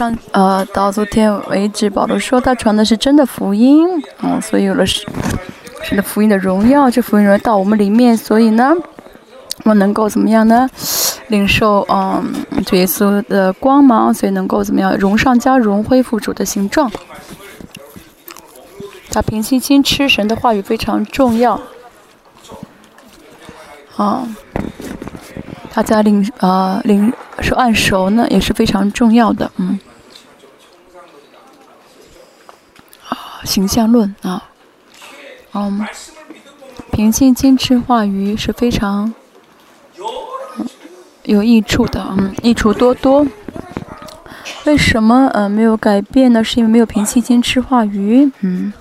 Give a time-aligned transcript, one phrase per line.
[0.00, 3.86] 上呃，到昨天为止，保罗说他传的是真的福音，
[4.22, 5.06] 嗯，所以有了神
[5.82, 8.72] 神的福音的荣耀，这福音荣耀到我们里面，所以呢，
[9.64, 10.66] 我能够怎么样呢？
[11.28, 12.32] 领受嗯
[12.64, 14.96] 主耶稣的光芒，所以能够怎么样？
[14.96, 16.90] 荣上加荣，恢复主的形状。
[19.10, 21.60] 他平心心吃神的话语非常重要，
[23.98, 24.26] 啊，
[25.74, 27.12] 大家领啊领
[27.42, 29.78] 受按手呢也是非常重要的，嗯，
[33.44, 34.44] 形象论啊，
[35.54, 35.86] 嗯，
[36.92, 39.12] 平心心吃话语是非常
[41.24, 43.26] 有益处的，嗯，益处多多。
[44.66, 46.44] 为什么呃没有改变呢？
[46.44, 48.72] 是因为没有平心心吃话语，嗯。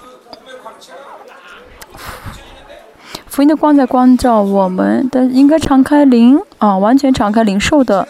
[3.26, 8.06] 福音的光在光照我们，但应该敞开灵啊，完全敞开灵受的，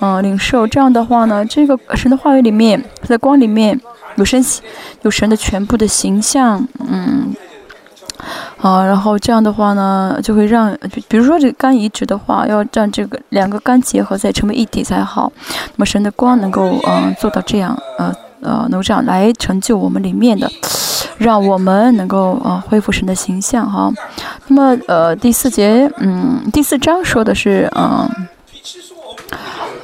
[0.00, 0.66] 嗯，灵受。
[0.66, 3.78] 这样的话呢，这个神的话语里面，在光里面
[4.16, 4.44] 有神，
[5.02, 7.34] 有神的全部的形象，嗯，
[8.60, 10.76] 啊，然后这样的话呢，就会让，
[11.08, 15.32] 比如说这个肝移植的话，要让这个两个肝结合再成为一体才好。
[15.74, 20.50] 那么神的光能够嗯做到这样，呃呃，能够这样来成就我们里面的。
[21.18, 23.90] 让我们能够呃恢复神的形象哈，
[24.48, 28.06] 那么呃第四节嗯第四章说的是嗯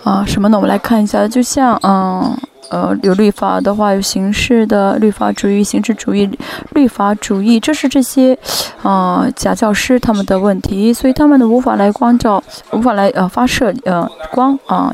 [0.05, 0.59] 啊什么呢？
[0.59, 2.37] 我们来看一下，就像嗯
[2.73, 6.27] 呃有律法的话，有形式的律法主义、形式主义、
[6.71, 8.37] 律法主义，这是这些
[8.83, 14.93] 啊假教师他们的问题，所以他们呢无法来光照，无法来呃发射呃光啊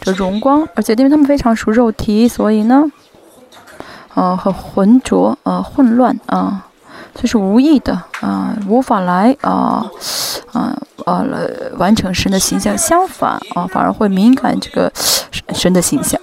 [0.00, 2.84] 这荣光，而且因为他们非常熟肉体，所以呢。
[4.16, 6.64] 呃，很浑浊，呃，混乱，啊，
[7.14, 9.84] 就是无意的，啊，无法来，啊，
[10.54, 11.38] 啊，啊，来
[11.76, 12.74] 完成神的形象。
[12.78, 14.90] 相反，啊，反而会敏感这个
[15.52, 16.18] 神的形象。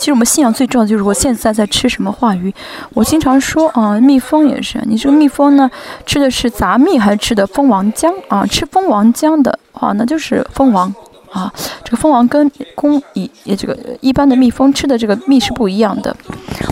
[0.00, 2.52] 其实我们信仰最重要的就是我现在在吃什么话语。
[2.94, 5.70] 我经常说，啊，蜜蜂也是，你这个蜜蜂呢，
[6.06, 8.10] 吃的是杂蜜还是吃的蜂王浆？
[8.28, 10.92] 啊，吃蜂王浆的话，那就是蜂王。
[11.30, 11.52] 啊，
[11.84, 16.16] 这个蜂王跟公蚁也这个一般的蜜蜂吃的这个蜜是不一样的。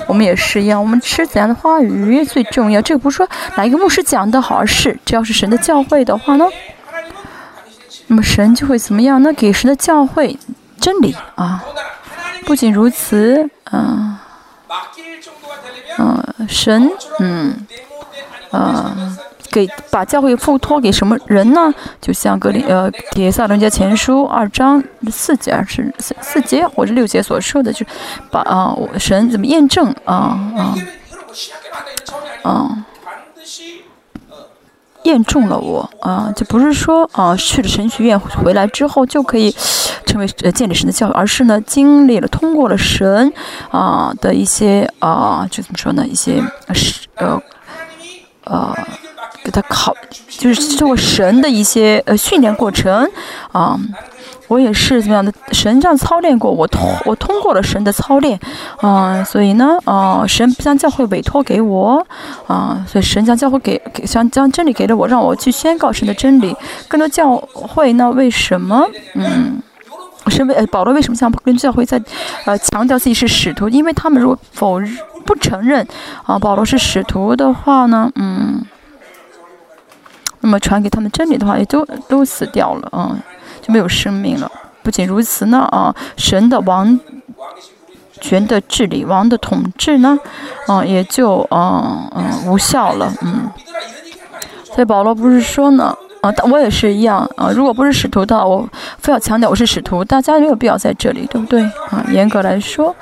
[0.08, 2.82] 我们也是一样，我们吃怎样的花语最重要。
[2.82, 6.46] 这个不是说哪一个牧师讲的好，而是只要是神的教会的话呢，
[8.08, 9.32] 那么神就会怎么样呢？
[9.34, 10.36] 给神的教会
[10.80, 11.62] 真理啊。
[12.48, 14.16] 不仅如此，嗯，
[15.98, 17.66] 嗯，神，嗯，
[18.50, 18.96] 啊。
[19.50, 21.72] 给把教会付托给什么人呢？
[22.02, 27.86] 就像格林呃《铁萨伦家前书》二章四节是四四节或者六节所说的，就是
[28.30, 30.74] 把啊神怎么验证啊啊
[32.42, 32.86] 啊
[35.08, 39.54] 验中了我啊，就不是说啊去了神学院回来之后就可以
[40.06, 43.32] 成为呃建立神的教育，而是呢经历了通过了神
[43.70, 46.42] 啊的一些啊就怎么说呢一些
[46.72, 47.42] 是呃
[48.44, 48.74] 呃。
[49.44, 49.94] 给他考，
[50.28, 53.08] 就是通过神的一些呃训练过程
[53.50, 53.80] 啊，
[54.48, 55.32] 我也是怎么样的？
[55.52, 58.38] 神这样操练过我，通我通过了神的操练
[58.78, 62.04] 啊，所以呢，啊，神将教会委托给我
[62.46, 66.56] 啊，所以神将教会给给将将真理给了我，让我去宣告神的真理。
[66.88, 68.84] 更多教会那为什么？
[69.14, 69.62] 嗯，
[70.28, 72.02] 是为保罗为什么向跟教会在
[72.44, 73.68] 呃强调自己是使徒？
[73.68, 74.80] 因为他们如果否
[75.24, 75.86] 不承认
[76.24, 78.64] 啊保罗是使徒的话呢，嗯。
[80.40, 83.10] 那么传给他们真理的话，也就都死掉了啊，
[83.68, 84.50] 没有生命了。
[84.82, 86.98] 不仅如此呢，啊，神的王
[88.20, 90.18] 权的治理，王的统治呢，
[90.66, 93.48] 啊，也就啊嗯无效了，嗯。
[94.64, 97.50] 所以保罗不是说呢，啊，我也是一样啊。
[97.50, 98.66] 如果不是使徒的，我
[98.98, 101.62] 非要强调我是使徒，大家没有必要在这里，对不对？
[101.90, 102.94] 啊，严格来说，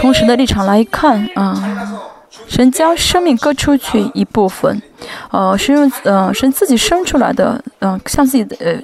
[0.00, 2.12] 从神的立场来看啊。
[2.46, 4.82] 神将生命割出去一部分，
[5.30, 8.78] 呃，是用呃神自己生出来的，嗯，像自己的呃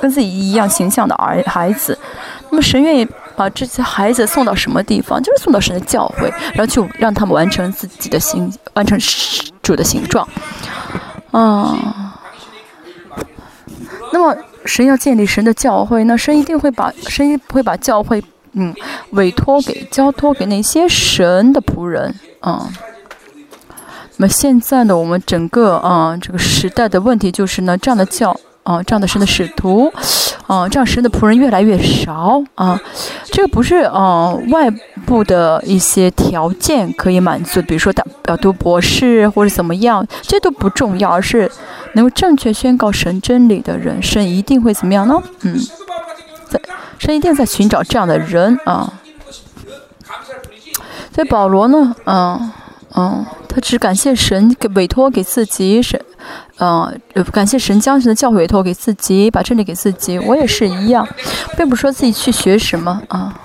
[0.00, 1.98] 跟自己一样形象的儿孩子。
[2.50, 3.06] 那么神愿意
[3.36, 5.22] 把这些孩子送到什么地方？
[5.22, 8.98] 就是送到神的教会，然后去让他们完成自己的形，完成
[9.62, 10.26] 主的形状。
[11.30, 12.14] 啊，
[14.12, 18.74] 那么神要建立神的教会，那神一定会把神会把教会嗯
[19.10, 22.70] 委托给交托给那些神的仆人，啊。
[24.20, 29.92] 那么现在呢，我们整个啊这个时代的问题就是呢，这样的教啊，这样的神的使徒，
[30.48, 32.78] 啊，这样神的仆人越来越少啊。
[33.30, 34.68] 这个不是啊外
[35.06, 41.48] 部的一些条件可以满足，比如说他要读博士或者怎么样，这都不重要，而是
[41.92, 45.22] 能够正确宣告神真理的人，神一定会怎么样呢？
[45.42, 45.56] 嗯，
[46.48, 46.60] 在
[46.98, 48.92] 神一定在寻找这样的人啊。
[51.14, 52.52] 所以保罗呢，嗯
[52.96, 56.00] 嗯，他只感谢神给委托给自己神，
[56.58, 57.00] 嗯，
[57.30, 60.18] 感谢神将神的教会委托给自己，把真理给自己。
[60.18, 61.06] 我也是一样，
[61.56, 63.40] 并不说自己去学什么啊。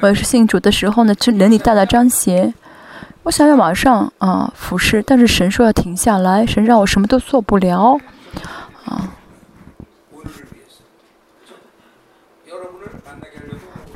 [0.00, 2.54] 我也是信主的时候呢，这能力大大彰显。
[3.24, 8.00] 我想要马上啊服侍，但是神说要停下来，神让我什么都做不了，
[8.86, 9.12] 啊。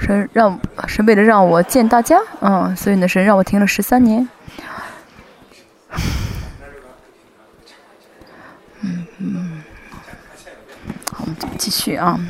[0.04, 4.28] 神让神为了让我见大家，嗯，所以呢，神让我停了十三年。
[8.82, 9.62] 嗯嗯，
[11.10, 12.20] 好，我们继续啊。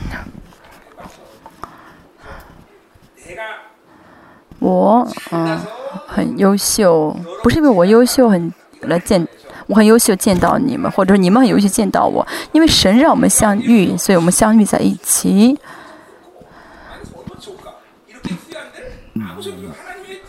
[4.60, 5.60] 我嗯
[6.06, 9.26] 很优秀，不是因为我优秀很来见，
[9.66, 15.58] 我很优秀见到你们，或者说你们很优秀见到我，因为神让我们相遇，所以我们相遇在一起。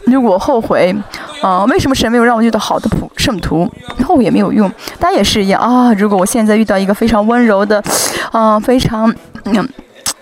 [0.06, 0.96] 如果后悔，
[1.42, 3.70] 啊，为什么神没有让我遇到好的普圣徒？
[4.06, 5.92] 后悔也没有用，大家也是一样啊。
[5.94, 7.84] 如果我现在遇到一个非常温柔的，
[8.32, 9.14] 啊，非常
[9.46, 9.68] 嗯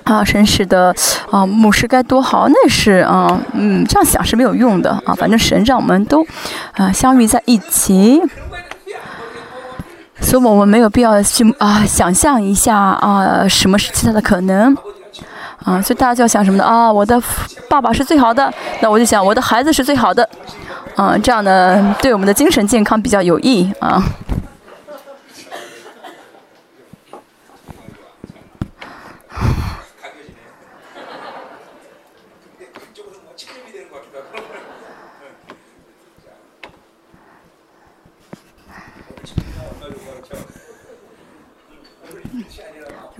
[0.06, 0.96] 啊绅士的
[1.30, 5.14] 啊牧师该多好，那是啊嗯这样想是没有用的啊。
[5.14, 6.26] 反正神让我们都
[6.72, 8.22] 啊相遇在一起，
[10.22, 14.76] 所以我们没有必要去啊想象一下啊什么是其他的可能。
[15.64, 16.64] 啊，所以大家就要想什么呢？
[16.64, 17.22] 啊，我的
[17.70, 20.28] 爸爸是最好的，那我就想我的孩子是最好的，
[20.96, 24.04] 啊，这样呢对我们的精神健康比较有益啊。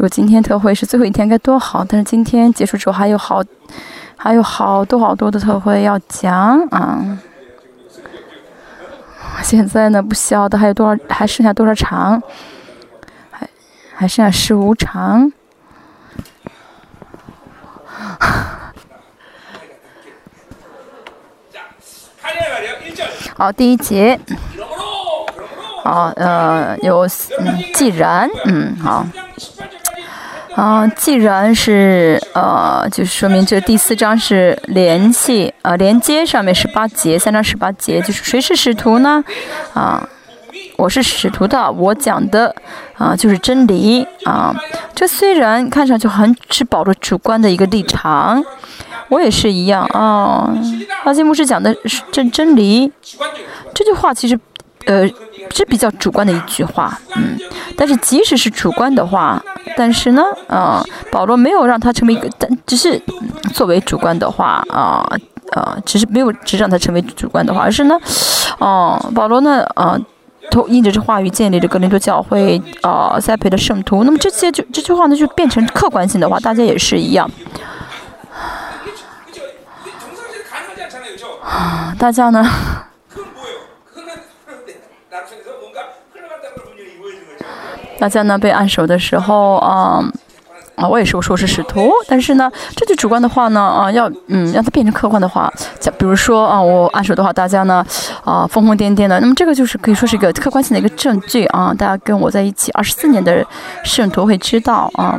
[0.04, 1.86] 如果今天特惠是最后一天该多好！
[1.88, 3.42] 但是今天结束之后还有好，
[4.18, 7.18] 还有好多好多的特惠要讲啊！
[9.42, 12.22] 现在呢不晓得还有多少，还剩下多少场？
[13.32, 13.50] 还
[13.96, 15.32] 还剩下十五场。
[23.38, 24.20] 好，第一节。
[25.82, 27.08] 好，呃，有，
[27.40, 29.08] 嗯，既然，嗯，好。
[30.56, 39.24] 啊，既然是呃，就是说明这第四章是联系啊，连接上面十八节，三章十八节，就是谁是使徒呢？
[39.74, 40.08] 啊，
[40.78, 42.56] 我是使徒的，我讲的
[42.98, 44.56] 啊就是真理啊。
[44.94, 48.44] 这虽然看上去很是保着主观的一个立场，
[49.10, 50.56] 我也是一样啊。
[51.04, 52.92] 阿基牧师讲的是真真理，
[53.74, 54.40] 这句话其实
[54.86, 55.10] 呃
[55.52, 57.38] 是比较主观的一句话，嗯。
[57.76, 59.44] 但是即使是主观的话，
[59.76, 63.02] 但是呢，啊，保罗没有让他成为一个，但只是
[63.54, 65.04] 作为主观的话，啊，
[65.52, 68.00] 啊，只是没有只让他成为主观的话，而是呢，
[68.60, 69.98] 哦，保罗呢，啊，
[70.52, 77.28] 通印着这话语建立着格林多教会，啊，栽培的圣徒，那么这些就这句话呢就变成客观性的话，大家也是一样，
[81.44, 82.48] 啊， 大家呢？
[88.04, 90.04] 大家呢被按手的时候，啊
[90.76, 97.86] 啊，我也是我说是使徒，但是呢，这句主观的话呢，啊，要嗯让它变成客观的话，像比如说啊，我按手的话，大家呢
[98.26, 103.48] 啊疯疯癫癫的，那么这个就是可以说是一个客观性的一个证据啊，大家跟我在一起二十四年的
[103.86, 105.18] 圣徒会知道啊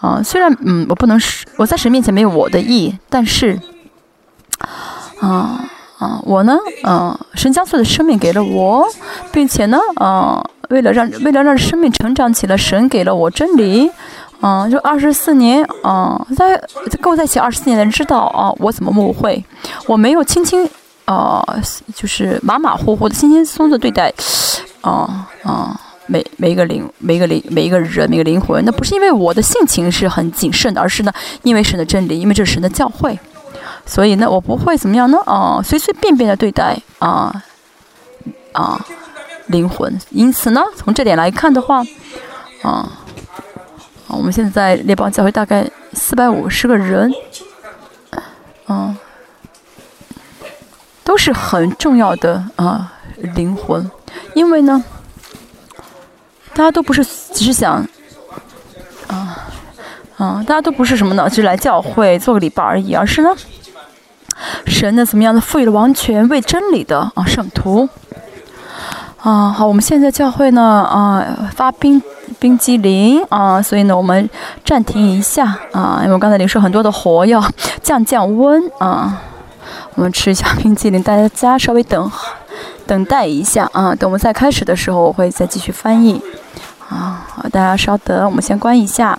[0.00, 3.60] 啊，虽然嗯我不能是我在神面前没有我的意，但是
[5.20, 8.88] 啊啊我呢，嗯神将所有的生命给了我，
[9.30, 10.42] 并且呢，啊。
[10.70, 13.90] 为了让为了让生命成长起来，神给了我真理，
[14.40, 16.56] 嗯，就二十四年，嗯，在
[17.00, 19.44] 跟我在一起二十四年的人知道啊，我怎么误会，
[19.86, 20.68] 我没有轻轻，
[21.06, 21.44] 呃，
[21.94, 24.12] 就是马马虎虎的、轻轻松松的对待，
[24.80, 31.12] 啊啊，每每一个灵、每一个灵、每一个人、每个灵魂，那不是因为我的性情是很谨慎的，而是呢，
[31.42, 33.18] 因为神的真理，因为这是神的教诲，
[33.84, 35.18] 所以呢，我不会怎么样呢？
[35.26, 37.42] 啊，随随便便的对待，啊
[38.52, 38.80] 啊。
[39.50, 41.82] 灵魂，因此呢，从这点来看的话，
[42.62, 42.70] 啊，
[44.06, 47.12] 啊，我们现在在猎豹教会大概四百五十个人，
[48.68, 48.96] 嗯，
[51.02, 52.92] 都是很重要的啊
[53.34, 53.90] 灵魂，
[54.34, 54.84] 因为呢，
[56.54, 57.84] 大家都不是只是想，
[59.08, 59.48] 啊，
[60.16, 63.34] 啊，大家都不是什么呢，就是来教会做个礼拜而已，而是呢，
[64.66, 67.88] 神呢怎么样的赋予了王权为真理的啊圣徒。
[69.22, 71.22] 啊，好，我们现在教会呢，啊，
[71.54, 72.02] 发冰
[72.38, 74.28] 冰激凌啊，所以呢，我们
[74.64, 77.44] 暂停一下啊，因为刚才领受很多的火药，
[77.82, 79.20] 降降温啊，
[79.94, 82.10] 我们吃一下冰激凌，大家稍微等
[82.86, 86.18] 等待一下啊，等我们再开始的时候，我会再继续翻译
[86.88, 89.18] 啊，好，大家稍等，我们先关一下。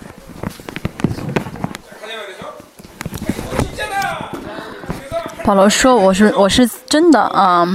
[5.43, 7.67] 保罗说：“我是我是真的啊。”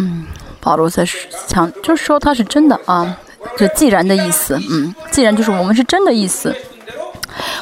[0.67, 1.07] 保罗在
[1.47, 3.17] 强，就是说他是真的啊，
[3.57, 6.53] 这既然的意思，嗯，既然就是我们是真的意思。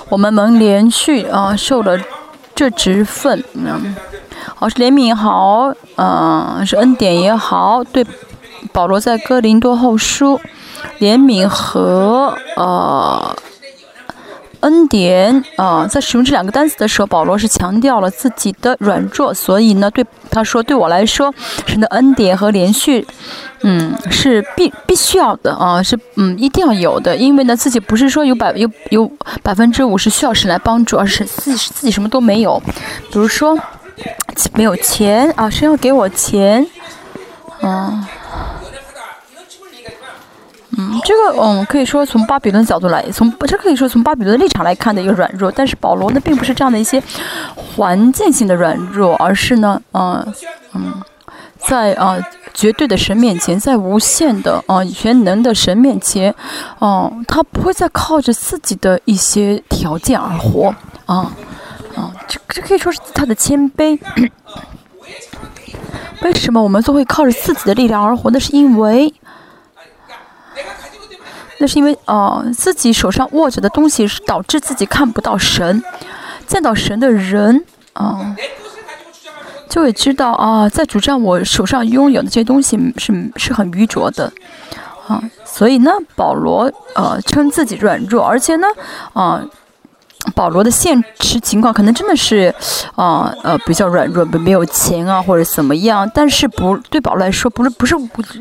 [0.09, 1.99] 我们能连续啊受了
[2.55, 3.95] 这职分，嗯，
[4.55, 8.07] 好是怜悯也好，嗯，是恩典也好，对
[8.73, 10.41] 保罗在哥林多后书，
[10.99, 13.37] 怜悯和呃。
[14.65, 21.33] 恩典啊，在使用这两个单词的时候，保罗是强调了自己的软弱，所以呢，对他说，对我来说，
[21.67, 23.07] 神的恩典和连续，
[23.63, 29.11] 嗯，是必必须要的啊，是嗯，一定要有的，因为呢，自己不是说有百有有
[29.43, 32.61] 百分之五十需要神来帮助，而是自己自己什么都没有，
[33.13, 33.59] 比如说
[34.55, 36.67] 没有钱啊，神要给我钱，
[37.61, 38.09] 啊。
[40.77, 45.51] 嗯，这个嗯，可以说从巴比伦角度来，从这可以说从巴比伦的立场来看的一个软弱。
[45.51, 47.03] 但是保罗呢，并不是这样的一些
[47.55, 50.35] 环境性的软弱，而是呢，嗯
[50.75, 50.95] 嗯，
[51.59, 52.17] 在啊
[52.53, 56.35] 绝对的神面前，在无限的啊全能的神面前，
[56.79, 60.75] 哦，他不会再靠着自己的一些条件而活，
[61.07, 61.31] 啊
[61.95, 63.99] 啊，这这可以说是他的谦卑。
[66.23, 68.31] 为什么我们都会靠着自己的力量而活？
[68.31, 69.13] 那是因为。
[71.65, 75.83] 那是因为，哦，自己手上握着的东西是导致自己看不到神，
[76.47, 78.37] 见到神的人，啊，
[79.67, 84.31] 就会知道啊，在主张我手上拥有的这些东西是是很愚拙的，
[85.09, 88.67] 啊，所以呢，保罗呃称自己软弱，而且呢，
[89.15, 89.43] 啊，
[90.35, 92.55] 保罗的现实情况可能真的是，
[92.95, 97.97] 啊呃比较软弱，没有钱啊或者怎么样，但是不对保罗来说，不是不是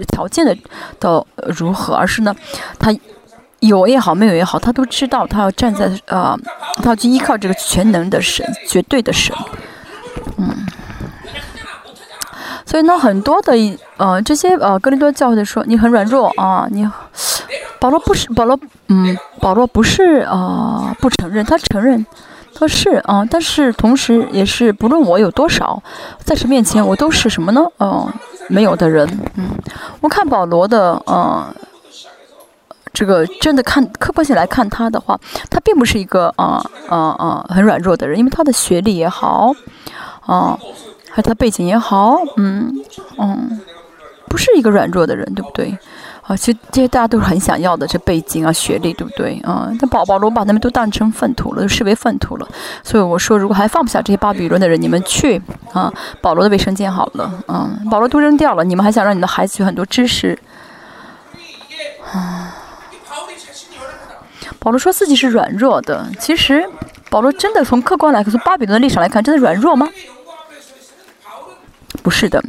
[0.06, 0.56] 条件的
[1.00, 1.26] 的
[1.56, 2.36] 如何，而是呢，
[2.80, 2.96] 他。
[3.60, 6.38] 有也好，没有也好，他都知道他要站在呃，
[6.84, 9.34] 他要去依靠这个全能的神，绝对的神，
[10.36, 10.54] 嗯。
[12.66, 13.54] 所以呢，很多的
[13.98, 16.90] 呃这些呃格林多教会的说你很软弱啊，你
[17.80, 22.06] 保罗不是保罗，嗯，保罗不是呃不承认，他承认
[22.56, 25.82] 他是啊，但是同时也是不论我有多少，
[26.24, 27.66] 在神面前我都是什么呢？
[27.78, 28.12] 哦，
[28.48, 29.50] 没有的人，嗯。
[30.02, 31.54] 我看保罗的呃。
[32.94, 39.52] 这个真的看客观性来看他的话，他并不是一个啊啊啊很软弱的人，因为他的学历也好，
[40.22, 40.56] 啊，
[41.14, 42.74] 还有他背景也好，嗯
[43.20, 43.62] 嗯，
[44.28, 45.78] 不是一个软弱的人，对不对？
[46.24, 49.40] 啊，其实这些大家都是很想要的，这背景啊、学历，对不对？
[49.44, 52.48] 啊，但保保罗把他们都当成粪土了，视为粪土了。
[52.82, 55.40] 所以我说，如果还放不下这些巴比伦的人，你们去
[55.72, 60.40] 啊，保罗的卫生间好了，嗯，保罗都扔掉了，你们还想让你的孩子学很多知识，
[62.12, 62.56] 啊。
[64.60, 66.66] 保罗说自己是软弱的，其实
[67.10, 69.90] 保罗真的从客观来看，从巴比伦的立场来看，真的软弱吗？
[72.04, 72.44] 不是的，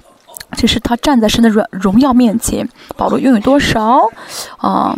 [0.52, 4.10] 这是他站在神的软荣耀面前，保罗拥有多少，
[4.58, 4.94] 啊，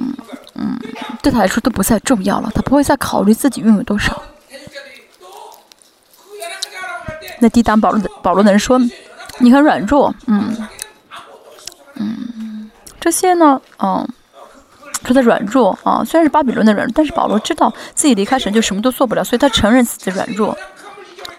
[0.54, 0.76] 嗯，
[1.22, 4.22] 对他来说都不再重要了，他不会再考虑自己拥有多少。
[7.38, 8.80] 那抵挡保罗的保罗的人说，
[9.38, 10.56] 你很软弱，嗯，
[11.94, 14.08] 嗯，这些呢，嗯。
[15.04, 20.58] 说他软弱啊，虽然是巴比伦的软弱，但是保罗知道自己离开神就什么都做不了，所以他承认自己的软弱。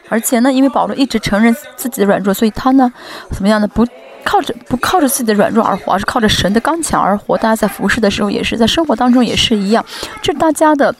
[0.10, 2.92] 而且呢，因为保罗一直承认自己的软弱，所以他呢，
[3.32, 3.68] 怎么样呢？
[3.68, 3.86] 不
[4.24, 7.38] 靠着不靠着自己的软弱而活，而是靠着神的刚强而活。
[7.38, 9.86] 大家在服侍的时候也是，在生活当中也是一样，
[10.22, 10.94] 这是大家的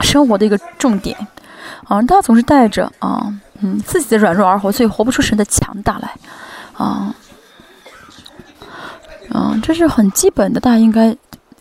[0.00, 1.16] 生活的一个重点
[1.84, 2.02] 啊。
[2.02, 6.10] 大家总是带着啊，嗯，自己的软弱而活，所以活不出神的强大来
[6.74, 7.14] 啊。
[9.34, 11.16] 嗯，这是很基本的，大家应该。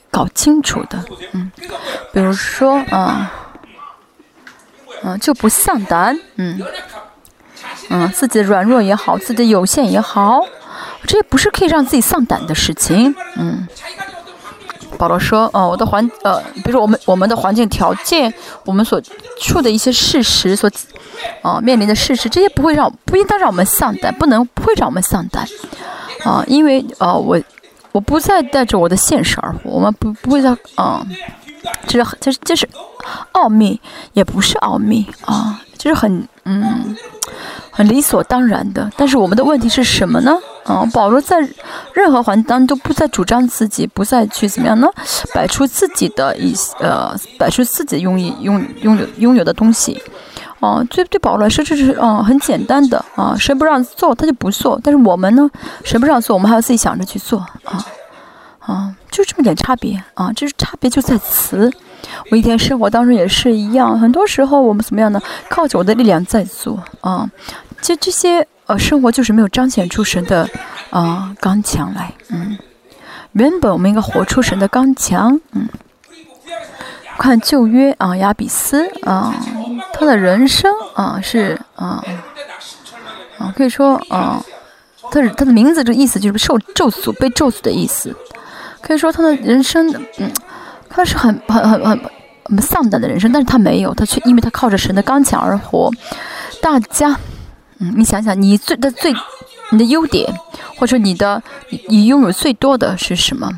[0.10, 1.04] 搞清楚的，
[1.34, 1.52] 嗯，
[2.12, 3.28] 比如说，嗯，
[5.04, 6.62] 嗯，就不丧胆，嗯，
[7.90, 10.42] 嗯，自己的软弱也好，自己的有限也好，
[11.06, 13.68] 这些不是可以让自己丧胆的事情，嗯。
[14.98, 18.34] 保罗说，呃，我的环，呃，比如说我们我们的环境条件，
[18.66, 19.00] 我们所
[19.40, 20.68] 处的一些事实，所，
[21.44, 25.46] 啊，面临的事实，这些不会让，不应当让我们丧胆，不能不会让我们丧胆，
[26.24, 27.40] 啊，因为，呃，我。
[27.94, 31.04] 我不再带着我的现实而活，我们不不会再嗯，
[31.88, 32.68] 这是这是这是
[33.32, 33.80] 奥秘，
[34.14, 36.94] 也不是奥秘啊，这这是很嗯
[37.72, 38.92] 很理所当然的。
[38.98, 40.38] 但是我们的问题是什么呢？
[40.66, 41.38] 啊，保罗在
[41.94, 44.90] 任何环境当中都不再主张自己，不再去怎么样呢？
[45.34, 50.02] 摆出自己的一呃，摆出自己拥有拥拥有拥有的东西。
[50.60, 54.78] 哦，对对，保罗来说这是嗯很简单的啊，谁不让做他就不做。
[54.84, 55.50] 但是我们呢，
[55.86, 57.86] 谁不让做，我们还要自己想着去做啊
[58.68, 61.72] 啊，就这么点差别啊，这是差别就在此。
[62.30, 65.20] 我一天生活当中也是一样，很多时候我们怎么样呢？
[65.50, 67.28] 靠着我的力量在做啊，
[67.82, 70.48] 其实这些呃生活就是没有彰显出神的
[70.92, 72.58] 啊刚强来，嗯，
[73.32, 75.68] 原本我们应该活出神的刚强，嗯。
[77.20, 79.34] 看旧约啊，亚比斯啊，
[79.92, 82.04] 他的人生啊是啊
[83.40, 84.40] 啊，可以说啊，
[85.10, 88.16] 他是他的名字这个意思就是受咒诅、被咒诅的意思。
[88.82, 90.32] 可以说他的人生，嗯，
[90.90, 92.00] 他是很很很很
[92.46, 95.92] 很丧胆的人生，但是他没有，他却因为他靠着神的刚强而活。
[96.62, 97.18] 大家，
[97.80, 99.14] 嗯，你想想，你最的最
[99.72, 100.34] 你的优点，
[100.76, 101.42] 或者说你的
[101.88, 103.50] 你拥有最多的是什么？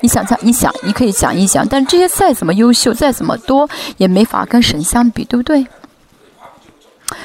[0.00, 5.66] 你想想，你想，你可以想一想，但这些再怎么优秀，再怎么多，也没法跟神相比，对不对？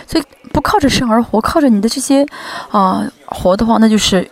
[0.07, 2.25] 所以不靠着神而活，靠着你的这些
[2.71, 4.27] 啊活的话，那就是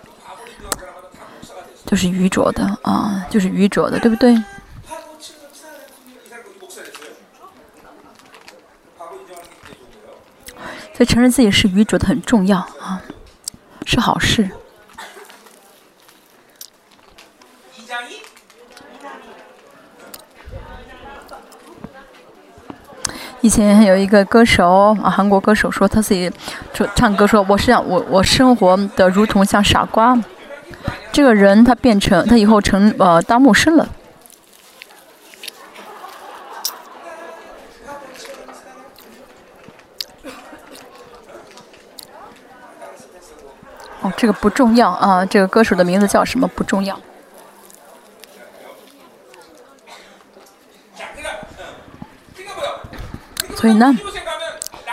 [1.91, 4.33] 就是愚拙的啊，就是愚拙的，对不对？
[10.93, 13.01] 所以承认自己是愚拙的很重要啊，
[13.85, 14.49] 是好事。
[23.41, 26.31] 以前有一个歌手啊，韩国歌手说他自己
[26.73, 30.17] 说唱歌说我是想我我生活的如同像傻瓜，
[31.11, 33.89] 这个人他变成他以后成呃当牧师了。
[44.01, 46.99] 哦，这个不重要啊，这个歌手的名字叫什么不重要。
[53.55, 53.95] 所以呢，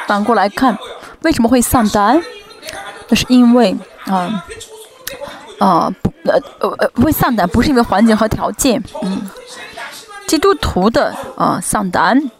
[0.06, 0.76] 反过来看，
[1.22, 2.22] 为什么会丧胆？
[3.08, 3.74] 那是因为
[4.04, 4.46] 啊啊
[6.02, 8.82] 不呃呃呃不会丧胆，不是因为环境和条件。
[9.02, 9.28] 嗯，
[10.26, 12.30] 基督徒的啊丧胆。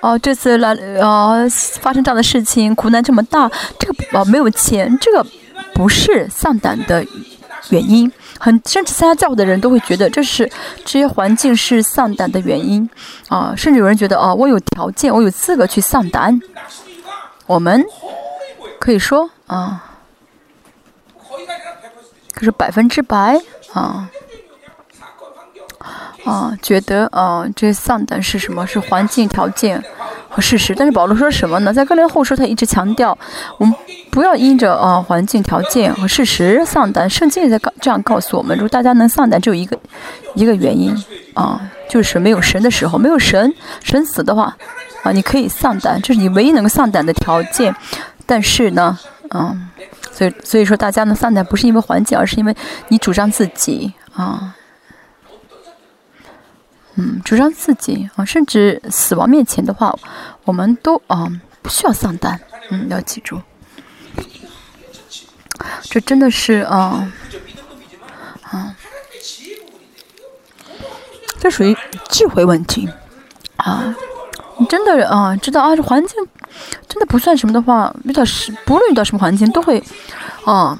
[0.00, 1.48] 哦，这次来呃
[1.80, 5.26] 发生这样的事情，苦难这么大，这个啊没有钱，这个
[5.74, 7.04] 不是丧胆的
[7.70, 8.12] 原因。
[8.38, 10.46] 很甚至参加教会的人都会觉得这是
[10.84, 12.86] 这些环境是丧胆的原因
[13.28, 16.38] 啊，甚至有人觉得哦，我有条件，我有资格去丧胆。
[17.46, 17.82] 我们
[18.78, 19.84] 可以说啊，
[22.32, 23.40] 可是百分之百
[23.72, 24.08] 啊
[26.24, 28.66] 啊，觉得啊，这丧胆是什么？
[28.66, 29.82] 是环境条件。
[30.30, 31.72] 和事实，但是保罗说什么呢？
[31.72, 33.16] 在哥林后书，他一直强调，
[33.56, 33.72] 我们
[34.10, 37.08] 不要因着啊环境条件和事实丧胆。
[37.08, 39.78] 圣经也在告这样告诉我们：如果大家能丧胆，只有一个
[40.34, 40.92] 一个原因
[41.34, 43.54] 啊，就是没有神的时候，没有神，
[43.84, 44.56] 神死的话
[45.04, 47.72] 啊，你可以丧胆，这是你唯一能够丧胆的条件。
[48.26, 48.98] 但是呢，
[49.30, 49.70] 嗯，
[50.12, 52.56] 所以所以说大家呢丧胆不是因为环境，而是因为
[52.88, 54.54] 你主张自己啊。
[56.96, 59.98] 嗯，主张自己啊，甚至死亡面前的话，
[60.44, 61.26] 我们都啊
[61.60, 62.40] 不需要丧胆。
[62.70, 63.42] 嗯，要记住，
[65.82, 67.12] 这真的是啊
[68.42, 68.76] 啊，
[71.40, 71.76] 这属于
[72.08, 72.88] 智慧问题
[73.56, 73.94] 啊。
[74.58, 76.16] 你真的啊知道啊，这环境
[76.88, 79.82] 真的不算什么的话，遇到是不论遇到什么环境，都会
[80.44, 80.78] 啊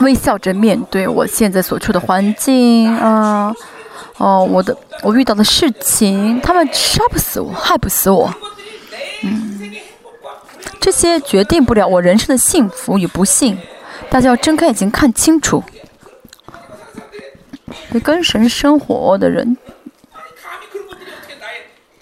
[0.00, 3.54] 微笑着面对我现在所处的环境啊。
[4.18, 8.32] 哦，我的我遇到的事情，他们杀不死我，害不死我，
[9.22, 9.72] 嗯，
[10.80, 13.58] 这些决定不了我人生的幸福与不幸。
[14.10, 15.64] 大家要睁开眼睛看清楚，
[18.04, 19.56] 跟神生活的人，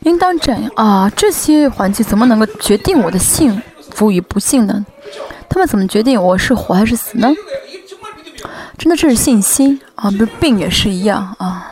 [0.02, 1.12] 应当这样啊！
[1.14, 3.60] 这些环境怎么能够决定我的幸
[3.90, 4.84] 福与不幸呢？
[5.48, 7.28] 他们怎么决定我是活还是死呢？
[8.78, 10.10] 真的，这是信心啊！
[10.10, 11.70] 不，病也是一样啊。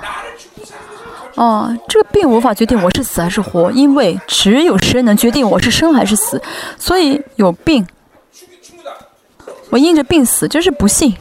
[1.36, 6.42] 哦，这个病无法决定我是死还是活，因为只有神能决定我是生还是死。
[6.76, 7.86] 所以有病，
[9.70, 11.16] 我因着病死，这是不幸。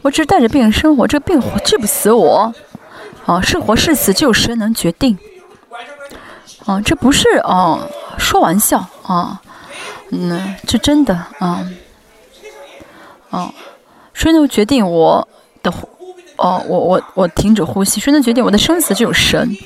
[0.00, 2.54] 我只是带着病生活，这个病治不死我。
[3.30, 5.16] 哦，是活是死，只有神能决定。
[6.64, 7.88] 哦，这不是哦，
[8.18, 9.40] 说玩笑啊，
[10.10, 11.64] 嗯，这真的啊，
[13.30, 13.54] 啊，
[14.12, 15.28] 谁能决定我
[15.62, 15.88] 的呼？
[16.38, 18.92] 哦，我我我停止呼吸，谁能决定我的生死？
[18.94, 19.56] 只有神。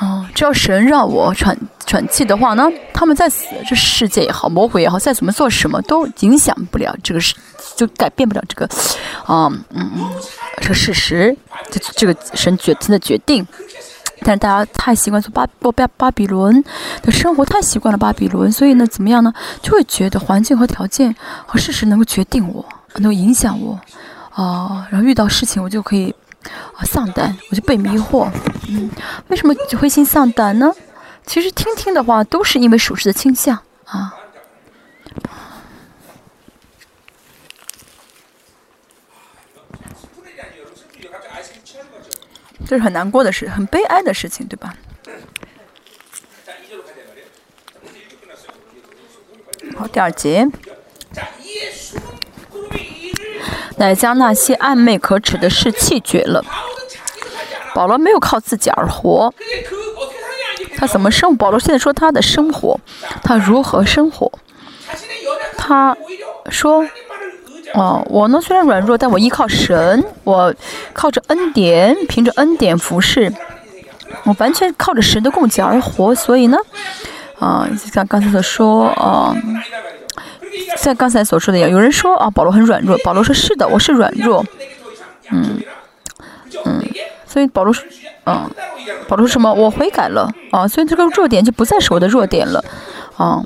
[0.00, 7.34] 哦，只要神让我喘喘气的话呢，他们在死，这世界也好，魔鬼也好，再怎么做什么都影响不了这个事，
[7.74, 8.64] 就改变不了这个，
[9.24, 10.08] 啊，嗯嗯，
[10.60, 11.36] 这个事实，
[11.70, 13.46] 这这个神决定的决定。
[14.22, 16.64] 但是大家太习惯做巴巴巴比伦
[17.02, 19.32] 的生活，太习惯了巴比伦，所以呢，怎么样呢？
[19.62, 21.14] 就会觉得环境和条件
[21.46, 23.78] 和事实能够决定我，能够影响我，
[24.30, 26.12] 啊，然后遇到事情我就可以
[26.74, 28.30] 啊丧胆，我就被迷惑。
[28.68, 28.90] 嗯，
[29.28, 30.74] 为什么灰心丧胆呢？
[31.26, 34.14] 其实听听的话，都是因为属实的倾向啊。
[42.66, 44.74] 这是很难过的事，很悲哀的事情，对吧？
[49.74, 50.46] 好，第二节，
[53.76, 56.44] 乃将那些暧昧可耻的事弃绝了。
[57.74, 59.32] 保罗没有靠自己而活，
[60.76, 61.36] 他怎么生？
[61.36, 62.78] 保罗现在说他的生活，
[63.22, 64.30] 他如何生活？
[65.56, 65.96] 他
[66.50, 66.86] 说。
[67.74, 70.54] 哦，我呢虽然软弱，但我依靠神，我
[70.94, 73.30] 靠着恩典，凭着恩典服侍，
[74.24, 76.14] 我完全靠着神的供给而活。
[76.14, 76.56] 所以呢，
[77.38, 79.36] 啊，像刚才所说，啊，
[80.76, 84.44] 像刚才所说的一样，有人说啊，保罗很软弱，保罗说是的，我是软弱，
[85.30, 85.60] 嗯
[86.64, 86.82] 嗯，
[87.26, 87.84] 所以保罗说，
[88.26, 88.50] 嗯，
[89.08, 89.52] 保罗说什么？
[89.52, 92.64] 我悔改了，啊，所以这个弱点就不再是我的弱点了，
[93.16, 93.42] 啊，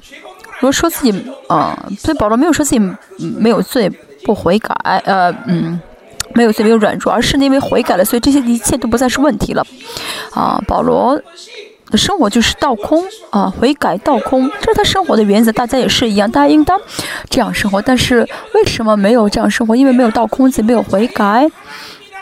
[0.59, 2.81] 如果说自己，啊，所以保罗没有说自己
[3.19, 3.91] 没有罪。
[4.25, 4.73] 不悔改，
[5.05, 5.81] 呃，嗯，
[6.33, 9.67] 没有罪，没有软弱，而是因为悔改了，所以这些一切都不再是问题了。
[10.31, 11.25] 啊，保罗的
[11.97, 15.53] 生活就是倒空，啊，悔改倒空，这是他生活的原则。
[15.53, 16.79] 大家也是一样，大家应当
[17.29, 17.81] 这样生活。
[17.83, 19.77] 但是为什么没有这样生活？
[19.77, 21.51] 因为没有倒空，自己没有悔改。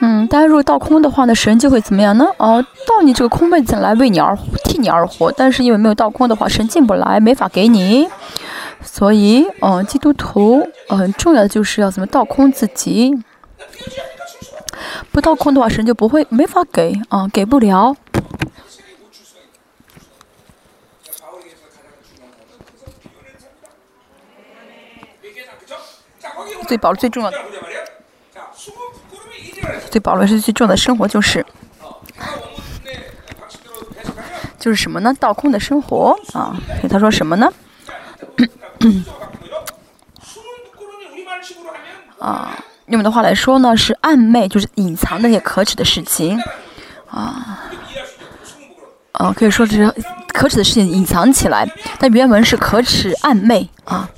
[0.02, 2.26] 嗯，大家如果倒空的话呢，神就会怎么样呢？
[2.38, 5.30] 哦，到你这个空位子来为你而替你而活。
[5.30, 8.08] 但是因为没有倒空的话，神进不来，没法给你。
[8.82, 13.14] 所以，嗯，基督徒，很重要的就是要怎么倒空自己。
[15.12, 17.94] 不倒空的话，神就不会没法给，啊，给不了。
[26.70, 27.38] 最保罗最重要的，
[29.90, 31.44] 最保罗是最重要的生活就是，
[34.56, 35.12] 就是什么呢？
[35.18, 36.56] 倒空的生活啊！
[36.78, 37.52] 所以他说什么呢？
[42.20, 42.56] 啊，
[42.86, 46.40] 用我们的话来说呢，是暧昧，就是隐藏那些可耻的事情，
[47.10, 47.58] 啊，
[49.10, 49.92] 啊，可以说是
[50.28, 54.08] 可耻的事情隐藏起来，但原文是可耻暧昧啊。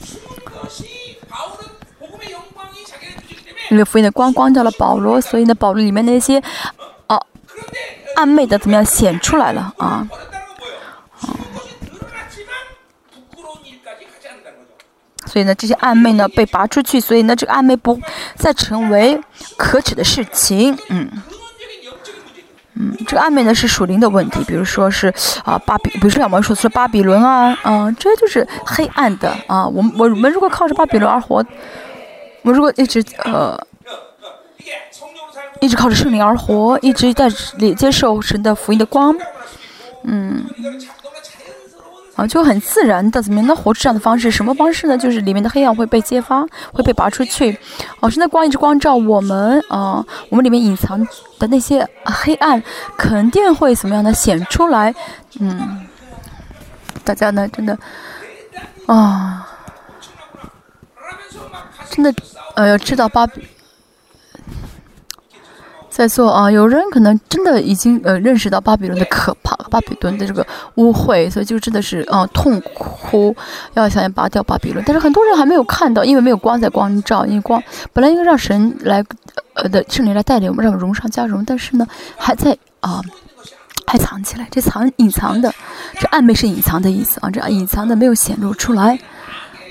[3.73, 6.39] 因为福音的光光照了保罗，所以呢，保罗里面那些
[7.07, 7.27] 哦
[8.19, 10.07] 暧昧的怎么样显出来了啊？
[15.25, 17.99] 所以呢，这些暧昧呢被拔出去，所以呢，这个暧昧不
[18.37, 19.19] 再成为
[19.57, 20.77] 可耻的事情。
[20.91, 21.11] 嗯，
[22.75, 25.11] 嗯，这个暧昧呢是属灵的问题，比如说是
[25.47, 29.67] 啊巴比，比如说我们说是巴比伦啊，嗯，这就是黑暗的啊。
[29.67, 31.43] 我们我们如果靠着巴比伦而活，
[32.43, 33.59] 我们如果一直呃
[35.61, 39.17] 一直靠着圣灵而活，一直在里接受神的福音的光，
[40.05, 40.45] 嗯。
[42.15, 43.47] 啊，就很自然的怎么样？
[43.49, 44.99] 那活出这样的方式，什么方式呢？
[44.99, 47.59] 就是里面的黑暗会被揭发，会被拔出去。
[48.01, 51.03] 哦，是那光一直光照我们啊，我们里面隐藏
[51.39, 52.63] 的那些黑暗
[52.99, 54.95] 肯定会怎么样的显出来？
[55.41, 55.87] 嗯，
[57.03, 57.79] 大家呢，真的
[58.85, 59.49] 啊，
[61.93, 62.13] 真的
[62.55, 63.47] 呃，要知道巴比。
[65.91, 73.37] 在座啊，有人可能真的已经呃认识到巴比伦的可怕，巴比伦的这个污秽，所以就真的是啊痛哭，
[73.75, 74.83] 要想要拔掉巴比伦。
[74.87, 79.05] 但是很多人还没有看到，因为没有光在光照，因为光本来应该让神来
[79.53, 83.03] 呃的圣灵来带领我们，让我们荣上加荣，但是呢还在啊
[83.87, 85.53] 还藏起来，这藏隐藏的，
[86.01, 88.99] 这暧昧是隐藏的意思啊，这隐藏的没有显露出来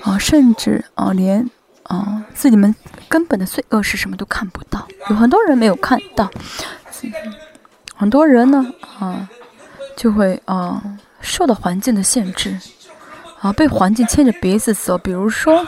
[0.04, 1.50] 啊，甚至啊连。
[1.92, 2.74] 啊，自己们
[3.10, 6.32] 根本的罪恶是什么都看不到，有很多人没有看到，
[7.94, 8.66] 很多人呢
[8.98, 9.28] 啊，
[9.98, 10.82] 就会啊
[11.20, 12.58] 受到环境的限制，
[13.42, 14.98] 啊被环境牵着鼻子走。
[14.98, 15.66] 比如说，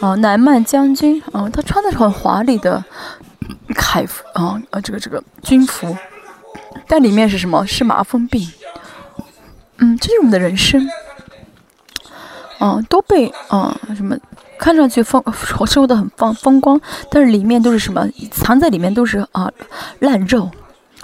[0.00, 2.82] 啊南曼将军啊，他穿的是很华丽的
[3.74, 5.94] 铠服啊啊这个这个军服，
[6.88, 7.66] 但里面是什么？
[7.66, 8.50] 是麻风病。
[9.76, 10.88] 嗯，这是我们的人生，
[12.58, 14.16] 啊都被啊什么？
[14.62, 15.20] 看上去风
[15.66, 18.08] 生活的很风风光，但是里面都是什么？
[18.30, 19.50] 藏在里面都是啊
[19.98, 20.48] 烂肉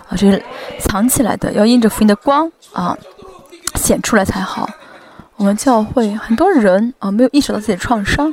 [0.06, 0.40] 啊，这是
[0.78, 2.96] 藏起来的，要印着福音的光啊
[3.74, 4.70] 显出来才好。
[5.34, 8.32] 我们教会很多人啊没有意识到自己的创伤，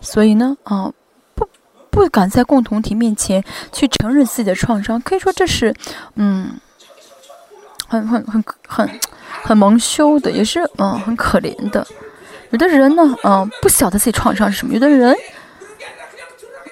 [0.00, 0.90] 所以呢啊
[1.36, 1.48] 不
[1.88, 5.72] 不敢在共同体面前去承认自己的创伤，可以说这是
[6.16, 6.58] 嗯
[7.86, 9.00] 很很很很
[9.44, 11.86] 很蒙羞的，也是嗯很可怜的。
[12.50, 15.14] 有的人呢，嗯，不晓得自己创伤是什么；有的人，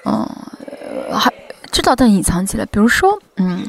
[0.05, 0.27] 嗯，
[1.13, 1.31] 还
[1.71, 2.65] 知道但隐藏起来。
[2.67, 3.61] 比如说，嗯，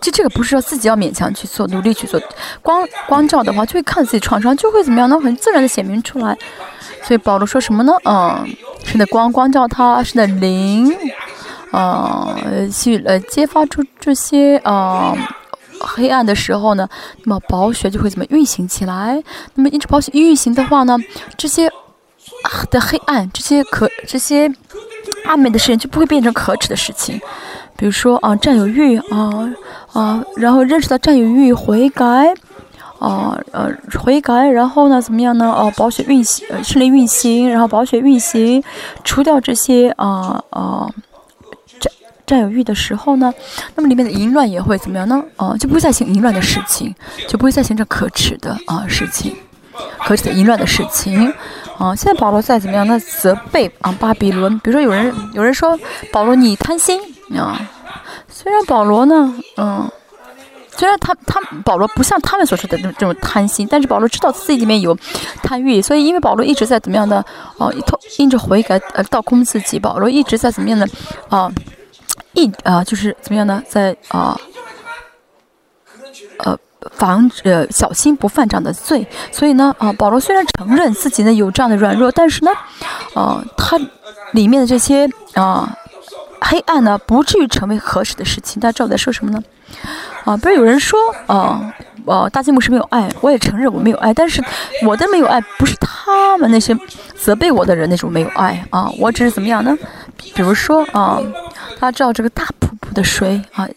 [0.00, 2.20] 这这个不是说自己要勉强去做、努力去做。
[2.60, 5.18] 光光照的话，就会看自己创伤，就会怎么样呢？
[5.20, 6.36] 很自然的显明出来。
[7.04, 7.92] 所以保罗说什么呢？
[8.04, 8.48] 嗯，
[8.84, 10.92] 是的光光照他，是的灵，
[11.72, 15.14] 嗯，去呃揭发出这些啊。
[15.84, 16.88] 黑暗的时候呢，
[17.24, 19.22] 那么宝血就会怎么运行起来？
[19.54, 20.96] 那么一直宝血运行的话呢，
[21.36, 24.50] 这些啊的黑暗，这些可这些
[25.24, 27.20] 暗昧的事情就不会变成可耻的事情。
[27.76, 29.52] 比如说啊，占有欲啊
[29.92, 32.32] 啊，然后认识到占有欲，悔改
[32.98, 33.68] 啊呃
[33.98, 35.46] 悔改，然后呢怎么样呢？
[35.46, 38.62] 哦，宝血运行，顺利运行，然后宝血运行，
[39.02, 40.88] 除掉这些啊啊。
[42.32, 43.30] 占有欲的时候呢，
[43.74, 45.22] 那么里面的淫乱也会怎么样呢？
[45.36, 46.94] 啊，就不会再行淫乱的事情，
[47.28, 49.36] 就不会再行这可耻的啊事情，
[49.98, 51.30] 可耻的淫乱的事情。
[51.76, 52.98] 啊，现在保罗在怎么样呢？
[53.00, 54.58] 责备啊巴比伦。
[54.60, 55.78] 比如说有人有人说
[56.10, 56.98] 保罗你贪心
[57.36, 57.60] 啊，
[58.30, 59.86] 虽然保罗呢，嗯，
[60.74, 64.96] 虽然他他保罗不像他们所说的这种这种贪心，但是保罗知道自己里面有
[65.42, 67.22] 贪欲，所以因为保罗一直在怎么样的
[67.58, 67.70] 哦，
[68.16, 70.88] 因着悔改呃倒空自己，保罗一直在怎么样的
[71.28, 71.52] 啊。
[72.34, 73.62] 一啊，就是怎么样呢？
[73.68, 74.38] 在啊，
[76.38, 76.58] 呃，
[76.92, 79.06] 防止小心不犯这样的罪。
[79.30, 82.50] 所以呢，啊，保罗虽然承认自己呢有这样的软弱，但是呢，
[83.14, 83.78] 啊，他
[84.32, 85.76] 里面的这些啊
[86.40, 88.60] 黑暗呢，不至于成为合适的事情。
[88.60, 89.42] 大家知道我在说什么呢？
[90.24, 91.74] 啊，不是有人说啊，
[92.06, 94.42] 呃，大金木是没有爱，我也承认我没有爱，但是
[94.86, 96.76] 我的没有爱不是他们那些
[97.16, 99.76] 责备我的人那种没有爱啊，我只是怎么样呢？
[100.34, 101.20] 比如说啊。
[101.78, 103.68] 他知道这个大瀑布的水啊，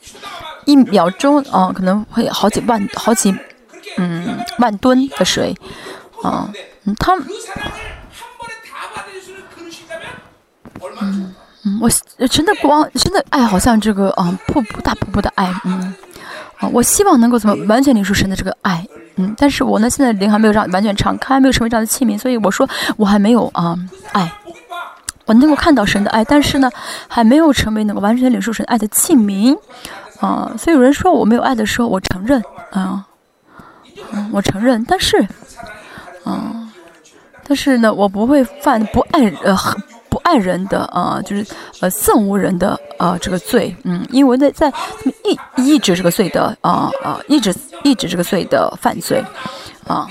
[0.66, 3.36] 一秒钟啊可能会好几万、好几
[3.98, 5.56] 嗯万吨的水
[6.22, 6.48] 啊，
[6.84, 7.16] 嗯，他
[11.02, 11.90] 嗯嗯，我
[12.28, 15.96] 真的光真的爱好像这个啊瀑布大瀑布的爱，嗯，
[16.72, 23.76] 我希望能够怎么完全领受神的这个爱，嗯，但是我呢现在灵还没有让完全敞开，没有成为这样的器皿，所以我说我还没有啊
[24.12, 24.32] 爱。
[25.26, 26.70] 我能够看到神的爱，但是呢，
[27.08, 29.58] 还没有成为能够完全领受神爱的器皿，
[30.20, 33.06] 啊，所以有人说我没有爱的时候，我承认，啊，
[34.12, 35.18] 嗯，我承认，但是，
[36.24, 36.70] 啊，
[37.48, 39.58] 但是呢，我不会犯不爱呃
[40.10, 41.46] 不爱人的啊，就是
[41.82, 44.72] 呃憎恶人的啊这个罪，嗯，因为在在
[45.24, 49.24] 抑抑制这个罪的啊啊抑制抑制这个罪的犯罪，
[49.88, 50.08] 啊。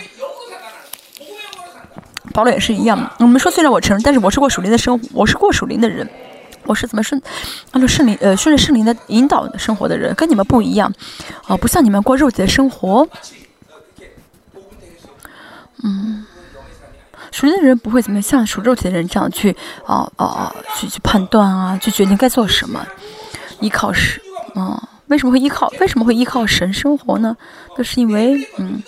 [2.34, 3.10] 保罗也是一样。
[3.20, 6.06] 我们说，虽然我承认，但是我是过属灵的生活，我是过属灵的人，
[6.64, 7.22] 我是怎么顺
[7.70, 10.92] 按照圣灵呃顺着圣灵的引导生活的人，跟你们不一样，
[11.46, 13.08] 啊，不像你们过肉体的生活。
[15.84, 16.26] 嗯，
[17.30, 19.54] 属灵的人不会怎么像属肉体的人这样去
[19.86, 22.84] 啊啊啊去去判断啊，去决定该做什么，
[23.60, 24.20] 依靠神
[24.54, 24.88] 啊？
[25.08, 25.70] 为什么会依靠？
[25.78, 27.36] 为什么会依靠神生活呢？
[27.76, 28.82] 那是因为嗯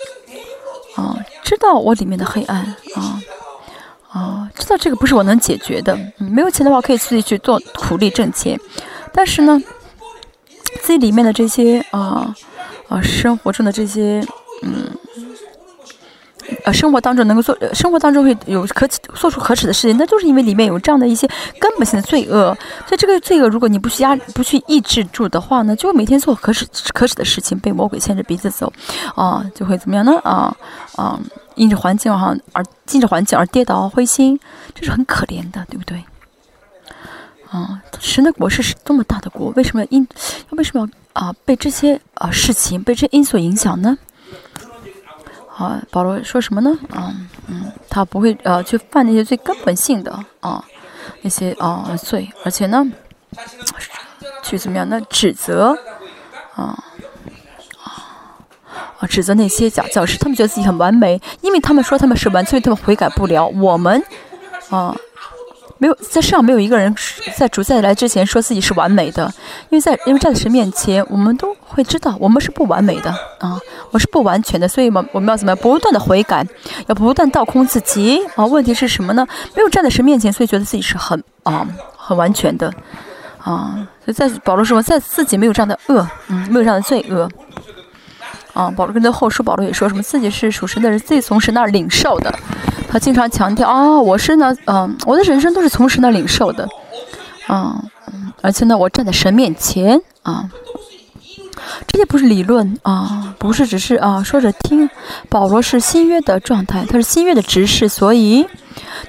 [0.95, 3.21] 啊，知道我里面的黑暗啊。
[4.09, 5.93] 啊，知道这个不是我能解决的。
[6.19, 8.59] 嗯，没有钱的话，可以自己去做苦力挣钱。
[9.13, 9.61] 但是呢，
[10.81, 12.33] 自己里面的这些啊
[12.87, 14.25] 啊，生活中的这些
[14.63, 14.91] 嗯。
[16.63, 21.27] 呃，生活当中能够做，生活当中会有可做出可耻的事情，那就是因为里面有这样的一些
[21.59, 22.57] 根本性的罪恶。
[22.87, 28.71] 所以这个罪恶，如果你不去压、不去抑制住的话呢，就会每天做可耻、可耻的事情，被魔鬼牵着鼻子走，
[29.13, 30.17] 啊，就会怎么样呢？
[30.23, 30.55] 啊
[30.95, 31.19] 啊，
[31.57, 34.39] 因着环境哈而进着环境而跌倒灰心，
[34.73, 36.01] 这是很可怜的，对不对？
[37.49, 40.07] 啊，神的国是多么大的国，为什么因
[40.51, 43.97] 为什么要啊被这些啊事情被这因所影响呢？
[45.57, 46.77] 啊，保罗说什么呢？
[46.91, 47.15] 啊，
[47.47, 50.63] 嗯，他不会呃去犯那些最根本性的啊
[51.21, 52.85] 那些啊罪，而且呢，
[54.43, 54.87] 去怎么样？
[54.87, 55.75] 那指责
[56.53, 56.77] 啊
[58.99, 63.45] 啊指责那些假教师，他们觉得自己很完美，因为他们说他们是完，所以他们悔改不了。
[63.47, 64.03] 我们
[64.69, 64.95] 啊
[65.79, 66.95] 没有在世上没有一个人
[67.35, 69.31] 在主再来之前说自己是完美的，
[69.69, 73.59] 因为在因为站在神面前，我们都会知道我们是不完美的啊，
[73.91, 76.43] 我是不完全的，所以嘛，我们要怎么样不断的悔改，
[76.87, 78.43] 要不断倒空自己啊？
[78.43, 79.27] 问题是什么呢？
[79.55, 82.73] 没有站在神面前，所以觉得自己是很啊很完全的
[83.37, 87.29] 啊，所以在保罗说，在自己没有这样的恶，嗯，没有这样的罪恶
[88.57, 88.73] 啊。
[88.75, 92.33] 保罗跟他后书，保罗也说什么自己是属神的人，自己从神那儿领受的。
[92.89, 96.67] 他经常强调啊，我是呢，嗯，我的人生都是从神那儿领受的，
[97.49, 97.83] 嗯，
[98.41, 100.49] 而且呢，我站在神面前啊，
[101.85, 104.89] 这些不是理论啊，不是只是啊说着听。
[105.27, 108.47] 保罗是新约的状态，他是新约的执事，所以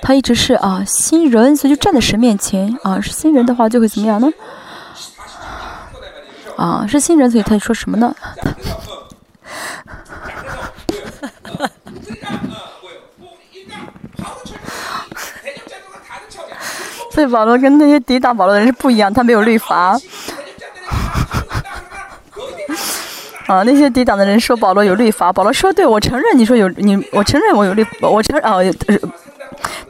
[0.02, 3.00] 他一直是啊新人，所以就站在神面前啊。
[3.00, 4.28] 是新人的话就会怎么样呢？
[6.56, 8.12] 啊，是新人，所以他说什么呢？
[17.10, 19.98] 所以保罗跟那些抵挡保罗的人是不一样，他没有律法。
[23.48, 28.58] 啊，那些抵挡的人说保罗有律法，保罗说对，我承认你说有你，我承认我有律，我承啊，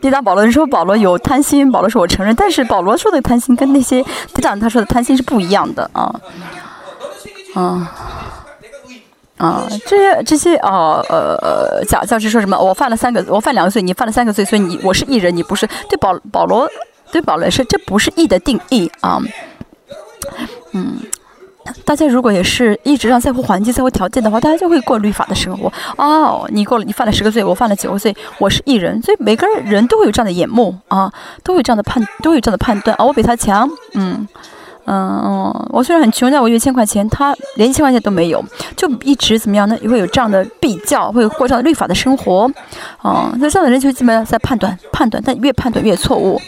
[0.01, 6.15] 抵挡保罗人说保罗有贪心，保罗说我承认，但是保罗说的贪心跟那些抵挡他说的贪心是不一样的啊，
[7.55, 7.93] 啊。
[9.39, 12.59] 啊，这些这些呃呃假教师说什么？
[12.59, 15.67] 我犯了三个，我犯两个罪，你犯了三个罪，所以你我是异人，你不是。
[15.89, 16.69] 对保保罗，
[17.13, 19.21] 对保罗是，这不是义的定义啊。
[20.73, 20.99] 嗯，
[21.85, 25.73] 大家如果也是一直让在乎环境、在乎条件的话，大家就会过律法的生活。
[25.97, 31.13] 哦，你过了，你犯了十个罪，我犯了九个罪，我是异人，所以每个人人都会有这样的眼目啊，
[31.45, 33.05] 都会有这样的判，都会有这样的判断啊。
[33.05, 34.27] 我比他强，嗯。
[34.91, 38.43] 嗯，我虽然很穷，但我有一千块钱，他连一千块钱都没有，
[38.75, 39.77] 就一直怎么样呢？
[39.83, 42.51] 也会有这样的比较，会过上律法的生活。
[43.05, 46.41] 嗯，那这样的人就基本上在判断、判断，但越判断越错误。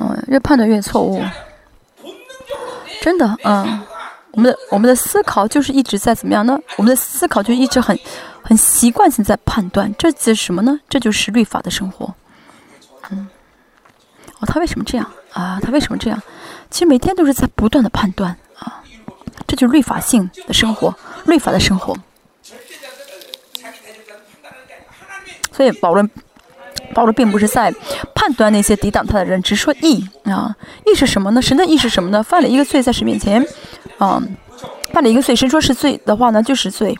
[0.00, 1.22] 嗯，越判断越错误。
[3.02, 3.82] 真的，嗯，
[4.30, 6.58] 我们的我们的思考就是一直在怎么样呢？
[6.76, 7.98] 我们的思考就一直很
[8.40, 10.80] 很习惯性在判断，这是什么呢？
[10.88, 12.14] 这就是律法的生活。
[13.10, 13.28] 嗯，
[14.40, 15.60] 哦，他为什么这样啊？
[15.62, 16.18] 他为什么这样？
[16.72, 18.82] 其实每天都是在不断的判断啊，
[19.46, 20.94] 这就是律法性的生活，
[21.26, 21.94] 律法的生活。
[25.52, 26.08] 所以保罗，
[26.94, 27.70] 保罗并不是在
[28.14, 30.56] 判断那些抵挡他的人，只说义啊，
[30.86, 31.42] 义是什么呢？
[31.42, 32.22] 神的义是什么呢？
[32.22, 33.46] 犯了一个罪在神面前，
[33.98, 34.20] 啊，
[34.94, 36.96] 犯了一个罪，神说是罪的话呢，就是罪，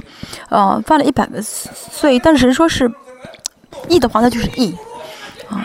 [0.51, 2.93] 啊，犯了一百个罪，但是神说是
[3.89, 4.77] 义的话，那就是义，
[5.49, 5.65] 啊，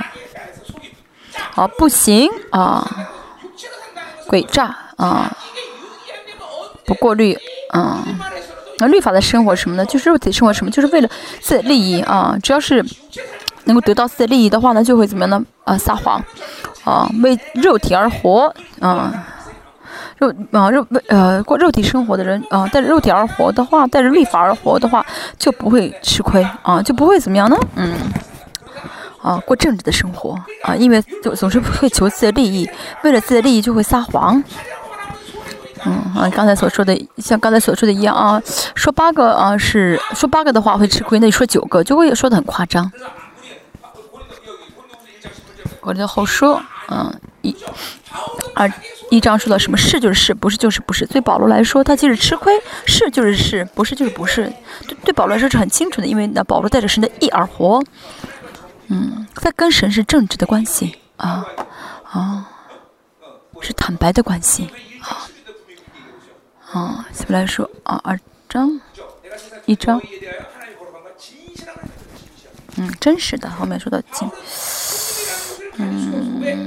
[1.55, 3.09] 啊，不行啊。
[4.27, 5.31] 诡诈啊，
[6.85, 7.37] 不过滤
[7.71, 8.03] 啊，
[8.79, 9.85] 那律法的生活什么呢？
[9.85, 10.71] 就是肉体生活什么？
[10.71, 11.09] 就是为了
[11.39, 12.37] 自己利益啊！
[12.43, 12.85] 只要是
[13.65, 15.45] 能够得到自己利益的话呢，就会怎么样呢？
[15.63, 16.23] 啊，撒谎
[16.83, 19.25] 啊，为肉体而活啊，
[20.17, 25.05] 肉啊肉为呃过肉体生活的人啊，带着肉体而活的话，带着律法而活的话，
[25.37, 27.57] 就不会吃亏啊，就不会怎么样呢？
[27.75, 27.93] 嗯。
[29.27, 32.69] 啊，过正直的生活啊，因为就总是会求自己的利益，
[33.03, 34.41] 为了自己的利益就会撒谎。
[35.85, 38.41] 嗯啊，刚才所说的，像刚才所说的一样啊，
[38.75, 42.91] 说八个啊是说八个的话会吃亏，那你说九个就会说的很夸张。
[45.81, 47.55] 我就后说，嗯一，
[48.53, 48.69] 二
[49.09, 51.05] 一章说到什么是就是是，不是就是不是。
[51.05, 52.53] 对保罗来说，他即使吃亏，
[52.85, 54.51] 是就是是，不是就是不是。
[54.85, 57.81] 对对保罗来说是很清楚的，因为那保罗带着神的意而活。
[58.87, 61.45] 嗯，在跟神是正直的关系啊，
[62.11, 62.45] 哦，
[63.61, 64.69] 是坦白的关系
[65.01, 65.27] 啊，
[66.71, 67.99] 啊，怎么来说啊？
[68.03, 68.19] 二
[68.49, 68.79] 章，
[69.65, 70.01] 一章，
[72.77, 74.29] 嗯，真实的，后面说到金，
[75.77, 76.66] 嗯。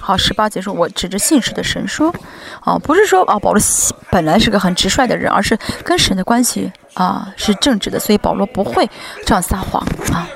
[0.00, 2.14] 好，十八节说，我指着信实的神说，
[2.60, 3.62] 啊，不是说啊，保罗
[4.10, 8.88] 本来是个很直率的人，而是跟神的关系啊是正直的，所以保罗不会
[9.24, 10.28] 这样撒谎啊。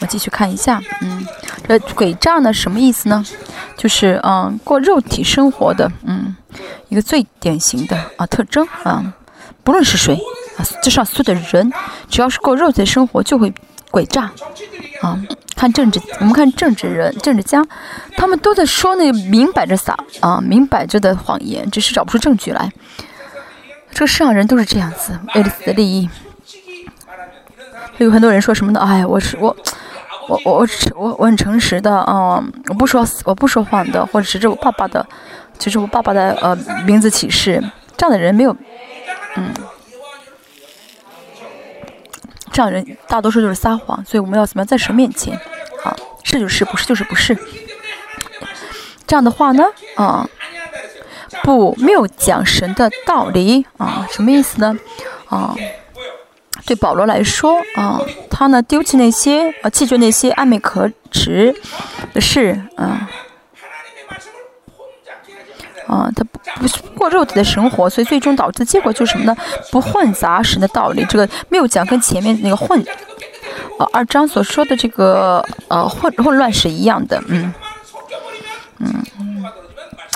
[0.00, 1.26] 我继续看一下，嗯，
[1.66, 3.24] 这诡诈呢什么意思呢？
[3.78, 6.36] 就是嗯，过肉体生活的，嗯，
[6.88, 9.14] 一个最典型的啊特征啊，
[9.64, 10.18] 不论是谁
[10.58, 11.72] 啊，世上所有的人，
[12.10, 13.52] 只要是过肉体生活，就会
[13.90, 14.30] 诡诈
[15.06, 15.18] 啊。
[15.54, 17.66] 看政治，我们看政治人、政治家，
[18.14, 22.70] 他们都在说那个明摆着撒啊，明摆着的谎言，只是找不出证据来。
[23.90, 26.10] 这个世上人都是这样子，为了自己的利益。
[27.96, 28.80] 有很多人说什么呢？
[28.80, 29.56] 哎，我是我，
[30.28, 35.06] 我我我我我很诚实的啊，我不说我不说谎的，或者是这我爸爸的，
[35.58, 36.54] 就是我爸爸的呃
[36.84, 37.64] 名字启示。
[37.96, 38.54] 这样的人没有，
[39.36, 39.54] 嗯。
[42.56, 45.38] 这样人大多数就是撒谎，所以我们要怎么样在神面前
[45.84, 45.94] 啊？
[46.24, 47.36] 是就是不是就是不是。
[49.06, 49.62] 这样的话呢，
[49.94, 50.26] 啊，
[51.42, 54.74] 不没有讲神的道理啊，什么意思呢？
[55.28, 55.54] 啊，
[56.64, 58.00] 对保罗来说啊，
[58.30, 61.54] 他呢丢弃那些啊弃绝那些暧昧可耻
[62.14, 63.06] 的事啊。
[65.86, 66.38] 啊，他不
[66.92, 69.36] 不过肉体的生活，所以最终导致的结果就是什么呢？
[69.70, 71.04] 不混杂神的道理。
[71.08, 72.84] 这个没有讲跟前面那个混，
[73.78, 77.52] 呃，二章所说的这个呃混混乱是一样的，嗯，
[78.78, 79.04] 嗯，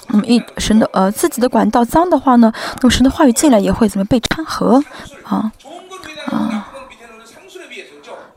[0.08, 4.82] 那么一神的呃自己的管道脏的话呢，那么神的话语进来也会怎么被掺和？
[5.22, 5.52] 啊
[6.26, 6.66] 啊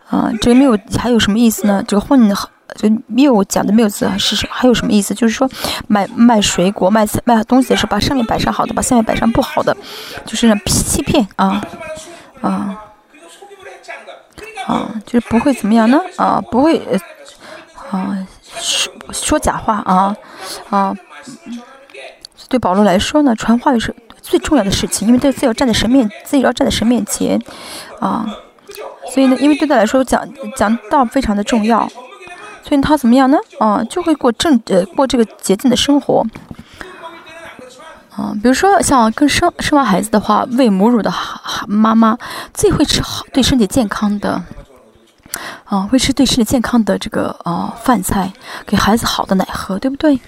[0.09, 1.84] 啊，这个没有还有什么意思呢？
[1.88, 2.31] 这个混。
[2.76, 4.47] 就没有讲的没有字是什？
[4.49, 5.13] 还有什么意思？
[5.13, 5.49] 就是说，
[5.88, 9.76] 卖卖水果、卖卖东西的时候，把上面摆上好的，把下面摆上不好的，
[10.26, 11.61] 就是那欺骗啊
[12.41, 12.78] 啊
[14.65, 15.99] 啊，就是不会怎么样呢？
[16.17, 16.82] 啊，不会
[17.91, 18.28] 啊
[18.59, 20.15] 说说假话啊
[20.69, 20.95] 啊。
[22.49, 27.41] 对保罗来说呢，传话语是最重要的事情，因为对自己要站在神面，自己要站在神面前
[27.99, 28.26] 啊。
[29.11, 31.89] 所以呢，因为对他来说讲讲道非常的重要。
[32.64, 33.38] 所以他怎么样呢？
[33.59, 36.26] 啊，就会过正呃过这个洁净的生活。
[38.16, 41.11] 啊，比如说像跟生生完孩子的话，喂母乳的
[41.68, 42.16] 妈妈
[42.53, 44.39] 自己会吃好对身体健康的，
[45.66, 48.32] 啊，会吃对身体健康的这个啊饭菜，
[48.68, 50.20] 给孩子好的奶喝，对不对？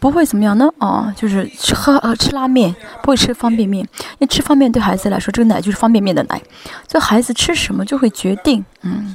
[0.00, 0.66] 不会怎么样呢？
[0.78, 3.86] 啊，就是吃喝呃吃拉面，不会吃方便面。
[3.94, 6.40] 因为吃方便面对孩子来说，这个奶就是方便面的奶，
[6.88, 9.14] 所以孩子吃什么就会决定，嗯。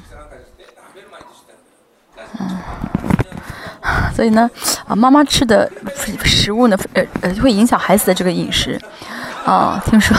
[2.39, 2.57] 嗯，
[4.15, 4.49] 所以呢，
[4.87, 5.69] 啊，妈妈吃的
[6.23, 8.79] 食物呢，呃呃，会影响孩子的这个饮食。
[9.43, 10.15] 啊，听说，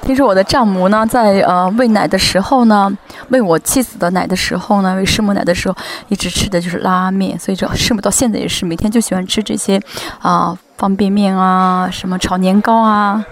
[0.00, 2.90] 听说我的丈母呢，在呃喂奶的时候呢，
[3.28, 5.76] 喂我妻子的奶的时候呢，喂师母奶的时候，
[6.08, 7.38] 一直吃的就是拉面。
[7.38, 9.78] 所以这师母到现在也是每天就喜欢吃这些
[10.20, 13.22] 啊方便面啊，什么炒年糕啊。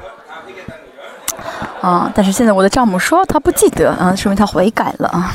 [1.80, 5.32] 啊，但是现在我的丈母说他不记得啊，说明他悔改了啊。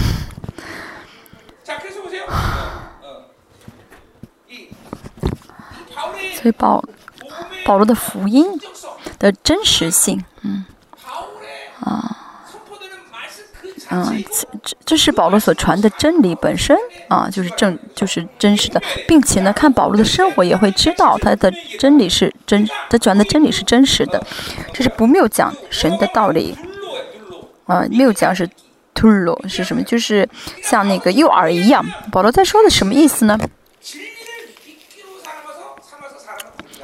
[6.41, 6.83] 所以保
[7.63, 8.45] 保罗的福音
[9.19, 10.65] 的真实性，嗯，
[11.79, 12.17] 啊，
[13.91, 14.23] 嗯，
[14.61, 16.75] 这这是保罗所传的真理本身
[17.07, 24.25] 啊，就是正就是真实的，并且呢，看保罗的生活也会知道他的真理是真，他传的真理是真实的，
[24.73, 26.57] 这是不谬讲神的道理，
[27.65, 28.49] 啊，谬讲是。
[28.93, 29.81] 突鲁是什么？
[29.83, 30.27] 就是
[30.61, 31.83] 像那个诱饵一样。
[32.11, 33.39] 保罗在说的什么意思呢？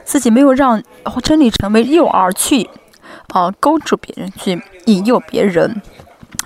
[0.07, 0.81] 自己没有让
[1.21, 2.69] 真理成为诱饵去
[3.27, 5.81] 啊勾住别人，去引诱别人。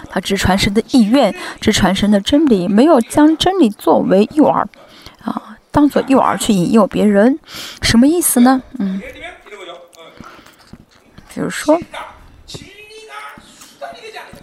[0.10, 4.66] 他只传神的意愿，只传神的真理，没有将真理作为诱饵
[5.24, 7.40] 啊，当做诱饵去引诱别人。
[7.84, 8.64] 什么意思呢？
[8.80, 9.00] 嗯，
[11.34, 11.80] 比如说。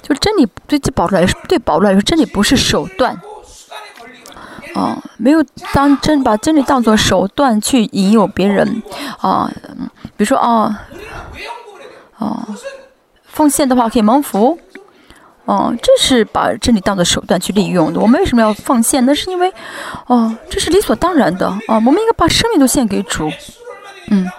[0.00, 3.20] 就真理对保罗来说，对保罗来说，真理不是手段，
[4.78, 8.80] 哦，没有当真把真理当做手段去引诱别人，
[9.18, 9.50] 啊，
[10.16, 10.86] 比如说啊，
[12.16, 12.46] 啊，
[13.24, 14.56] 奉献的话可以蒙福，
[15.46, 17.98] 哦，这是把真理当做手段去利用的。
[17.98, 19.04] 我们为什么要奉献？
[19.04, 19.52] 那是因为，
[20.06, 23.28] 哦，这是理所当然的，啊，我们应该把生命都献给主，
[24.10, 24.30] 嗯。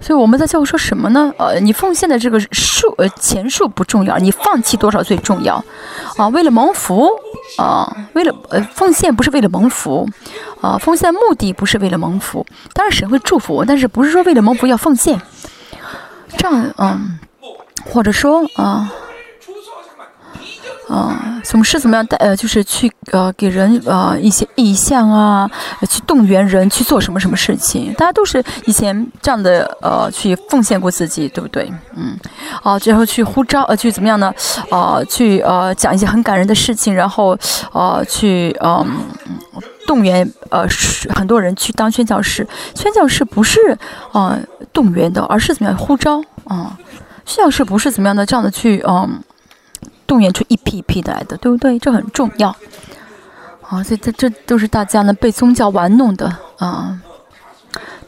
[0.00, 1.32] 所以我们在教会说什么呢？
[1.38, 5.62] 呃，你奉献的这个数呃钱数不重要，你放弃多少最重要。
[6.16, 7.10] 啊，为了蒙福
[7.58, 10.08] 啊，为了呃奉献不是为了蒙福，
[10.60, 12.46] 啊，奉献目的不是为了蒙福。
[12.72, 15.20] 当然神会祝福，但是不是说为了蒙福要奉献。
[16.36, 17.18] 这样嗯，
[17.84, 18.92] 或者说啊。
[20.88, 25.50] 啊，总是怎么样带呃，就是去呃给人呃一些意向啊，
[25.88, 27.92] 去动员人去做什么什么事情。
[27.92, 31.70] 大家都是以前这样的呃去奉献过自己，对不对？
[31.94, 32.18] 嗯，
[32.62, 34.32] 啊，然后去呼召呃去怎么样呢？
[34.70, 37.38] 啊，去呃讲一些很感人的事情，然后
[37.72, 38.86] 呃去嗯
[39.86, 40.66] 动员呃
[41.14, 42.48] 很多人去当宣教士。
[42.74, 43.76] 宣教士不是
[44.12, 44.38] 啊
[44.72, 46.78] 动员的，而是怎么样呼召啊？
[47.26, 49.22] 宣教士不是怎么样的这样的去嗯。
[50.08, 51.78] 动员出一批一批的来的，对不对？
[51.78, 52.48] 这很重要。
[53.68, 56.98] 啊，所以这这都是大家呢被宗教玩弄的啊，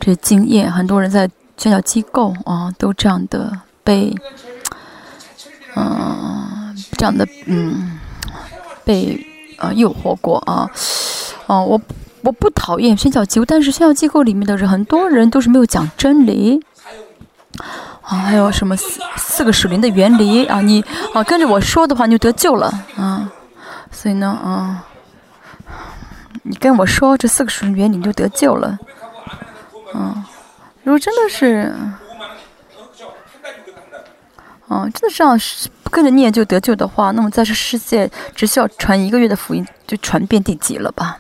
[0.01, 3.53] 这经验，很多人在宣教机构啊都这样的
[3.85, 4.17] 被，
[5.77, 8.01] 嗯，这样的嗯
[8.85, 9.23] 被
[9.59, 10.71] 呃诱惑过啊。
[11.47, 11.79] 哦，我
[12.23, 16.65] 我不讨厌宣教机构，但是宣教机构里面的人，很多人都是没有讲真理。
[18.11, 20.61] 啊，还有什么四四个属灵的原理啊？
[20.61, 20.85] 你
[21.15, 23.31] 啊跟着我说的话，你就得救了啊。
[23.93, 24.85] 所以呢，啊，
[26.43, 28.77] 你跟我说这四个属灵原理你就得救了，
[29.95, 30.25] 嗯，
[30.83, 31.73] 如果真的是，
[34.69, 35.39] 嗯，真的这样
[35.91, 41.17] 跟着念就得救的话，那么在这世界只需要传一个月的福音就传遍地极了吧？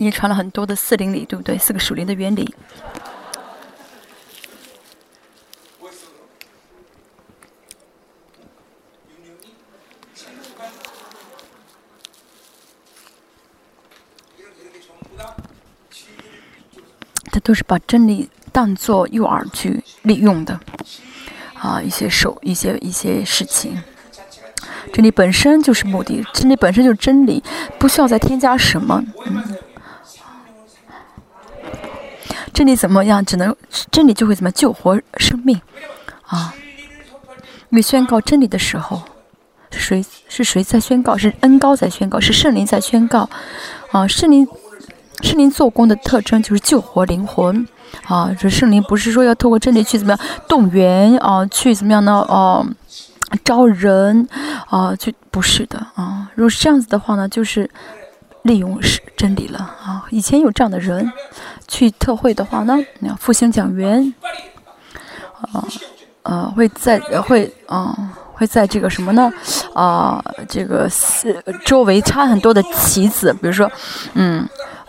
[0.00, 1.58] 你传了很多的四灵理，对不对？
[1.58, 2.54] 四个属灵的原理。
[17.30, 20.58] 他都是把真理当做诱饵去利用的，
[21.54, 23.82] 啊，一些手，一些一些事情。
[24.92, 27.42] 真理本身就是目的，真理本身就是真理，
[27.78, 29.04] 不需要再添加什么。
[29.26, 29.56] 嗯，
[32.58, 33.24] 真理怎么样？
[33.24, 33.54] 只能
[33.92, 35.60] 真理就会怎么救活生命
[36.26, 36.52] 啊？
[37.70, 39.00] 因为宣告真理的时候，
[39.70, 41.16] 谁是谁在宣告？
[41.16, 43.30] 是恩高在宣告，是圣灵在宣告
[43.92, 44.08] 啊？
[44.08, 44.44] 圣灵。
[45.22, 47.66] 圣灵做工的特征就是救活灵魂，
[48.06, 52.24] 啊，这圣灵不是说要透过真理去怎么样动员啊，去怎么样呢？
[52.28, 52.66] 哦，
[53.44, 54.28] 招人
[54.68, 56.28] 啊，去不是的啊。
[56.34, 57.68] 如果是这样子的话呢，就是
[58.42, 60.06] 利用是真理了啊。
[60.10, 61.12] 以前有这样的人
[61.68, 62.76] 去特会的话呢，
[63.20, 64.12] 复兴讲员
[65.52, 65.64] 啊，
[66.24, 67.96] 呃，会在会啊。
[68.38, 69.28] 会在这个什么呢？
[69.74, 70.88] 啊，这个
[71.64, 73.68] 周围插很多的旗子，比如说，
[74.14, 74.48] 嗯。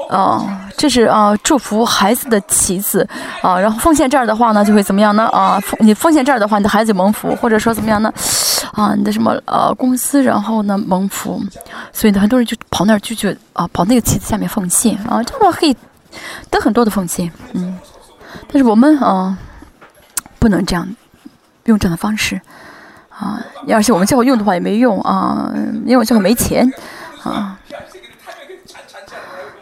[0.09, 3.07] 哦，这是啊，祝福孩子的旗子
[3.41, 5.25] 啊，然后奉献这儿的话呢，就会怎么样呢？
[5.29, 8.13] 啊，你奉献这儿的话，你的孩子蒙福，或者说怎么样呢？
[8.73, 11.41] 啊，你的什么呃公司，然后呢蒙福，
[11.91, 15.75] 所以呢，很多人就跑那儿就去啊，跑那个旗子下面奉献啊，这样可以
[16.49, 17.77] 得很多的奉献，嗯，
[18.51, 19.37] 但是我们啊，
[20.37, 20.87] 不能这样
[21.65, 22.39] 用这样的方式
[23.09, 25.51] 啊，而且我们教会用的话也没用啊，
[25.85, 26.71] 因为我教会没钱
[27.23, 27.57] 啊。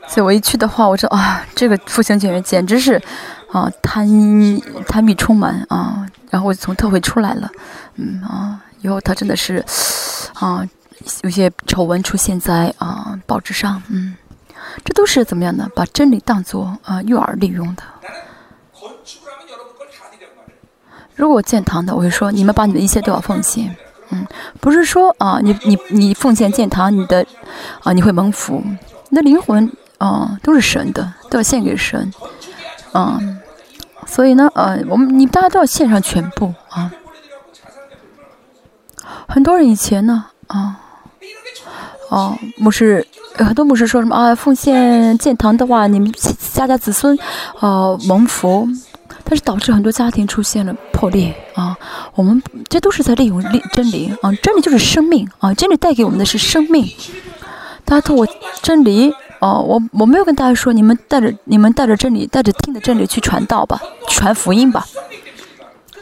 [0.07, 2.93] 所以我一去的话，我说啊，这个复兴警员简直是，
[3.51, 4.07] 啊贪
[4.87, 7.51] 贪欲充满啊，然后我就从特会出来了，
[7.95, 9.63] 嗯啊，以后他真的是，
[10.35, 10.65] 啊，
[11.23, 14.15] 有些丑闻出现在啊报纸上，嗯，
[14.83, 15.69] 这都是怎么样的？
[15.75, 17.83] 把真理当作啊诱饵利用的。
[21.15, 23.75] 如果建堂的，我会说你们把你的一切都要奉献，
[24.09, 24.25] 嗯，
[24.59, 27.25] 不是说啊你你你奉献建堂，你的
[27.83, 28.63] 啊你会蒙福，
[29.09, 29.71] 你的灵魂。
[29.99, 32.13] 啊，都是神的，都要献给神，
[32.91, 33.19] 啊，
[34.05, 36.91] 所以呢，呃，我们你大家都要献上全部啊。
[39.27, 40.79] 很多人以前呢，啊，
[42.09, 43.07] 哦，牧师，
[43.37, 46.11] 很多牧师说什么啊，奉献建堂的话，你们
[46.53, 47.17] 家家子孙，
[47.59, 48.67] 呃，蒙福，
[49.23, 51.77] 但是导致很多家庭出现了破裂啊。
[52.15, 56.85] 我们这都是在利用利真理啊，真理就是生命啊，真理带给我们的是生命，
[57.85, 58.27] 大家透过
[58.61, 59.13] 真理。
[59.39, 63.79] 哦，我我没有跟大家说，你们带着你们带着真理，带着听的真理去传道吧，
[64.09, 64.83] 传福音吧。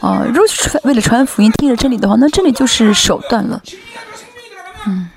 [0.00, 3.60] 哦，如果是为了传福音，听着真理的话，那真理就是手段了。
[4.86, 5.10] 嗯，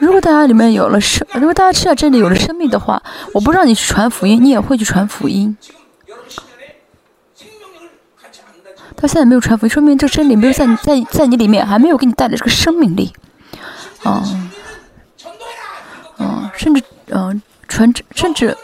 [0.00, 3.00] 如果大家里面有了生，如果大家知道真理有了生命的话，
[3.34, 5.56] 我不让你去传福音，你也会去传福音。
[8.96, 13.12] 到现在没有传福音，说明这个真理没有在你在在你里面，还没有给你带来这个生命力。
[14.02, 14.22] 哦，
[16.16, 17.40] 哦，甚至嗯。
[17.72, 18.56] 传甚至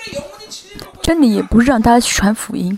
[1.00, 2.76] 真理也不是让大家去传福音，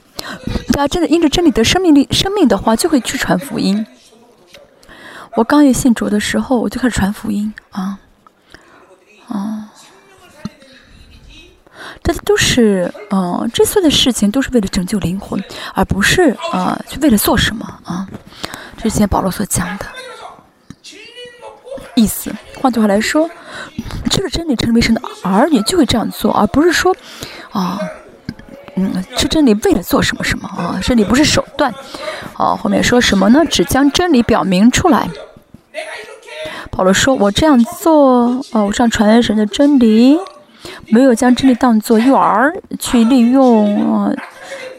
[0.75, 3.87] 大家真的因着真理的生命力、生命的话，就会去传福音。
[5.37, 7.99] 我刚一信主的时候，我就开始传福音啊，
[9.29, 9.69] 啊，
[12.03, 15.43] 这都是嗯，这所有的事情都是为了拯救灵魂，
[15.75, 18.07] 而不是啊，去为了做什么啊？
[18.83, 19.87] 之前保罗所讲的
[21.95, 23.29] 意思，换句话来说。
[24.11, 26.97] 这个真理成为神的儿女就会这样做，而不是说，
[27.51, 27.79] 啊，
[28.75, 30.81] 嗯，这真理为了做什么什么啊？
[30.83, 31.73] 真理不是手段，
[32.35, 33.45] 啊，后面说什么呢？
[33.45, 35.09] 只将真理表明出来。
[36.71, 37.93] 保罗说：“我这样做，
[38.53, 40.19] 哦，我这样传神的真理，
[40.89, 44.13] 没有将真理当作诱饵去利用，啊，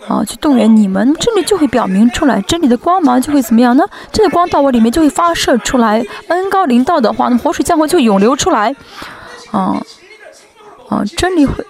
[0.07, 3.83] 啊，去动员你们，真理就会表明出来，真理的光芒就会怎么样呢？
[4.11, 8.75] 这个光到我里面就会发射出来，恩高临到的话，那活水降会就涌流出来。”
[9.51, 9.81] 啊，
[10.89, 11.65] 啊，真理会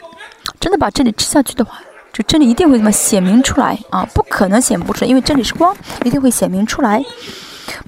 [0.60, 1.80] 真的把真理吃下去的话，
[2.12, 4.06] 就真理一定会怎么显明出来啊？
[4.14, 5.74] 不可能显不出来，因为真理是光，
[6.04, 7.02] 一定会显明出来。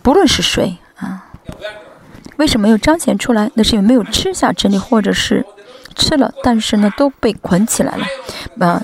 [0.02, 1.26] 不论是谁啊，
[2.42, 3.52] 为什么没有彰显出来？
[3.54, 5.46] 那是因为没有吃下真理，或者是
[5.96, 8.06] 吃了，但是呢都被捆起来了。
[8.60, 8.82] 啊，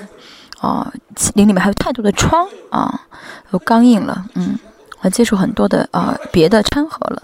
[0.60, 0.92] 啊，
[1.34, 3.00] 灵里面还有太多的疮啊，
[3.50, 4.24] 有刚硬了。
[4.36, 4.56] 嗯，
[5.00, 7.20] 还，接触很多的啊别的掺和了。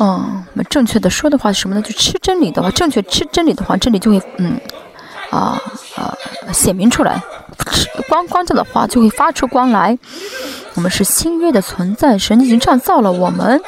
[0.00, 1.82] 嗯，我们正确的说的话是什么呢？
[1.82, 4.60] 就吃真理的话，正确吃真理的话，真理就会嗯
[5.30, 5.62] 啊
[5.94, 6.18] 啊
[6.52, 7.22] 显明出来。
[8.08, 9.96] 光光照的话就会发出光来。
[10.74, 13.62] 我们是新约的存在，神已经这样造了我们。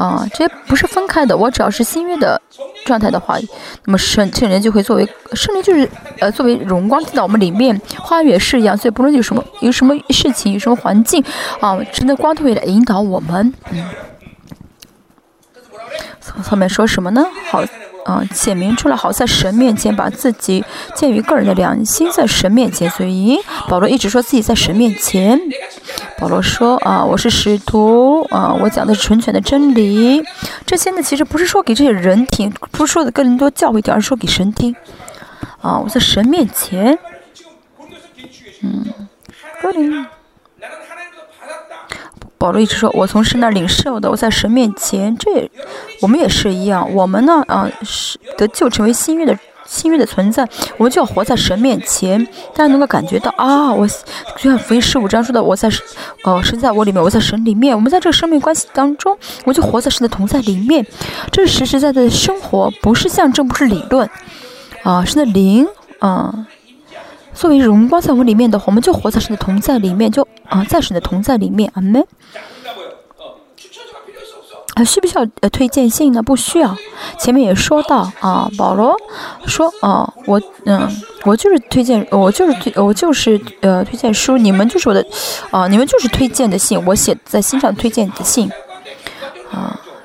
[0.00, 1.36] 啊，这些不是分开的。
[1.36, 2.40] 我只要是新约的
[2.86, 3.36] 状态的话，
[3.84, 5.86] 那么圣圣灵就会作为圣灵就是
[6.20, 8.74] 呃作为荣光进到我们里面，花园是一样。
[8.74, 11.22] 所以不论有什么有什么事情有什么环境
[11.60, 13.52] 啊，神的光都会来引导我们。
[13.70, 13.84] 嗯，
[16.42, 17.26] 后面说什么呢？
[17.50, 17.62] 好。
[18.04, 22.88] 啊，显明出来，好在神面前把自己鉴于个人的良心，在神面前。
[22.90, 23.38] 所以
[23.68, 25.38] 保罗一直说自己在神面前。
[26.18, 30.22] 保罗说啊，我是使徒啊，我讲的是纯全的真理。
[30.66, 34.74] 这些呢，其实不是说给这些人听，不是说的更多教会听，而是说给神听。
[35.60, 36.98] 啊，我在神面前。
[38.62, 38.84] 嗯，
[39.62, 40.06] 哥林。
[42.40, 45.50] 保罗一直说：“我从神那领受的，我在神面前，这
[46.00, 46.90] 我们也是一样。
[46.94, 52.24] 我们呢，啊，是得救成为新约的新约的存在，我们就要活在神面前。
[52.54, 53.86] 大家能够感觉到啊，我
[54.38, 55.68] 就像福音十五章说的，我在
[56.24, 57.76] 哦，神在我里面，我在神里面。
[57.76, 59.14] 我们在这个生命关系当中，
[59.44, 60.86] 我就活在神的同在里面。
[61.30, 64.08] 这是实实在在的生活，不是象征，不是理论，
[64.82, 65.68] 啊，神的灵，
[65.98, 66.46] 啊。”
[67.40, 72.06] 作为荣光在我里面的，我们就活在神的同在里面，就啊，在神的同在里面，阿门。
[74.76, 76.22] 还需不需要呃推荐信呢？
[76.22, 76.76] 不需要。
[77.18, 78.94] 前面也说到啊，保罗
[79.46, 80.86] 说啊，我嗯，
[81.24, 85.02] 我就是推荐，我就是推，我就是呃推荐书，你们就是我的
[85.50, 88.50] 啊，你们就是推荐的信，我写在心上推荐的信。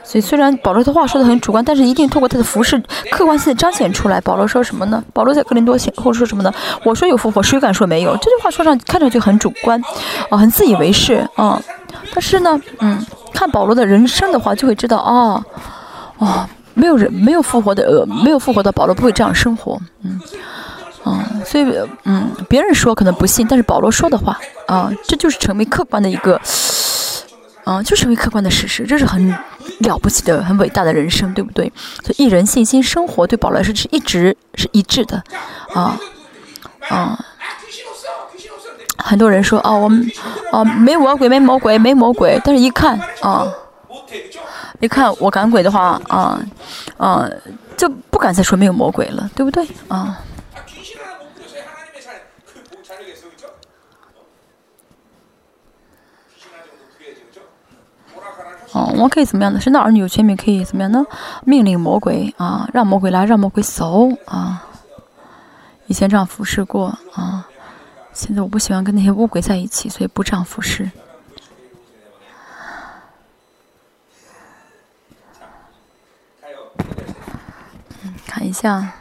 [0.06, 2.82] 所以虽然保罗的话说的很主观，但是一定通过他的服饰
[3.12, 4.22] 客观性的彰显出来。
[4.22, 5.04] 保罗说什么呢？
[5.12, 6.54] 保罗在格林多前或者说什么呢？
[6.84, 8.16] 我说有复活，谁敢说没有？
[8.18, 9.82] 这句话说上看上去很主观，
[10.30, 11.60] 啊，很自以为是，啊。
[12.14, 13.04] 但是呢，嗯，
[13.34, 15.44] 看保罗的人生的话，就会知道，啊，
[16.20, 20.22] 哦，没有人没有复活的，呃，没有复活的保罗不会这样生活，嗯，
[21.04, 21.66] 啊，所以，
[22.04, 26.40] 嗯，别人说可能不信，但是保罗说的话，啊，这就是成为客观的一个。
[27.66, 29.28] 嗯，就是成为客观的事实，这是很
[29.80, 31.72] 了不起的、很伟大的人生，对不对？
[32.04, 35.24] 所以，一人信心生活对保罗来说是一直是一致的，
[35.74, 35.98] 啊，
[36.90, 37.20] 啊。
[38.98, 40.10] 很多人说啊，我们
[40.52, 43.46] 啊没魔鬼，没魔鬼，没魔鬼，但是一看啊，
[44.80, 46.40] 一看我赶鬼的话啊，
[46.98, 47.30] 啊，
[47.78, 49.68] 就不敢再说没有魔鬼了，对不对？
[49.88, 50.18] 啊。
[58.76, 59.62] 哦，我可以怎么样呢？
[59.62, 61.06] 神的儿女有权柄可以怎么样呢？
[61.46, 64.68] 命令魔鬼啊，让魔鬼来，让魔鬼走啊。
[65.88, 67.48] 以前这样服侍过啊，
[68.12, 70.92] 现在我不喜欢跟那些乌鬼在一起，所以不这样服侍。
[78.04, 78.92] 嗯，看一下。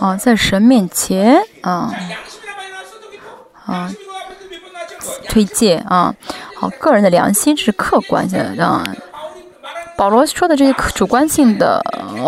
[0.00, 1.94] 啊，在神面前啊
[3.64, 3.92] 啊。
[5.28, 6.14] 推荐啊，
[6.54, 8.84] 好，个人的良心是客观性的啊。
[9.98, 11.82] 保罗说的这些主观性的，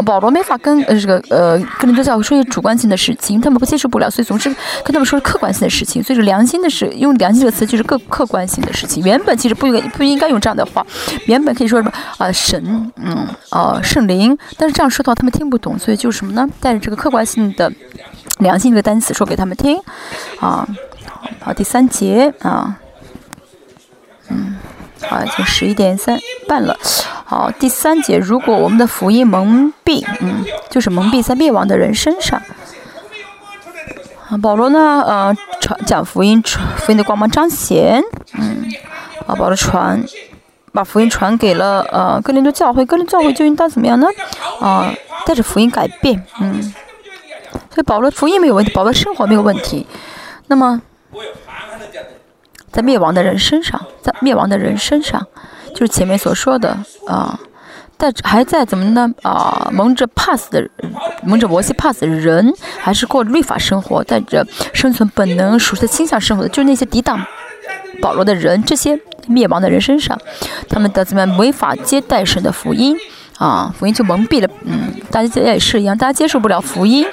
[0.06, 4.48] 保罗没法跟呃这个呃跟人多教会说些主观性的事情，他们不接受不了，所以总是
[4.82, 6.02] 跟他们说客观性的事情。
[6.02, 9.04] 所以说良心的是用良心这个词就是客客观性的事情。
[9.04, 10.82] 原本其实不应该不应该用这样的话，
[11.26, 16.48] 原本可以说什么啊神嗯啊圣灵，但是这样说的话他们听不懂，所以就是什么呢？
[16.60, 17.70] 带着这个客观性的
[18.38, 19.78] 良心这个单词说给他们听
[20.40, 20.66] 啊。
[21.40, 22.78] 好，第三节啊。
[24.30, 24.56] 嗯，
[25.08, 26.76] 好，已经十一点三半了。
[27.24, 32.40] 好，第三节，如果我们的福音蒙蔽，嗯，就是蒙蔽在灭亡的人身上。
[34.42, 38.02] 保罗呢，呃，传讲福音，传福音的光芒彰显。
[38.34, 38.68] 嗯，
[39.26, 40.02] 啊，保罗传，
[40.72, 44.06] 把福音传给了呃哥林多教会，哥林教会就应当怎么样呢？
[44.60, 44.92] 啊，
[45.24, 46.22] 带着福音改变。
[46.40, 46.74] 嗯，
[47.70, 49.86] 所以保罗的福音没有问题，保罗的生活没有问题。
[50.46, 50.80] 那么。
[52.78, 55.26] 在灭亡的人身上，在灭亡的人身上，
[55.74, 57.36] 就是前面所说的啊，
[57.98, 59.68] 在还在怎么呢啊？
[59.72, 60.64] 蒙着 pass 的，
[61.24, 67.20] 蒙着摩西 pass 的人，还是过律法生活，带着生存本能、属性倾向生活的，就是那些抵挡
[68.00, 70.16] 保罗的人，这些灭亡的人身上，
[70.68, 72.96] 他们的怎么违法接待神的福音
[73.38, 73.74] 啊？
[73.76, 77.04] 福音就蒙蔽了，嗯，大家也是一样，大家接受不了福音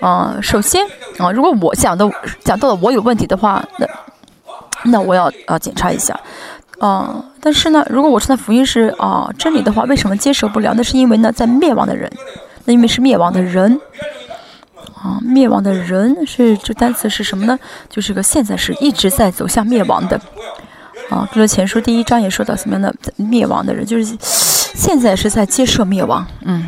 [0.00, 0.36] 啊。
[0.42, 0.86] 首先
[1.16, 2.06] 啊，如果我讲的
[2.44, 3.88] 讲到了我有问题的话，那。
[4.90, 6.18] 那我要啊检查一下，
[6.78, 10.72] 啊，但是呢，如果我说的福音是啊真理的话，为什么接受不了？
[10.76, 12.10] 那是因为呢，在灭亡的人，
[12.64, 13.80] 那因为是灭亡的人，
[14.94, 17.58] 啊，灭亡的人是这单词是什么呢？
[17.88, 20.20] 就是个现在是一直在走向灭亡的。
[21.08, 26.26] 啊，这个前书第一章也说到什么样的灭亡的人，就是现在是在接受灭亡。
[26.42, 26.66] 嗯，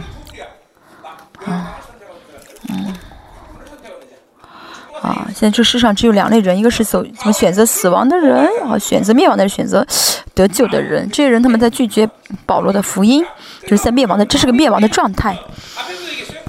[1.44, 1.74] 啊，
[2.68, 2.94] 嗯，
[5.03, 9.86] 啊，现在这世上只有两类人，一个是走怎么选择死亡的人，啊，选择灭亡的人，选择
[10.34, 11.09] 得救的人。
[11.11, 12.09] 这些人他们在拒绝
[12.44, 13.24] 保罗的福音，
[13.62, 15.36] 就是在灭亡的，这是个灭亡的状态。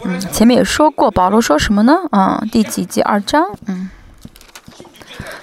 [0.06, 1.95] 嗯，前面也说过，保罗说什么呢？
[2.12, 3.02] 啊，第几节？
[3.02, 3.89] 二章，嗯。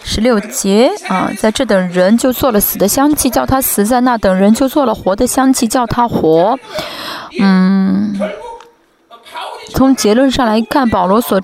[0.02, 6.56] 十六节啊，在这等人就做了死的香气，叫他死；在那等人就做了活的香气，叫他活。
[7.40, 8.16] 嗯，
[9.74, 11.42] 从结论上来看，保罗所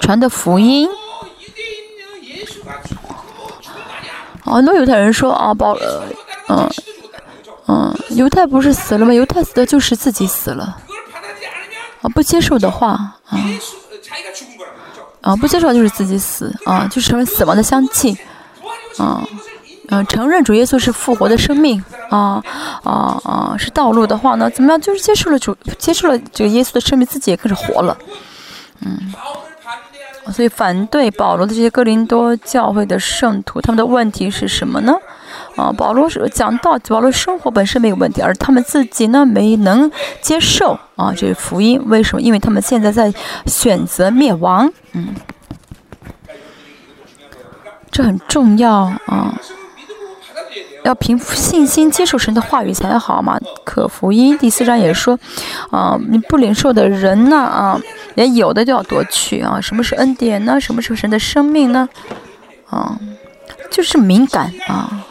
[0.00, 0.88] 传的福音，
[4.44, 5.76] 很多犹太人说啊，保
[6.48, 6.68] 嗯
[7.68, 9.14] 嗯，犹太不是死了吗？
[9.14, 10.76] 犹太死的就是自己死了。
[12.02, 12.88] 啊，不接受的话
[13.26, 13.38] 啊。
[15.20, 18.16] 啊，不接受就是自己死啊，就是成为死亡的香气，
[18.96, 19.22] 啊，
[19.88, 22.42] 嗯，承认主耶稣是复活的生命啊
[22.82, 24.80] 啊啊，是道路的话呢，怎么样？
[24.80, 27.96] 就是接受了主，接受了这个耶稣的生命，自己也开始活了，
[28.80, 29.12] 嗯，
[30.26, 34.94] 所以反对保罗的这些哥林多教会的圣徒，他们的问题是什么呢？
[35.56, 39.90] 啊，保罗是讲到保罗生活本身没有问题，而他们自己呢没能
[40.20, 41.80] 接受啊，这是福音。
[41.86, 42.20] 为什么？
[42.20, 43.12] 因为他们现在在
[43.46, 44.70] 选择灭亡。
[44.92, 45.14] 嗯，
[47.90, 48.72] 这很重要
[49.06, 49.34] 啊，
[50.84, 53.38] 要凭信心接受神的话语才好嘛。
[53.64, 55.18] 可福音第四章也说，
[55.70, 57.80] 啊，你不领受的人呢，啊，
[58.14, 59.60] 连有的都要夺去啊。
[59.60, 60.60] 什么是恩典呢？
[60.60, 61.88] 什么是神的生命呢？
[62.68, 62.98] 啊，
[63.70, 65.04] 就是敏感啊。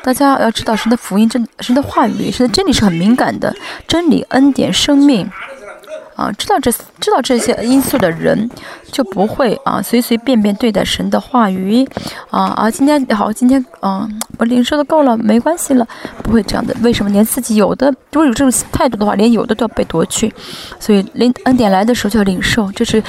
[0.00, 3.54] 大家要知道，神的福音真，神的话语，神的真理是很敏感的。
[3.86, 5.28] 真理、恩典、生命，
[6.18, 8.50] 啊，知道这知道这些因素的人，
[8.90, 11.88] 就不会啊随随便便对待神的话语，
[12.28, 15.86] 啊啊，今天好，今天啊，我领受的够了，没关系了，
[16.24, 16.74] 不会这样的。
[16.82, 20.34] 为什么连自己有的，如果有这种态度的话，连有的都要被夺去？
[20.80, 23.00] 所以，领恩典来的时候就要领受，这是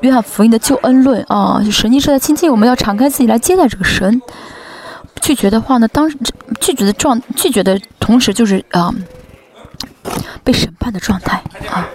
[0.00, 1.62] 约翰福音的救恩论啊。
[1.70, 4.20] 神经是在亲近，我们要敞开自己来接待这个神。
[5.20, 6.10] 拒绝的话呢，当
[6.58, 8.92] 拒绝的状拒绝的同时就是啊，
[10.42, 11.40] 被审判的状态
[11.70, 11.86] 啊。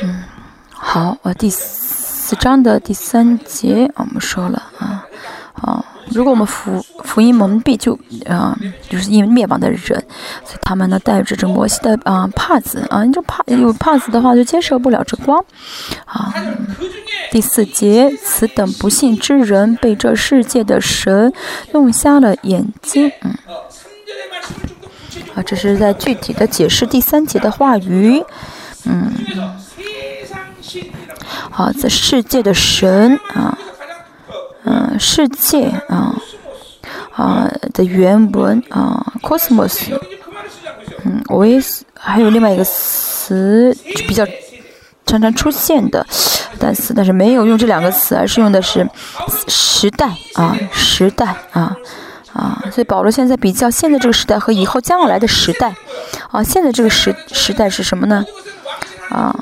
[0.00, 0.22] 嗯，
[0.70, 5.04] 好，我，第四章的第三节我们说了啊，
[5.54, 5.84] 啊。
[6.08, 8.58] 如果我们福福音蒙蔽，就啊，
[8.90, 9.80] 就是因为灭亡的人，
[10.44, 15.42] 所以他们呢带着这摩西的啊帕子啊，你这帕有帕子的话，就接受不了这光
[16.04, 16.34] 啊。
[17.30, 21.32] 第四节，此等不幸之人被这世界的神
[21.72, 23.34] 弄瞎了眼睛，嗯，
[25.34, 28.22] 啊，这是在具体的解释第三节的话语，
[28.84, 29.14] 嗯，
[31.50, 33.58] 好，在世界的神啊。
[34.64, 36.14] 嗯，世界啊
[37.16, 39.92] 啊的原文啊，cosmos，
[41.04, 44.24] 嗯，我也是，还有另外一个词比较
[45.04, 46.06] 常常出现的
[46.60, 48.88] 单词，但是没有用这两个词，而是用的是
[49.48, 51.76] 时代啊，时代啊
[52.32, 55.74] 啊，所以保罗现在比较现在这个时代和以后将要来的时代
[56.30, 58.24] 啊，现在这个时时代是什么呢？
[59.10, 59.34] 啊。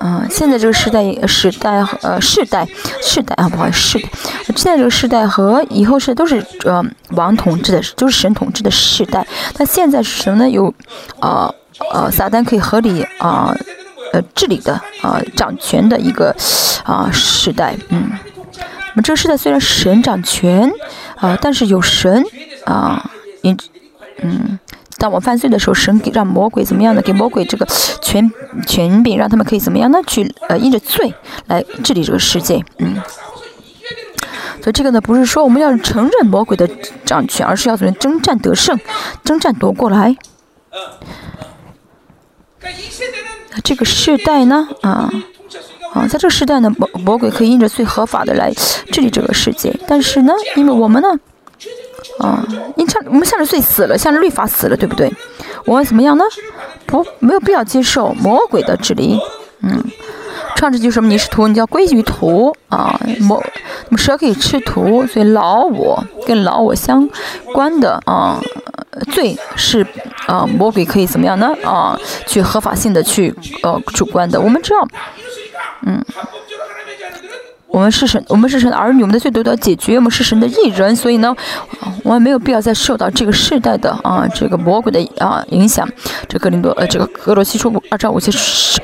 [0.00, 2.66] 嗯，现在这个时代时代呃世代
[3.00, 4.08] 世代啊，不好意思，世代，
[4.56, 9.26] 现在这个时代和以后是都是呃王统治的，就是神统治的世代。
[9.58, 10.50] 那现在是什么呢？
[10.50, 10.72] 有
[11.20, 11.54] 呃
[11.92, 13.54] 呃撒旦可以合理啊
[14.12, 16.34] 呃治理的啊掌权的一个
[16.84, 17.76] 啊时代。
[17.90, 18.10] 嗯，
[18.56, 20.70] 那么这个时代虽然神掌权
[21.16, 22.24] 啊，但是有神
[22.64, 23.10] 啊，
[23.42, 23.56] 因
[24.22, 24.58] 嗯。
[25.02, 27.02] 当我犯罪的时候，神给让魔鬼怎么样呢？
[27.02, 27.66] 给魔鬼这个
[28.00, 28.30] 权
[28.68, 29.98] 权柄，让他们可以怎么样呢？
[30.06, 31.12] 去呃，因着罪
[31.48, 32.64] 来治理这个世界。
[32.78, 32.94] 嗯，
[34.62, 36.68] 所以这个呢，不是说我们要承认魔鬼的
[37.04, 38.78] 掌权，而是要怎么征战得胜，
[39.24, 40.16] 征战夺过来。
[42.60, 44.68] 那这个时代呢？
[44.82, 45.10] 啊
[45.94, 48.52] 啊，在这个时代呢，魔魔鬼可以因着罪合法的来
[48.92, 51.08] 治理这个世界，但是呢，因为我们呢？
[52.22, 52.42] 啊，
[52.76, 55.12] 你唱，我们向着罪死了，向着律法死了，对不对？
[55.64, 56.24] 我们怎么样呢？
[56.86, 59.18] 不，没有必要接受魔鬼的治理。
[59.60, 59.82] 嗯，
[60.56, 61.08] 唱着就什么？
[61.08, 62.98] 你是徒，你叫归于徒啊。
[63.20, 63.42] 魔，
[63.88, 67.08] 那么蛇可以吃徒，所以老我跟老我相
[67.52, 68.40] 关的啊，
[69.12, 69.86] 罪是
[70.26, 71.54] 啊，魔鬼可以怎么样呢？
[71.64, 74.40] 啊，去合法性的去呃主观的。
[74.40, 74.88] 我们知道，
[75.86, 76.04] 嗯。
[77.72, 81.34] 我们是神，我们是神的儿女，我们的罪得到解决，我们是神的艺人，所以呢，
[82.04, 85.88] 我们没有必要再受到这个世代的啊，这个魔鬼的啊影响。
[86.28, 88.30] 这格林多呃，这个格罗西说二章五节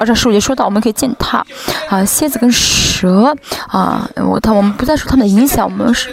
[0.01, 1.45] 二章十五节说到，我们可以践踏
[1.91, 3.37] 啊蝎子跟蛇
[3.69, 6.09] 啊，我他我们不再受他们的影响，我们是。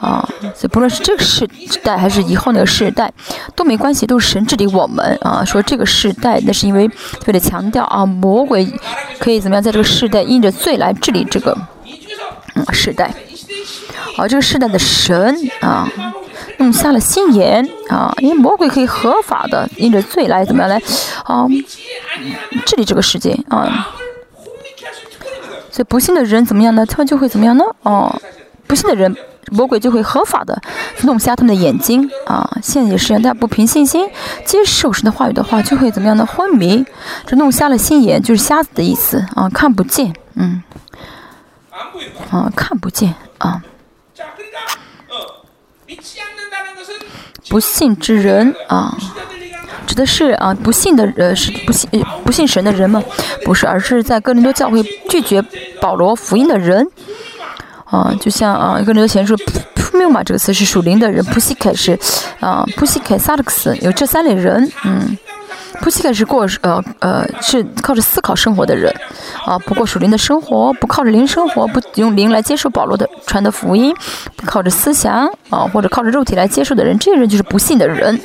[0.00, 1.46] 啊，所以不论是这个世
[1.82, 3.12] 代还是以后那个世代，
[3.54, 5.44] 都没关系，都是神治理我们啊。
[5.44, 6.90] 说这个世代，那是因为
[7.26, 8.66] 为了强调啊，魔鬼
[9.18, 11.54] 可以怎么样在这个世代因着罪来治理这个
[12.68, 13.12] 嗯世代。
[14.16, 15.88] 啊，这个世代的神啊，
[16.58, 20.80] 弄瞎了心眼啊，因为魔鬼可以合法的因着罪来怎么样来
[21.24, 21.46] 啊
[22.66, 23.88] 治理这个世界啊。
[25.70, 26.84] 所以不信的人怎么样呢？
[26.84, 27.64] 他们就会怎么样呢？
[27.82, 28.20] 哦，
[28.66, 29.16] 不信的人。
[29.52, 30.62] 魔鬼就会合法的
[31.02, 32.48] 弄瞎他们的眼睛啊！
[32.62, 34.08] 现在也是，大家不凭信心
[34.44, 36.24] 接受神的话语的话，就会怎么样呢？
[36.24, 36.84] 昏迷，
[37.26, 40.62] 这弄瞎了心眼，就是瞎子的意思啊，看不见，嗯，
[42.30, 43.62] 啊，看不见啊。
[47.48, 48.96] 不信之人啊，
[49.86, 51.88] 指的是啊，不信的呃是不信
[52.24, 53.02] 不信神的人吗？
[53.44, 55.42] 不是，而是在哥林多教会拒绝
[55.80, 56.86] 保罗福音的人。
[57.86, 59.36] 啊，就像啊，一个人前说
[59.74, 61.98] 扑谬嘛，这个词是属灵的人，普西凯是
[62.38, 65.18] 啊，普西凯萨克斯有这三类人，嗯，
[65.80, 68.94] 普西凯是过呃呃是靠着思考生活的人，
[69.46, 73.94] 啊，不过属灵的生活，不靠着灵生活，不用灵来接受保罗的传的福音，
[74.44, 78.20] 靠着思想啊或者靠着肉体来接受的人，这些人就是不信的人，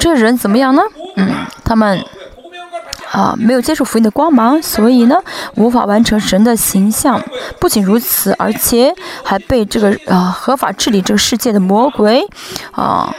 [0.00, 0.82] 这些人怎么样呢？
[1.16, 1.30] 嗯，
[1.64, 2.04] 他们。
[3.10, 5.14] 啊，没有接受福音的光芒，所以呢，
[5.56, 7.22] 无法完成神的形象。
[7.60, 8.90] 不仅如此，而且
[9.22, 12.26] 还被这个啊合法治理这个世界的魔鬼
[12.70, 13.14] 啊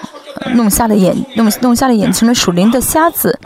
[0.51, 3.39] 弄瞎了眼，弄弄瞎了眼，成了属灵的瞎子。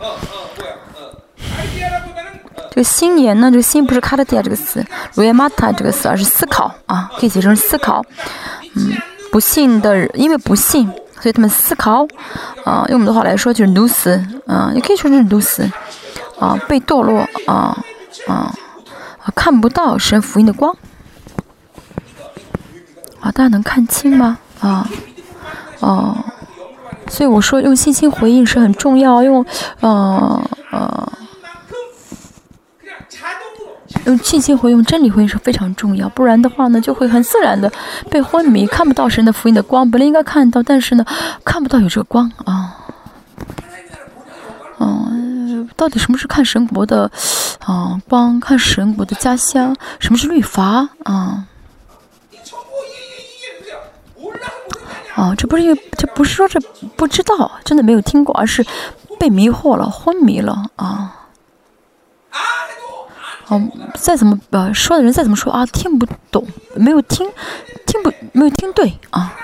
[2.70, 4.84] 这个心眼呢，这个心不是卡特迪亚这个词，
[5.14, 8.04] 罗耶玛塔这个词，而是思考啊，可以写成思考。
[8.74, 8.92] 嗯，
[9.32, 10.86] 不信的，因为不信，
[11.20, 12.06] 所以他们思考
[12.64, 15.70] 啊，用我们的话来说就是 lose，啊，也可以说是 lose。
[16.38, 17.76] 啊，被堕落啊
[18.28, 18.54] 啊，
[19.34, 20.72] 看不到神福音的光
[23.18, 24.38] 啊，大家能看清吗？
[24.60, 24.88] 啊
[25.80, 26.16] 哦，
[27.08, 29.44] 所以我说用信心回应是很重要，用
[29.80, 31.12] 呃呃
[34.06, 37.70] 用信心回应、真理回应是非常重要，不然的话呢，就会很自然的
[38.10, 41.04] 被昏迷，看不到神的福音的光，本来应该看到，但是呢，
[41.44, 42.76] 看不到有这个光啊，
[44.78, 45.08] 嗯。
[45.76, 47.10] 到底什么是看神国的，
[47.64, 49.76] 啊光看神国的家乡？
[50.00, 50.88] 什么是律法？
[51.04, 51.44] 啊，
[55.18, 56.60] 啊，这不是因为这不是说这
[56.96, 58.64] 不知道，真的没有听过，而是
[59.18, 61.26] 被迷惑了，昏迷了啊。
[63.48, 63.60] 哦，
[63.94, 66.46] 再怎么呃说的人再怎么说啊，听不懂，
[66.76, 67.28] 没有听，
[67.84, 69.34] 听不没有听对啊。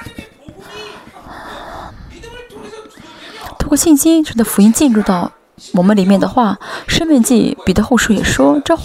[3.58, 5.32] 通过信心，使得福音进入到。
[5.72, 6.58] 我们里面的话，
[6.92, 8.76] 《生命记》彼得后书也说，这，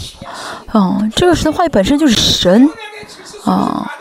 [0.73, 2.69] 嗯，这个神的话语本身就是神，
[3.43, 3.91] 啊，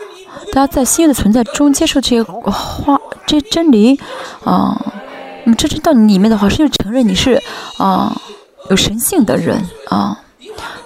[0.51, 3.99] 大家在新的存在中接受这些话、这些真理，
[4.43, 4.79] 啊，
[5.43, 7.41] 那么这到你里面的话，是就承认你是
[7.77, 8.15] 啊
[8.69, 10.19] 有神性的人啊，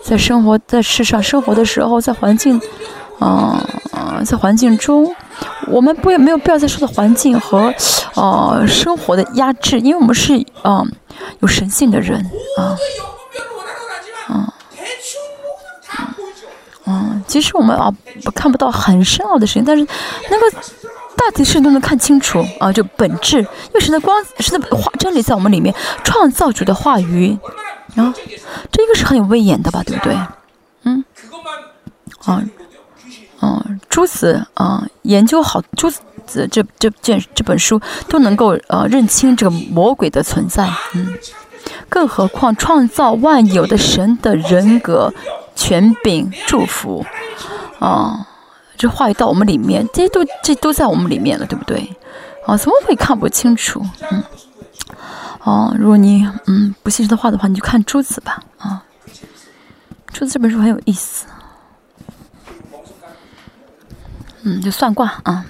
[0.01, 2.59] 在生活在世上生活的时候，在环境，
[3.20, 3.66] 啊，
[4.26, 5.16] 在环境中，
[5.68, 7.74] 我们不也没有必要再受到环境和
[8.16, 10.91] 呃生活的压制，因为我们是嗯。
[11.41, 12.20] 有神性的人
[12.57, 12.76] 啊，
[16.86, 17.91] 嗯，其实我们啊
[18.36, 19.88] 看不到很深奥的事情，但是
[20.29, 20.57] 那个
[21.15, 25.73] 大体事都能看清楚啊，就本质，因为神的光，神的话真理在我们里面，
[26.03, 27.38] 创造主的话语
[27.95, 28.13] 啊，
[28.71, 30.17] 这个是很有威严的吧，对不对？
[30.84, 31.03] 嗯，
[32.25, 32.43] 啊，
[33.41, 35.99] 嗯，诸子啊，研究好诸子。
[36.25, 41.13] 这这件这本书都能够呃认清这个魔鬼的存在，嗯，
[41.89, 45.13] 更何况创造万有的神的人格、
[45.56, 47.06] 权柄、祝福，
[47.80, 48.28] 啊，
[48.78, 51.95] 这话语到我们里面，这些都这都在我们里面了，对不对？
[52.45, 53.86] 啊，怎么会看不清楚？
[54.12, 54.24] 嗯，
[55.43, 58.84] 哦，如果你嗯不信神的话的话，你就看《诸子》吧，啊，
[60.12, 61.26] 《诸子》这本书很有意思，
[64.43, 65.45] 嗯，就算卦啊。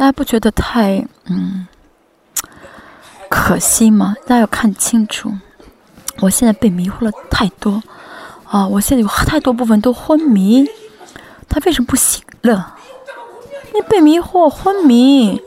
[0.00, 1.66] 大家不觉得太嗯
[3.28, 4.16] 可惜吗？
[4.22, 5.30] 大家要看清楚，
[6.20, 7.82] 我现在被迷惑了太多
[8.46, 8.66] 啊！
[8.66, 10.66] 我现在有太多部分都昏迷，
[11.50, 12.76] 他为什么不行了？
[13.74, 15.38] 你被迷惑昏迷，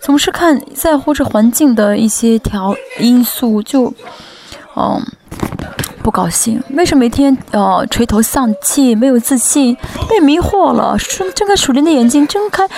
[0.00, 3.92] 总是看在乎这环境的一些条因素，就
[4.76, 5.04] 嗯
[6.00, 6.62] 不高兴。
[6.70, 9.76] 为什么每天呃垂头丧气，没有自信，
[10.08, 10.96] 被迷惑了？
[10.96, 12.68] 睁睁开属灵的眼睛，睁开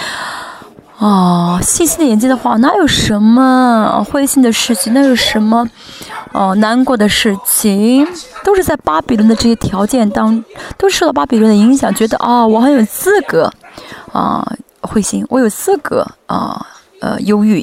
[0.98, 4.92] 啊细细的眼睛的话，哪有什么灰心的事情？
[4.94, 5.68] 哪有什么
[6.32, 8.06] 哦难过的事情？
[8.44, 10.42] 都是在巴比伦的这些条件当，
[10.78, 13.52] 都受到巴比伦的影响，觉得啊我很有资格
[14.12, 16.66] 啊灰心，我有资格啊。
[16.98, 17.62] 呃，忧郁，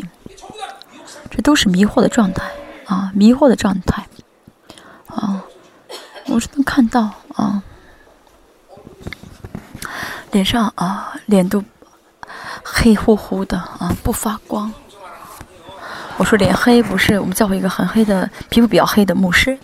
[1.31, 2.43] 这都是迷惑的状态
[2.85, 4.05] 啊，迷惑的状态
[5.07, 5.41] 啊，
[6.27, 7.63] 我是能看到啊，
[10.31, 11.63] 脸上啊，脸都
[12.63, 14.73] 黑乎乎的啊，不发光。
[16.17, 19.57] 我说脸黑不是我们教会一个很黑的皮肤比较黑的牧师，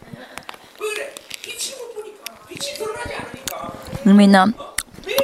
[4.03, 4.51] 因为呢，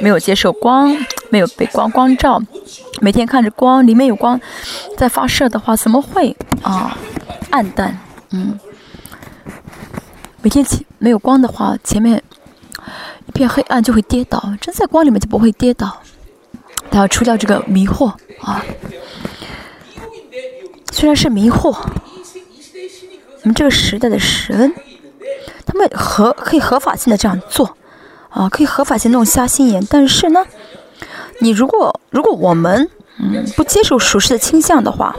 [0.00, 0.96] 没有接受光，
[1.30, 2.40] 没有被光光照。
[3.00, 4.40] 每天看着光，里面有光
[4.96, 6.96] 在发射的话，怎么会啊
[7.50, 7.98] 暗淡？
[8.30, 8.58] 嗯，
[10.42, 12.22] 每天前没有光的话，前面
[13.26, 14.54] 一片黑暗就会跌倒。
[14.60, 16.00] 真在光里面就不会跌倒。
[16.90, 18.64] 他要除掉这个迷惑啊，
[20.92, 24.74] 虽然是迷惑，我们这个时代的神，
[25.66, 27.76] 他们合可以合法性的这样做
[28.30, 30.46] 啊，可以合法性弄瞎心眼，但是呢？
[31.40, 35.14] 你如果如果我们嗯不接受属实的倾向的话，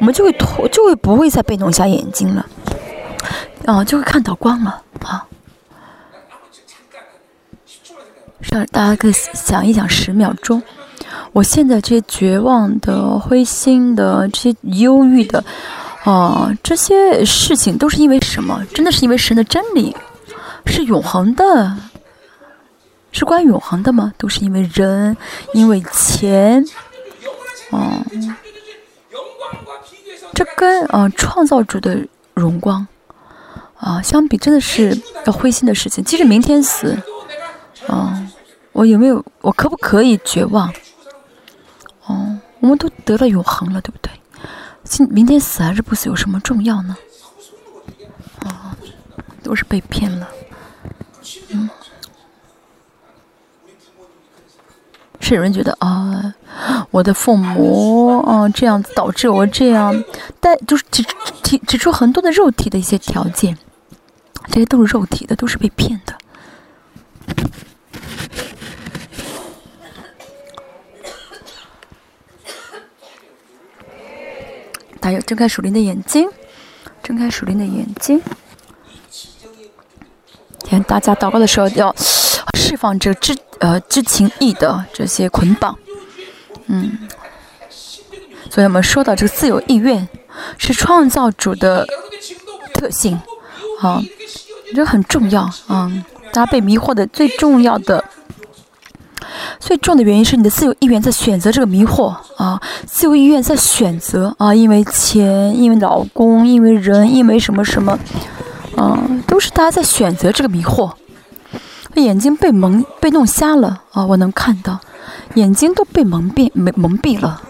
[0.00, 2.46] 我们就会脱就会不会再被弄瞎眼睛了，
[3.66, 5.28] 啊就会看到光了啊。
[8.50, 10.62] 让大家可以想一想十秒钟，
[11.32, 15.42] 我现在这些绝望的、灰心的、这些忧郁的
[16.04, 18.64] 啊这些事情都是因为什么？
[18.74, 19.96] 真的是因为神的真理
[20.66, 21.76] 是永恒的。
[23.16, 24.12] 是关于永恒的吗？
[24.18, 25.16] 都是因为人，
[25.52, 26.64] 因为钱，
[27.70, 28.04] 哦，
[30.34, 31.96] 这跟啊创造主的
[32.34, 32.84] 荣光
[33.78, 36.02] 啊相比，真的是要灰心的事情。
[36.02, 36.98] 即使明天死，
[37.86, 38.20] 啊，
[38.74, 39.24] 我有没有？
[39.40, 40.68] 我可不可以绝望？
[42.06, 44.10] 哦，我们都得了永恒了，对不对？
[44.82, 46.96] 今明天死还是不死有什么重要呢？
[48.40, 48.76] 啊，
[49.42, 50.28] 都是被骗了，
[51.48, 51.70] 嗯。
[55.20, 56.34] 是有人觉得啊，
[56.90, 60.04] 我的父母啊这样导致我这样，
[60.40, 61.02] 但就是指
[61.42, 63.56] 提指出很多的肉体的一些条件，
[64.48, 66.14] 这些都是肉体的，都是被骗的。
[75.04, 76.26] 还有睁开属灵的眼睛，
[77.02, 78.22] 睁开属灵的眼睛。
[80.60, 81.94] 天，大家祷告的时候要
[82.54, 83.36] 释放这知。
[83.60, 85.78] 呃，知情意的这些捆绑，
[86.66, 87.08] 嗯，
[88.50, 90.06] 所以我们说到这个自由意愿
[90.58, 91.86] 是创造主的
[92.74, 93.18] 特性，
[93.80, 94.02] 啊，
[94.74, 95.90] 这很重要啊。
[96.32, 98.04] 大家被迷惑的最重要的、
[99.58, 107.98] 最重要的原因是你的自由意愿在选择这个迷惑啊，自由意愿在选择啊，因为钱，因为老公，因为人，因为什么什么，
[108.76, 110.92] 嗯，都是大家在选择这个迷惑。
[111.94, 114.04] 眼睛被蒙被弄瞎了啊！
[114.04, 114.80] 我能看到，
[115.34, 117.40] 眼睛都被蒙蔽蒙蒙蔽了。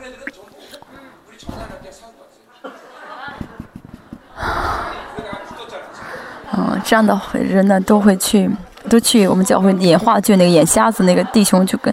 [6.53, 8.51] 嗯，这样的人呢，都会去，
[8.89, 11.93] 都去我们教会演话剧那个眼瞎子那个弟兄，就跟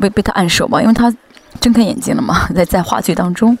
[0.00, 1.14] 被被他按手嘛，因为他
[1.60, 3.56] 睁开眼睛了嘛， 在在话剧当中。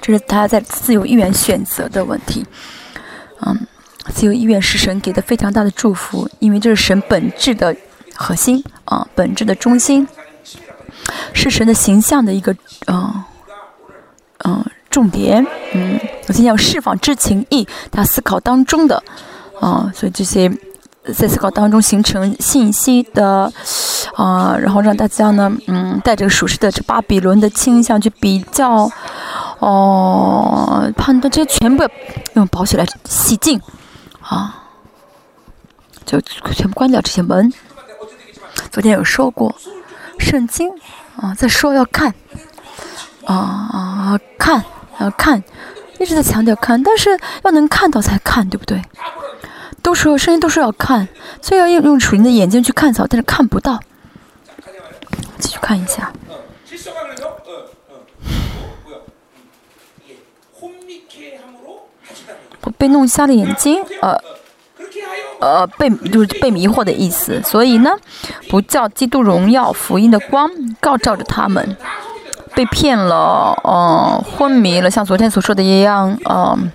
[0.00, 2.42] 这是他在自由意愿选择的问题，
[3.42, 3.66] 嗯，
[4.10, 7.76] 自由意愿是神给的非常大的祝福，因为这是神本质的
[8.14, 10.08] 核心啊，本质的中心，
[11.34, 12.56] 是神的形象的一个
[12.86, 13.22] 嗯
[14.44, 19.02] 嗯重点，嗯，首先要释放知情意，他思考当中的
[19.60, 20.50] 啊，所以这些
[21.14, 23.52] 在思考当中形成信息的
[24.14, 28.90] 啊，然后让大家呢，嗯，带着属实的这巴比伦的倾向去比较。
[29.60, 31.82] 哦，判断这些全部
[32.34, 33.60] 用保起来洗净，
[34.20, 34.62] 啊，
[36.06, 37.52] 就全部关掉这些门。
[38.70, 39.52] 昨天有说过，
[40.20, 40.70] 圣经
[41.16, 42.14] 啊，在说要看，
[43.24, 44.64] 啊看
[44.98, 45.42] 啊看，
[45.98, 48.82] 一直在强调看，但是要能看到才看，对不对？
[49.82, 51.08] 都说声音都说要看，
[51.40, 53.80] 所以要用用属灵的眼睛去看草，但是看不到。
[55.38, 56.12] 继续看一下。
[62.76, 64.20] 被弄瞎了眼睛，呃，
[65.40, 67.40] 呃被就是被迷惑的意思。
[67.42, 67.90] 所以呢，
[68.48, 71.76] 不叫基督荣耀福音的光照照着他们，
[72.58, 76.72] 被骗了，嗯，昏迷了，像昨天所说的一样，嗯。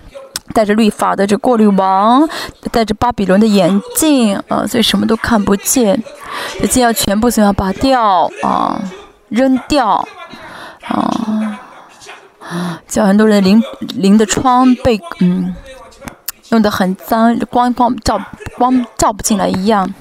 [0.54, 2.30] 戴着律法的这过滤王，
[2.72, 6.02] 戴着巴比伦的眼镜，啊，所以什么都看不见。
[6.60, 8.80] 这镜要全部怎样拔掉啊？
[9.30, 10.08] 扔掉
[10.88, 11.60] 啊？
[12.88, 13.64] 叫很多人灵
[13.96, 15.56] 灵的窗被嗯
[16.50, 18.22] 弄得很脏，光光照
[18.58, 19.92] 光照不进来一样。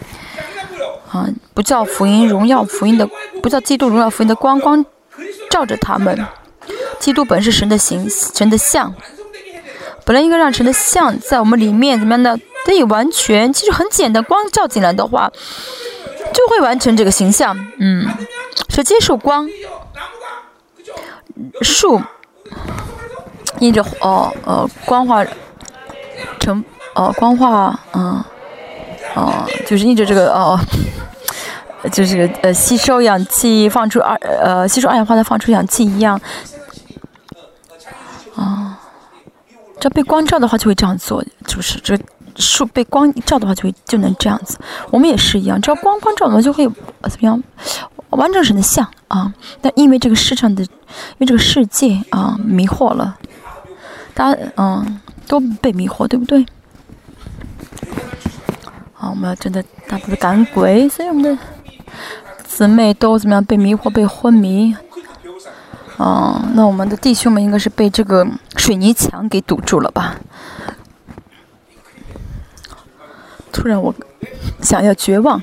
[1.10, 3.08] 啊，不叫福音荣耀福音的，
[3.42, 4.84] 不叫基督荣耀福音的光光
[5.50, 6.26] 照着他们。
[7.00, 8.94] 基督本是神的形，神的像。
[10.04, 15.30] 本来应该让神的像在我们里面怎么样的得以完全，其实很简单，光照进来的话，
[16.32, 17.56] 就会完成这个形象。
[17.78, 18.08] 嗯，
[18.68, 19.48] 是接受光，
[21.60, 22.02] 树，
[23.60, 25.24] 印着哦呃光化
[26.40, 28.24] 成哦光化嗯
[29.14, 30.58] 哦就是印着这个哦，
[31.90, 36.20] 就是呃吸收氧气放出二呃吸收二氧化碳放出氧气一样，
[38.34, 38.78] 啊。
[39.80, 41.98] 这被光照的话就会这样做，就是这
[42.36, 44.56] 树被光照的话就会就能这样子。
[44.90, 47.42] 我们也是一样，只要光光照，我们就会怎么样
[48.10, 49.34] 完整神的像啊。
[49.60, 50.68] 但因为这个世上的，因
[51.18, 53.18] 为这个世界啊迷惑了，
[54.14, 56.46] 大家嗯都被迷惑，对不对？
[58.96, 61.36] 啊，我们要真的大部分赶鬼，所以我们的
[62.44, 64.76] 姊妹都怎么样被迷惑、被昏迷。
[65.98, 68.26] 哦，那我们的弟兄们应该是被这个
[68.56, 70.16] 水泥墙给堵住了吧？
[73.52, 73.94] 突然我
[74.62, 75.40] 想要绝望，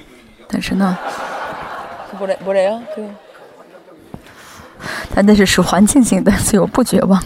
[0.48, 0.98] 但是呢。
[5.12, 7.24] 他那是属环境性的，所以我不绝望。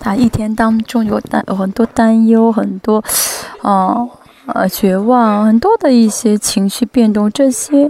[0.00, 2.96] 他一天当中有担有很多担忧，很多
[3.60, 4.10] 哦呃
[4.46, 7.88] 呃绝望，很多的一些情绪变动，这些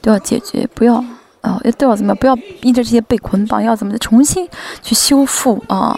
[0.00, 1.04] 都要解决，不要。
[1.40, 2.12] 啊，要都要怎么？
[2.16, 4.48] 不要因着这些被捆绑，要怎么的重新
[4.82, 5.96] 去修复啊？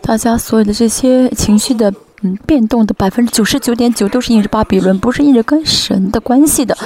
[0.00, 1.92] 大家所有的这些情绪的
[2.22, 6.78] 嗯变动的百分之九十九点九都是因着巴比伦，不是因着跟神的关系的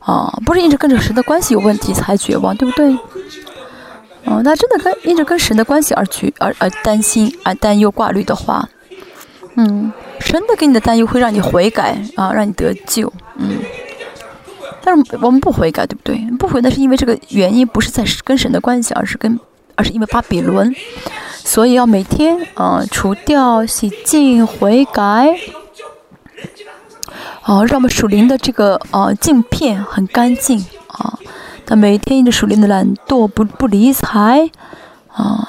[0.00, 2.98] 啊，不是因着跟着神的关系有问题才绝望，对不对？
[4.26, 8.68] 哦，那真的跟因着跟神的关系而去而而担心而担忧挂虑的话，
[9.56, 9.92] 嗯。
[10.18, 13.58] 神的给你的担忧会让你悔改啊，让你得救，嗯。
[14.82, 16.16] 但是我们不悔改，对不对？
[16.38, 19.38] 不悔，那是因为这个原因不是在跟神的关系，而是跟，
[19.74, 20.74] 而是因为巴比伦，
[21.34, 25.38] 所以要每天啊除掉、洗净、悔改，
[27.44, 31.18] 哦，让我们属灵的这个呃镜片很干净啊。
[31.66, 34.50] 他每天因着属灵的懒惰不不理睬
[35.12, 35.46] 啊。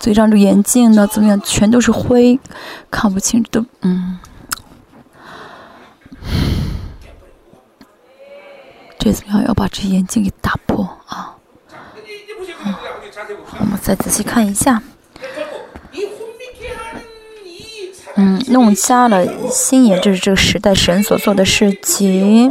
[0.00, 1.40] 嘴上这眼镜呢，怎么样？
[1.42, 2.40] 全都是灰，
[2.90, 4.18] 看不清，都嗯。
[8.98, 9.46] 这怎么样？
[9.46, 11.36] 要把这眼镜给打破啊！
[13.60, 14.82] 我们再仔细看一下。
[18.16, 22.50] 嗯，弄瞎了心眼，这是这个时代神所做的事情。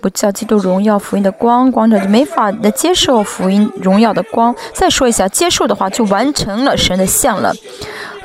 [0.00, 4.54] 不叫基督荣耀福音的光，光者就没法的接受福音荣耀的光。
[4.72, 7.52] 再说一下，接受的话就完成了神的像了。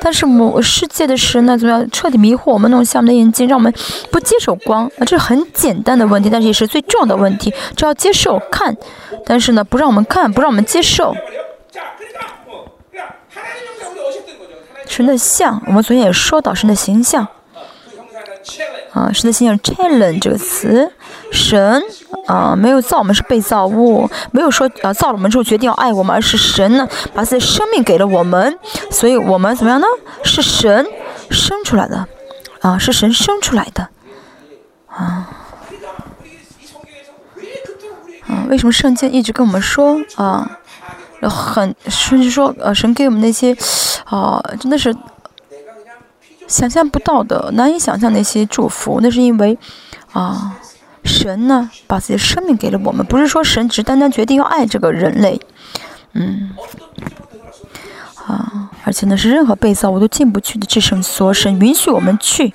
[0.00, 3.72] 但是某世界的神呢，怎么样彻底迷惑我们弄瞎我们的眼睛，让我们
[4.10, 4.86] 不接受光？
[4.98, 7.52] 啊，这是很简单的问题，但是也是最重要的问题。
[7.76, 8.76] 只要接受看，
[9.24, 11.14] 但是呢，不让我们看，不让我们接受。
[14.86, 17.26] 神的像，我们昨天也说到神的形象。
[18.96, 20.90] 啊，神的形象 challenge 这个词，
[21.30, 21.82] 神
[22.26, 28.58] 啊没有造我们是被造物，没有说啊造了我们之后决定要爱我们，而是神呢把自己的生命给了我们，
[28.90, 29.86] 所以我们怎么样呢？
[30.24, 30.86] 是神
[31.30, 32.08] 生出来的，
[32.62, 33.86] 啊是神生出来的，
[34.86, 35.28] 啊，
[38.26, 40.58] 啊为什么圣经一直跟我们说啊，
[41.20, 43.54] 很甚至说呃神给我们那些
[44.06, 44.96] 啊真的是。
[46.46, 49.58] 想象不到的、难以想象那些祝福，那是因为，
[50.12, 50.56] 啊，
[51.04, 55.40] 神呢把自己的生命给了我们，不是说神只单单决定要爱这个人类，
[56.14, 56.50] 嗯，
[58.26, 62.54] 啊，而且呢是任何被造物都进不去的至圣所，神允许我们去，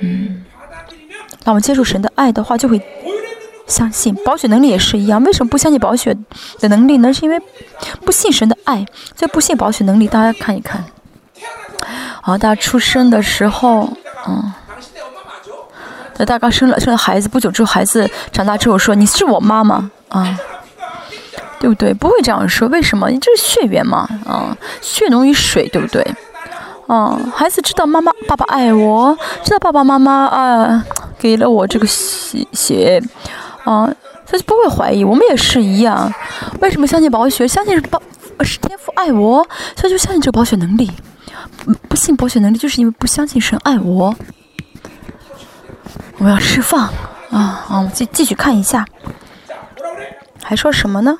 [0.00, 0.44] 嗯，
[1.42, 2.80] 当我们接受神的爱的话，就会
[3.66, 5.22] 相信保血能力也是一样。
[5.24, 6.16] 为什么不相信保血
[6.60, 7.12] 的能力呢？
[7.12, 7.40] 是因为
[8.04, 10.06] 不信神的爱，所以不信保血能力。
[10.06, 10.84] 大家看一看。
[12.20, 13.88] 啊，他出生的时候，
[14.26, 14.52] 嗯，
[16.14, 20.38] 在大刚生了生了孩子不久之后，孩子长大之后说：“你是我妈妈啊？”
[21.58, 21.94] 对不对？
[21.94, 23.08] 不会这样说，为什么？
[23.08, 26.04] 你这是血缘嘛，啊，血浓于水，对不对？
[26.88, 30.84] 啊，孩子知道妈妈、爸爸爱我，知道爸爸妈妈啊
[31.18, 33.00] 给了我这个血血，
[33.62, 33.88] 啊，
[34.26, 35.04] 他就不会怀疑。
[35.04, 36.12] 我们也是一样，
[36.60, 37.46] 为什么相信保血？
[37.46, 38.02] 相信是保
[38.40, 39.46] 是天父爱我，
[39.76, 40.90] 所以就相信这个保血能力。
[41.88, 44.14] 不信博学能力，就是因为不相信神爱我。
[46.18, 46.80] 我要释放
[47.30, 47.66] 啊！
[47.68, 48.86] 啊，我继继续看一下，
[50.42, 51.18] 还说什么呢？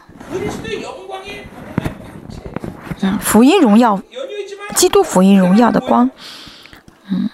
[3.00, 4.00] 嗯，福音荣耀，
[4.76, 6.08] 基督福音荣耀的光，
[7.10, 7.28] 嗯，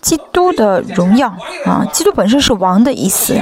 [0.00, 1.28] 基督的荣耀
[1.64, 3.40] 啊，基督本身是王的意思，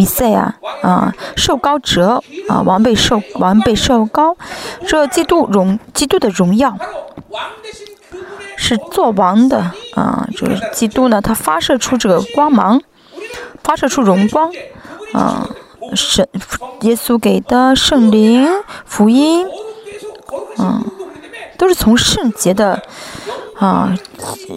[0.00, 4.34] 米赛啊啊，受高者啊，王被受王被受高，
[4.88, 6.74] 这基督荣基督的荣耀
[8.56, 9.58] 是做王的
[9.94, 12.80] 啊，就是基督呢，他发射出这个光芒，
[13.62, 14.50] 发射出荣光
[15.12, 15.46] 啊。
[15.94, 16.26] 神
[16.82, 18.46] 耶稣给的圣灵
[18.86, 19.44] 福音，
[20.58, 20.84] 嗯，
[21.58, 22.80] 都是从圣洁的
[23.58, 23.92] 啊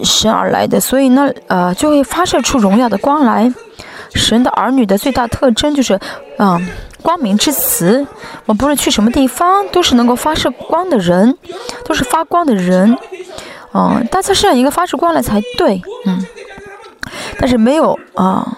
[0.04, 3.52] 神而来的，所以呢，呃，就会发射出荣耀的光来。
[4.14, 5.98] 神的儿女的最大特征就是，
[6.38, 6.66] 嗯，
[7.02, 8.06] 光明之词。
[8.46, 11.36] 我不论去什么地方，都是能够发射光的人，
[11.84, 12.96] 都是发光的人。
[13.74, 16.24] 嗯，大家身上应该发出光来才对，嗯，
[17.38, 18.56] 但是没有啊。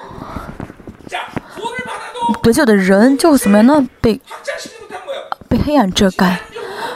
[2.43, 3.89] 得救的人就怎么样呢？
[4.01, 4.21] 被
[5.49, 6.41] 被黑暗遮盖。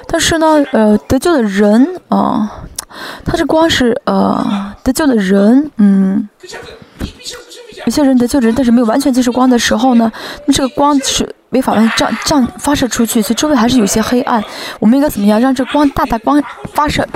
[0.07, 2.67] 但是呢，呃，得救的人啊，
[3.25, 6.29] 他这光是呃得救的人，嗯，
[7.87, 10.11] 有些人得救人，但是没有完全接受光的时候呢，
[10.47, 14.43] 那这个光是没法完这样这样发射出去，所以周围还是有些黑暗。
[14.79, 16.43] 我们应该怎么样让这光大大光
[16.73, 17.07] 发射？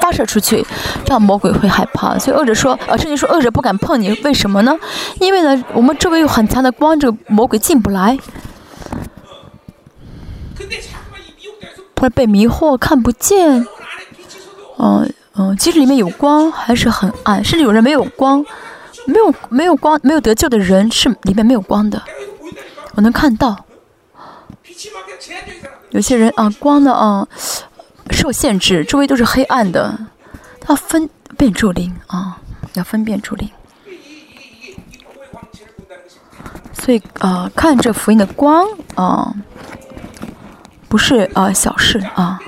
[0.00, 0.64] 发射出去，
[1.04, 2.18] 这样魔鬼会害怕。
[2.18, 4.74] 所以恶者说，呃，甚至说恶者不敢碰你，为什么呢？
[5.20, 8.16] 因为呢，我们周围有很强的光，这个魔鬼进不来。
[12.00, 13.66] 会被迷惑，看不见。
[14.78, 17.42] 嗯嗯，即使里面有光，还是很暗。
[17.42, 18.44] 甚至有人没有光，
[19.08, 22.00] 没有没有光，没有得救的人是里面没有光的。
[22.94, 23.64] 我能看到，
[25.90, 27.26] 有些人啊，光的啊。
[28.10, 29.98] 受限制，周围都是黑暗的，
[30.62, 32.38] 他分辨主灵啊，
[32.72, 33.50] 要分辨主灵。
[36.72, 39.34] 所以啊，看这福音的光啊，
[40.88, 42.40] 不是啊小事啊。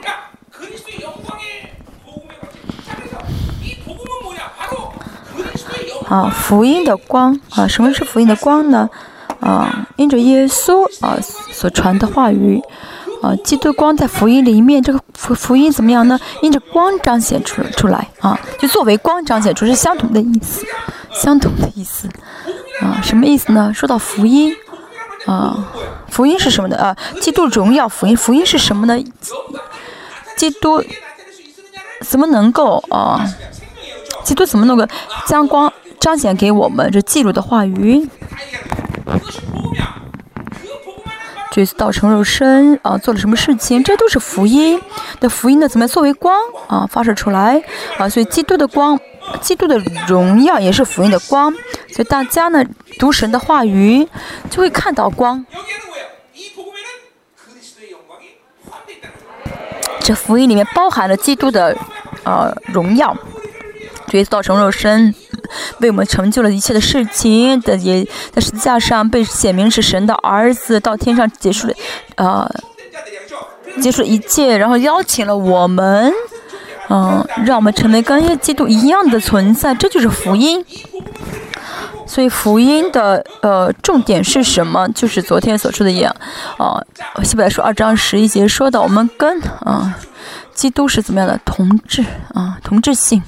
[6.11, 8.91] 啊，福音的光啊，什么是福音的光呢？
[9.41, 11.17] 啊，因着耶稣啊
[11.53, 12.61] 所传的话语。
[13.23, 16.19] 啊，基督光在福音里面，这个福福音怎么样呢？
[16.41, 20.65] 因着光彰显出出来啊，就作为光彰显出是相同的意思，
[21.13, 22.09] 相同的意思
[22.81, 23.71] 啊，什么意思呢？
[23.75, 24.57] 说到福音
[25.27, 25.69] 啊，
[26.09, 26.97] 福音是什么的啊？
[27.21, 28.99] 基督荣耀福音，福音是什么呢？
[30.39, 30.83] 基督
[32.01, 33.23] 怎么能够啊？
[34.25, 34.87] 基督怎么能够
[35.27, 35.71] 将光
[36.01, 36.91] 彰显给我们？
[36.91, 38.09] 这记录的话语。
[41.53, 43.83] 这次道成肉身啊，做了什么事情？
[43.83, 44.81] 这都是福音。
[45.21, 45.69] 那福音呢？
[45.69, 47.63] 怎么作为光啊发射出来
[47.99, 48.09] 啊？
[48.09, 48.99] 所以基督的光，
[49.41, 51.53] 基督的荣耀也是福音的光。
[51.93, 52.65] 所以大家呢
[52.99, 54.09] 读神的话语，
[54.49, 55.45] 就会看到光。
[59.99, 61.77] 这福音里面包含了基督的
[62.25, 63.15] 呃荣耀。
[64.11, 65.15] 这次道成肉身。
[65.81, 71.75] 为我们成就了一切的事情，的也在十字架上被显明是神的儿子，到天上结束了，
[72.17, 72.49] 呃，
[73.81, 76.13] 结束一切，然后邀请了我们，
[76.89, 80.65] 嗯，让我们成为跟耶基督一样的存在，这就是福音。
[82.07, 84.89] 所以福音的呃重点是什么？
[84.91, 86.15] 就是昨天所说的一样，
[86.59, 86.81] 啊，
[87.25, 89.97] 希伯来书二章十一节说的，我们跟啊
[90.55, 92.05] 基督是怎么样的同质
[92.35, 93.21] 啊同质性。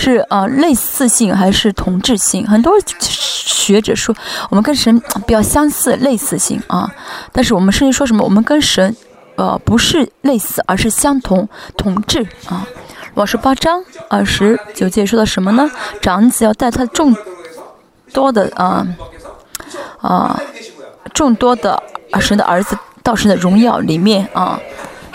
[0.00, 2.46] 是呃，类似性还是同质性？
[2.46, 4.14] 很多学者说
[4.48, 4.96] 我们跟神
[5.26, 6.88] 比较相似，类似性啊。
[7.32, 8.96] 但是我们甚至说什么，我们跟神
[9.34, 12.64] 呃不是类似，而是相同同质啊。
[13.14, 15.68] 老十八章二十九节说的什么呢？
[16.00, 17.14] 长子要带他众
[18.12, 18.86] 多的啊
[20.00, 20.40] 啊
[21.12, 21.82] 众多的
[22.20, 24.60] 神的儿子到神的荣耀里面啊。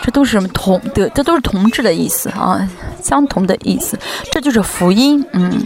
[0.01, 1.09] 这都是什么同的？
[1.09, 2.67] 这都是同质的意思啊，
[3.01, 3.97] 相同的意思。
[4.31, 5.63] 这就是福音，嗯，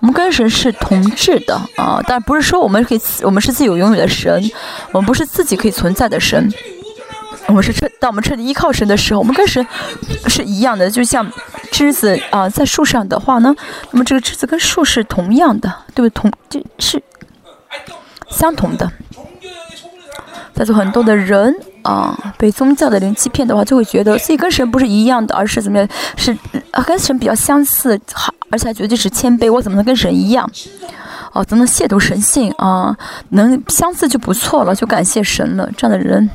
[0.00, 4.50] 我们跟神是同质的啊，但不是说我们可以，我们是自有永远的神，
[4.92, 6.52] 我们不是自己可以存在的神，
[7.46, 9.64] 我们是彻，当我们彻底依靠神的时候，我们跟神
[10.26, 11.30] 是一样的，就像
[11.70, 13.54] 枝子啊，在树上的话呢，
[13.90, 16.10] 那么这个枝子跟树是同样的，对不对？
[16.10, 17.02] 同就是
[18.30, 18.90] 相同的。
[20.58, 25.88] 在座很多的人啊，被宗教的人欺骗的话，就会觉得自己跟神不是一样的，而是怎么样？
[26.16, 26.36] 是
[26.72, 30.50] 啊，跟神比较相似，好，而且还觉得这是谦卑，我怎么能跟神一样？
[31.32, 32.96] 哦，怎么能亵渎神性啊？
[33.28, 35.70] 能相似就不错了，就感谢神了。
[35.76, 36.28] 这样的人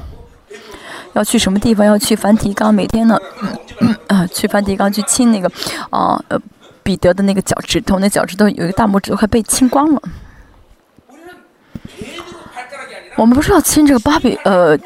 [1.12, 1.86] 要去什么地方？
[1.86, 3.20] 要去梵蒂冈，每天呢，
[4.08, 5.52] 啊，去梵蒂冈去亲那个，
[5.90, 6.40] 啊，呃，
[6.82, 10.02] 彼得的那个脚趾头，那脚趾头有一个大拇指都快被亲光了。
[13.15, 14.77] 我们不是要亲这个巴比，呃，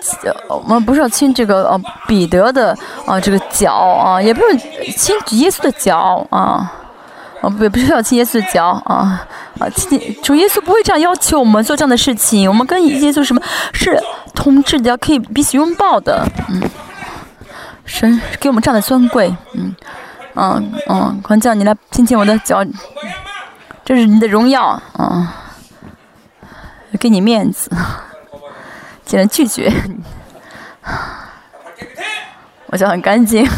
[0.48, 4.58] 我们不是要亲这个呃彼得的啊这个脚啊，也不用
[4.96, 6.72] 亲耶稣的脚啊，
[7.42, 9.26] 啊不不是要亲耶稣的脚啊
[9.60, 13.42] 啊亲主耶稣不会这样要求我们做这样的事情，我们跟耶稣什么
[13.74, 13.98] 是
[14.36, 16.62] 同志的，可以彼此拥抱的，嗯，
[17.86, 19.76] 神给我们这样的尊贵，嗯。
[20.40, 22.64] 嗯嗯，关将你来亲亲我的脚，
[23.84, 25.34] 这是你的荣耀啊，
[27.00, 27.72] 给你面子。
[29.08, 29.72] 竟然拒绝，
[32.68, 33.50] 我就很干净。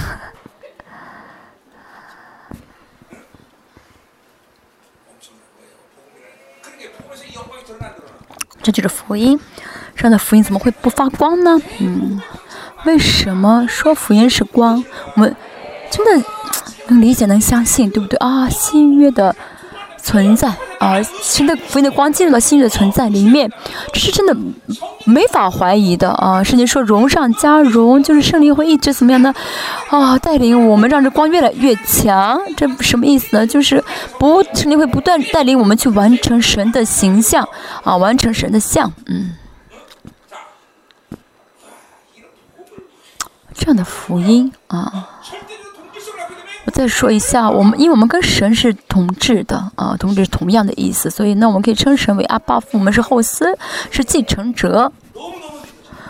[8.61, 9.39] 这就是福音，
[9.95, 11.59] 这样的福音怎么会不发光呢？
[11.79, 12.21] 嗯，
[12.85, 14.83] 为什么说福音是光？
[15.15, 15.35] 我们
[15.89, 16.29] 真的
[16.89, 18.47] 能理解、能相信，对不对啊？
[18.47, 19.35] 新约的。
[20.09, 23.47] 存在啊，新的福音的光进入到新的存在里面，
[23.93, 24.35] 这是真的
[25.05, 26.43] 没法怀疑的啊！
[26.43, 29.31] 圣经说荣上加荣，就是圣灵会一直怎么样呢？
[29.91, 33.45] 啊，带领我们让这光越来越强，这什么意思呢？
[33.45, 33.83] 就是
[34.17, 37.47] 不圣灵会不断带领我们去完成神的形象
[37.83, 39.35] 啊，完成神的像，嗯，
[43.53, 45.07] 这样的福音啊。
[46.79, 53.53] 再说一下，我们因为我们跟神是同质的啊，同质是同样的意思，所以呢，我们可以称神为阿巴父，我们是后嗣，
[53.91, 54.89] 是继承者，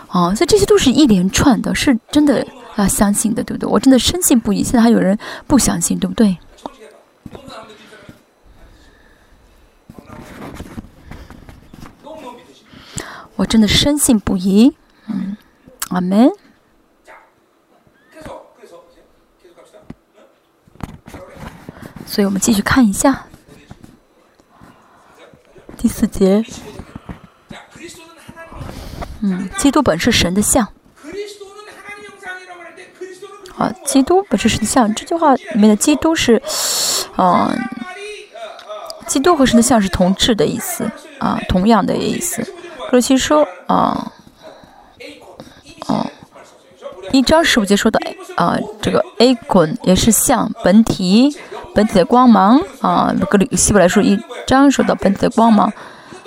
[0.06, 3.68] 啊，所以这些都是一连串的，是真的要相信的，对不对？
[3.68, 4.62] 我真的深信不疑。
[4.62, 5.18] 现在还有人
[5.48, 6.38] 不相信，对不对？
[13.34, 14.72] 我真的深信不疑，
[15.08, 15.36] 嗯，
[15.88, 16.30] 阿门。
[22.10, 23.26] 所以我们继续看一下
[25.78, 26.44] 第四节。
[29.20, 30.66] 嗯，基督本是神的像。
[33.56, 34.92] 啊，基督本是神像。
[34.92, 36.42] 这句话里面的基督是，
[37.16, 37.56] 嗯，
[39.06, 42.42] 基督和神的像是同质的意思啊，同样的意思。
[42.42, 44.10] 格罗西说啊，
[45.86, 46.10] 哦，
[47.12, 48.00] 一章十五节说的
[48.34, 51.38] 啊，这个 A 滚也是像本体。
[51.80, 54.14] 本体的光芒啊，格里希伯来说一
[54.46, 55.72] 章说到本体的光芒，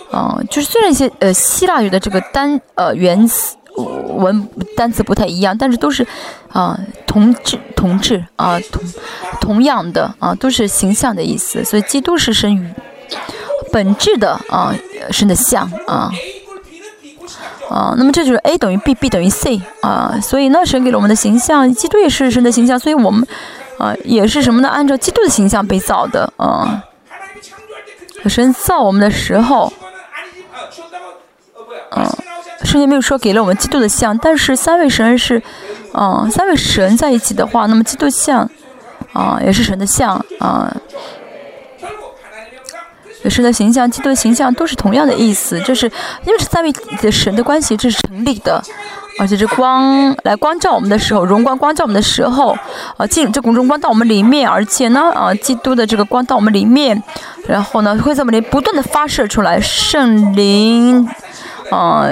[0.09, 3.55] 啊，就是虽然一些呃希腊语的这个单呃原词
[4.17, 6.07] 文单词不太一样，但是都是
[6.51, 8.81] 啊同质同质啊同
[9.39, 12.73] 同样的啊都是形象的意思，所以基督是神与
[13.71, 14.73] 本质的啊
[15.11, 16.09] 神的像啊
[17.69, 23.27] 啊，那么这就是 A 等于 B，B 等于 C 啊，所以呢神给了我们的形象，基督也是神的形象，所以我们。
[23.77, 24.69] 啊，也是什么呢？
[24.69, 26.83] 按照基督的形象被造的啊。
[28.29, 29.71] 神造我们的时候，
[31.91, 32.05] 嗯，
[32.63, 35.43] 圣经没有说给了我们基督的像，但是三位神是，
[35.93, 38.49] 嗯，三位神在一起的话，那么基督像，
[39.11, 40.73] 啊，也是神的像啊。
[43.29, 45.85] 神的形象、基督的形象都是同样的意思，就是
[46.25, 46.71] 因为是三位
[47.01, 48.61] 的神的关系，这是成立的。
[49.19, 52.57] 而且这光来光照我们的时候，荣光光照我们的时候，
[52.97, 57.01] 啊，进这股荣光到我们里面，而且呢，啊，基督的这个光到我们里面，
[57.47, 61.07] 然后呢，会在我们里不断的发射出来，圣灵，
[61.69, 62.07] 啊，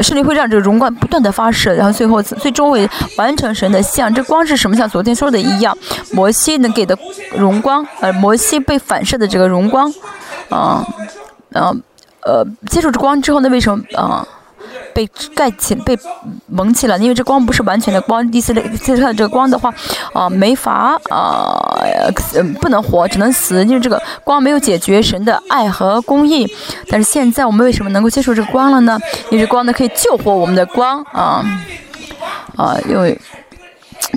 [0.00, 4.12] 圣灵会让这个荣光不断的发射，然后最后最终会完成神的像。
[4.14, 4.76] 这光是什么？
[4.76, 5.76] 像昨天说的一样，
[6.12, 6.96] 摩西能给的
[7.36, 9.92] 荣光，呃，摩西被反射的这个荣光，
[10.48, 10.86] 啊，
[11.52, 11.74] 呃，
[12.22, 14.26] 呃，接触这光之后，那为什么啊？
[14.96, 15.94] 被盖起、被
[16.46, 18.26] 蒙起来，因为这光不是完全的光。
[18.30, 19.70] 第四类，第四这个光的话，
[20.14, 21.60] 啊，没法啊，
[22.62, 26.50] 不能活，只能死，因为这个光没有解决神的爱和公义。
[26.88, 28.98] 但是现在我们为什么能够接受这个光了呢？
[29.30, 31.44] 因为光呢可以救活我们的光啊
[32.56, 33.20] 啊，因为。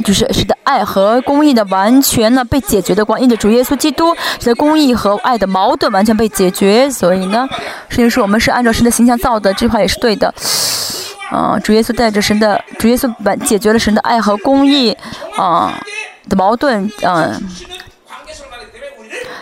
[0.04, 6.90] 就是是的爱和公义的完全呢被解决的光，因着主耶稣基督，使得公义和爱的矛盾完全被解决。
[6.90, 7.48] 所以呢，
[7.90, 10.34] 实际上我们是按照神的形象造的，这句话也是对的。
[11.30, 14.96] 啊，主耶稣带着神的，主耶稣完解决了神的爱和公义
[15.36, 15.74] 啊
[16.28, 17.42] 的矛盾，嗯。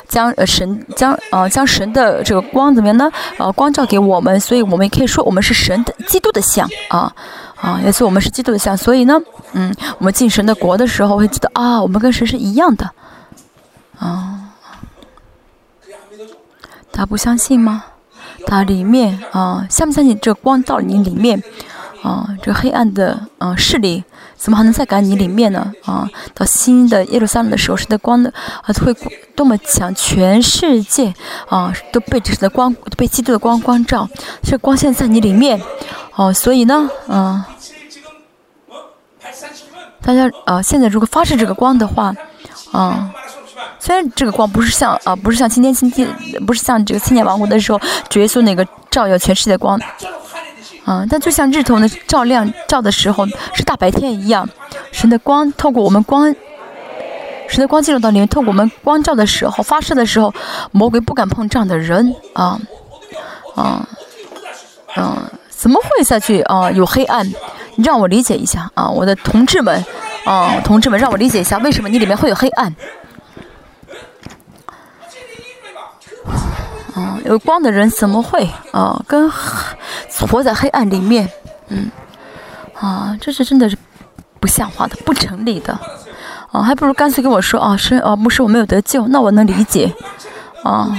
[0.07, 3.11] 将呃神将呃将神的这个光怎么样呢？
[3.37, 7.13] 呃，光照给我们，所以我们也可以说我们是神的基督的像啊
[7.55, 8.75] 啊，也是我们是基督的像。
[8.77, 9.19] 所以呢，
[9.53, 12.89] 嗯，我们进神的国的时候会记得啊，我们跟神是一样的
[13.99, 14.53] 啊。
[16.91, 17.83] 他不相信吗？
[18.45, 21.43] 他里面啊，相不相信这光到你里面
[22.01, 22.29] 啊？
[22.41, 24.03] 这黑暗的啊势力。
[24.37, 25.73] 怎么还能再赶你里面呢？
[25.83, 28.31] 啊，到新的耶路撒冷的时候，是的光的
[28.61, 28.93] 啊会
[29.35, 31.13] 多么强，全世界
[31.49, 34.07] 啊都被这的光被基督的光光照，
[34.43, 35.59] 这光线在你里面，
[36.15, 37.43] 哦，所以呢，嗯，
[40.01, 42.13] 大家啊，现在如果发射这个光的话，
[42.71, 43.11] 啊，
[43.79, 46.07] 虽然这个光不是像啊不是像今天今天
[46.45, 49.79] 不是像这个千年王国的时候，主耶稣那个照耀全世界光。
[50.87, 54.47] 啊，但就像日头的照亮照的时候是大白天一样，
[54.93, 56.33] 神的光透过我们光，
[57.49, 60.33] 神的光进入到里面，透过我们光照的时候发射的时候，
[60.71, 62.57] 魔鬼不敢碰这样的人啊
[63.53, 63.85] 啊
[64.95, 65.29] 啊！
[65.49, 67.27] 怎么会再去啊有黑暗？
[67.75, 69.83] 你让我理解一下啊，我的同志们
[70.23, 72.73] 啊，同志们，让我理解一下为什么你里面会有黑暗？
[76.97, 79.31] 啊，有光的人怎么会啊跟？
[80.29, 81.29] 活在黑暗里面，
[81.69, 81.91] 嗯，
[82.73, 83.77] 啊，这是真的是
[84.39, 85.77] 不像话的，不成立的，
[86.51, 89.93] 啊，还不如干脆跟我说啊，是啊，牧师我没有得救，那我能理解，
[90.63, 90.89] 啊，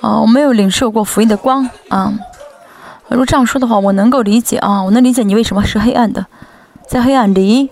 [0.00, 2.12] 啊，我没有领受过福音的光，啊，
[3.08, 6.24] 如果这样说的话，我能够理解啊，我能理解你为什么是黑暗的，
[6.86, 7.68] 在黑暗里，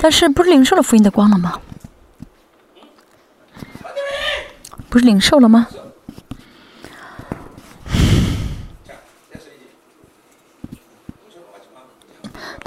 [0.00, 1.60] 但是不是领受了福音的光了吗？
[4.88, 5.68] 不是领受了吗？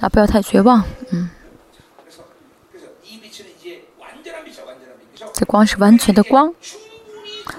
[0.02, 1.30] 啊不要太绝望，嗯。
[5.34, 6.54] 这光是完全的光，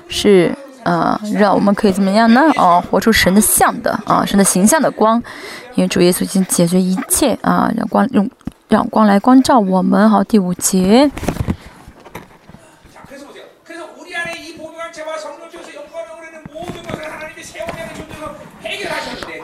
[0.08, 0.54] 是
[0.84, 2.42] 呃，让我们可以怎么样呢？
[2.56, 5.20] 哦，活出神的像的啊，神的形象的光。
[5.74, 8.30] 因为主耶稣已经解决一切啊，让光用
[8.68, 10.08] 让光来光照我们。
[10.08, 11.10] 好，第五节。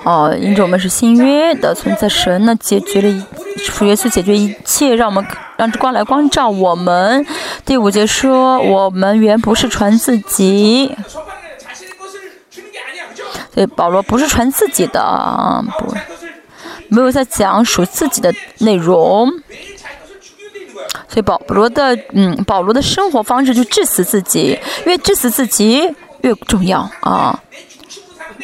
[0.08, 3.22] 哦，因着我们是新约的存在，神呢解决了一
[3.66, 5.22] 主耶稣解决一切，让我们
[5.58, 7.26] 让光来光照我们。
[7.66, 10.96] 第五节说，我们原不是传自己，
[13.52, 15.94] 所以保罗不是传自己的，不，
[16.88, 19.30] 没有在讲属自己的内容。
[21.06, 27.38] 所以保罗的嗯，保罗的生活方式就致死自己，越致死自己越重要啊。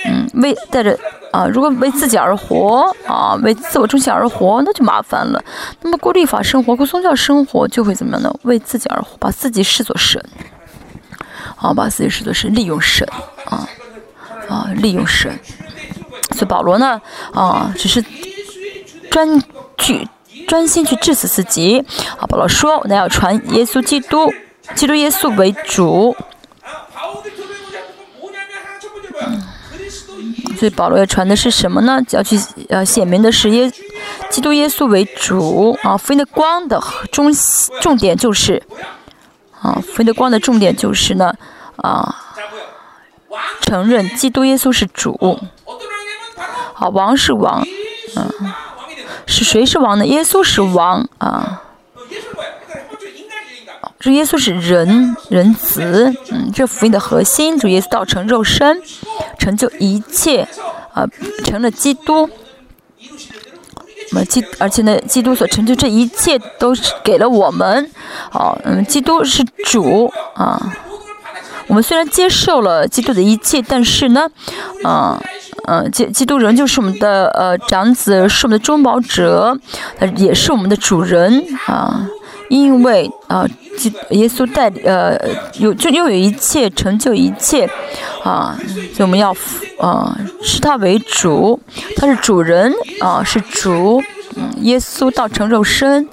[0.04, 0.98] 嗯，为带着
[1.34, 5.42] 啊，如果为自己而活啊，为自我中心而活，那就麻烦了。
[5.82, 8.32] 那么过律法生活、过宗教生活，就会怎么样呢？
[8.42, 10.24] 为自己而活，把自己视作神，
[11.56, 13.08] 啊，把自己视作神，利用神，
[13.46, 13.66] 啊，
[14.48, 15.36] 啊，利用神。
[16.30, 17.02] 所以保罗呢，
[17.32, 18.04] 啊，只是
[19.10, 19.42] 专
[19.76, 20.08] 去
[20.46, 21.84] 专心去治死自己。
[22.16, 24.32] 啊，保罗说，我要传耶稣基督，
[24.76, 26.16] 基督耶稣为主。
[30.54, 32.00] 所以保罗要传的是什么呢？
[32.10, 33.70] 要去呃显明的是耶
[34.30, 36.82] 基督耶稣为主啊，福音的光的
[37.12, 37.32] 中
[37.80, 38.62] 重点就是
[39.60, 41.32] 啊，福音的光的重点就是呢
[41.76, 42.14] 啊，
[43.60, 45.38] 承认基督耶稣是主。
[46.74, 47.66] 好，王是王，
[48.16, 48.52] 嗯，
[49.26, 50.06] 是谁是王呢？
[50.06, 51.62] 耶稣是王啊。
[54.04, 57.58] 主耶稣是人人子，嗯，这福音的核心。
[57.58, 58.82] 主耶稣道成肉身，
[59.38, 60.46] 成就一切，
[60.92, 61.08] 啊，
[61.42, 62.28] 成了基督。
[64.10, 67.90] 我们基，而且呢，基督所成就这一切都是给了我们。
[68.30, 70.60] 哦，嗯，基督是主啊。
[71.68, 74.28] 我们虽然接受了基督的一切，但是呢，
[74.82, 75.18] 啊，
[75.66, 79.58] 嗯，基基督仍旧是我们的呃长子，是我们的中保者，
[79.98, 82.06] 呃，也是我们的主人啊。
[82.48, 83.46] 因为啊，
[84.10, 85.18] 耶稣带呃
[85.58, 87.68] 有就拥有一切成就一切
[88.22, 88.58] 啊，
[88.94, 89.34] 所以我们要
[89.78, 91.58] 啊视他为主，
[91.96, 94.02] 他是主人啊是主，
[94.36, 96.08] 嗯，耶稣道成肉身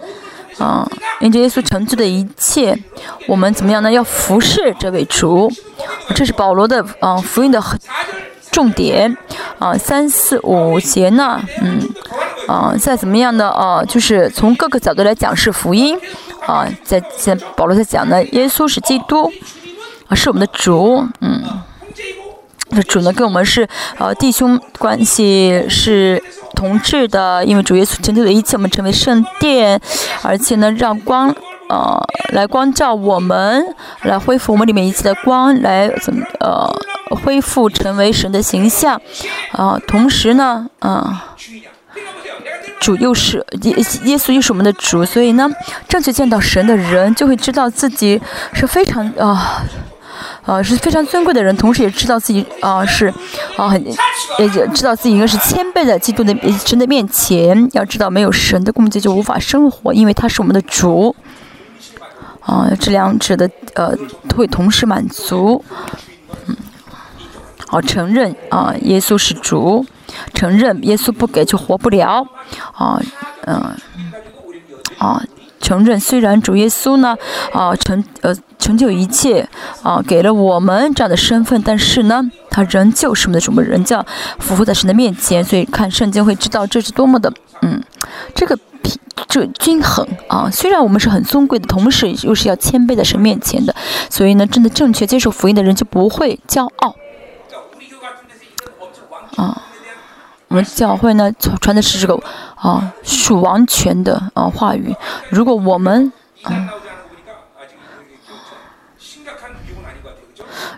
[0.57, 0.89] 啊，
[1.19, 2.77] 因着耶稣成就的一切，
[3.27, 3.91] 我们怎么样呢？
[3.91, 5.51] 要服侍这位主，
[6.15, 7.61] 这是保罗的啊福音的
[8.51, 9.17] 重点
[9.59, 11.89] 啊，三四五节呢，嗯。
[12.47, 15.97] 啊，再怎么样的啊，就是从各个角度来讲是福音，
[16.45, 19.31] 啊，在在保罗在讲呢，耶稣是基督，
[20.07, 21.41] 啊，是我们的主，嗯，
[22.71, 23.65] 这主呢跟我们是
[23.99, 26.21] 呃弟兄关系是
[26.53, 29.79] 同志的，因为主耶稣成就的一切，我们成为圣殿，
[30.23, 31.33] 而且呢让光
[31.71, 31.97] 呃
[32.33, 33.65] 来光照我们，
[34.03, 36.69] 来恢复我们里面一切的光，来怎么呃
[37.23, 39.01] 恢复成为神的形象，
[39.53, 41.23] 啊，同时呢，啊。
[42.81, 43.75] 主又是耶
[44.05, 45.47] 耶稣又是我们的主，所以呢，
[45.87, 48.19] 正确见到神的人就会知道自己
[48.53, 49.63] 是非常啊，
[50.47, 53.13] 啊是非常尊贵的人，同时也知道自己啊是
[53.55, 53.85] 啊很
[54.39, 56.35] 也知道自己应该是谦卑的基督的
[56.65, 57.69] 神的面前。
[57.73, 61.15] 要知道没有神的供给就无法生活，因为他是我们的主。
[62.41, 63.95] 啊，这两者的呃
[64.35, 65.63] 会同时满足。
[66.47, 66.55] 嗯，
[67.67, 69.85] 好，承认啊，耶稣是主。
[70.33, 72.27] 承认耶稣不给就活不了，
[72.73, 72.99] 啊，
[73.45, 73.73] 嗯，
[74.97, 75.23] 啊，
[75.61, 77.15] 承认虽然主耶稣呢，
[77.53, 79.47] 啊成呃成就一切，
[79.83, 84.05] 啊给了我们这样的身份，但是呢，他仍旧是我们的主，我们人叫
[84.37, 87.31] 匍匐在神的面前，所以看圣经会知道这是多么的，
[87.61, 87.83] 嗯，
[88.35, 88.97] 这个平
[89.27, 93.75] 这均衡啊，虽然我们是很尊贵的，同时又是要谦卑在神面前的，
[94.09, 96.95] 所以呢，真的正确接受福音的人就不会骄傲，
[99.37, 99.61] 啊。
[100.47, 101.31] 我们教会呢
[101.61, 102.21] 传的是这个
[102.55, 104.93] 啊属王权的啊话语。
[105.29, 106.11] 如果我们
[106.43, 106.51] 啊，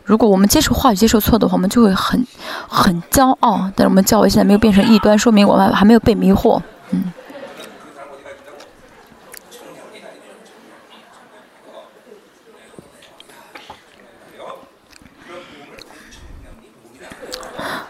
[0.04, 2.26] 如果我们接受话语接受错的话，我们就会很
[2.68, 3.72] 很骄傲。
[3.76, 6.62] 但是我们教会现在没有变成异端，说明我们还没有被迷惑。
[6.92, 7.14] 嗯。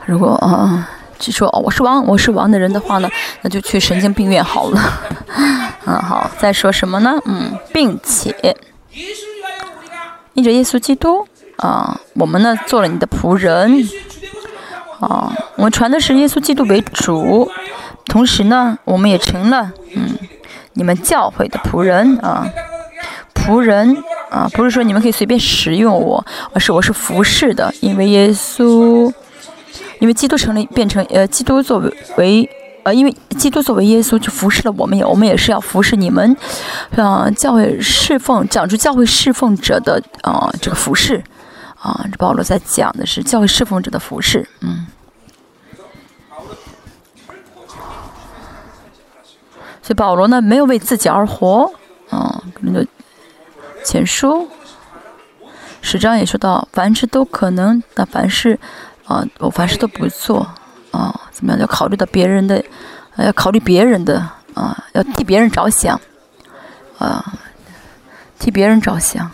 [0.05, 0.89] 如果啊。
[1.19, 3.09] 就说哦，我是王，我是王的人的话呢，
[3.43, 4.81] 那就去神经病院好了。
[5.87, 7.17] 嗯，好，再说什么呢？
[7.23, 8.57] 嗯，并且，
[10.33, 11.25] 因着耶稣基督
[11.63, 13.87] 啊，我们呢做了你的仆人
[14.99, 17.49] 啊，我们传的是耶稣基督为主，
[18.05, 20.17] 同时呢，我们也成了嗯
[20.73, 22.45] 你们教会的仆人啊，
[23.33, 23.95] 仆人
[24.29, 29.11] 啊，不是说你们可以随便使用我，而是我是服侍的，因为耶稣。
[29.99, 31.81] 因为基督成了变成呃，基督作
[32.17, 32.49] 为
[32.83, 36.35] 呃，因为基督作为耶稣去服侍了我们，也我们也是要服侍你们，
[36.97, 41.23] 啊，教会侍奉讲出教会侍奉者的啊这个服侍，
[41.83, 44.87] 啊，这保罗在讲的是教会侍奉者的服侍，嗯。
[49.81, 51.69] 所以保罗呢没有为自己而活，
[52.09, 52.87] 啊，那个
[53.83, 54.49] 前书
[55.81, 58.57] 十章也说到，凡事都可能，但凡事。
[59.05, 60.47] 啊，我凡事都不做，
[60.91, 61.59] 啊，怎么样？
[61.59, 62.63] 要考虑到别人的，
[63.17, 64.17] 要考虑别人的，
[64.53, 65.99] 啊，要替别人着想，
[66.97, 67.33] 啊，
[68.39, 69.29] 替别人着想。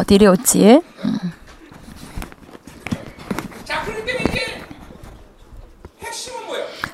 [0.00, 1.30] 好，第六节，嗯。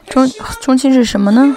[0.09, 0.29] 中
[0.61, 1.57] 中心是什么呢？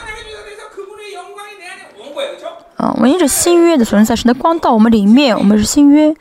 [2.78, 6.14] 啊，我因着新约的存在，神的光到我们里面，我们是新约，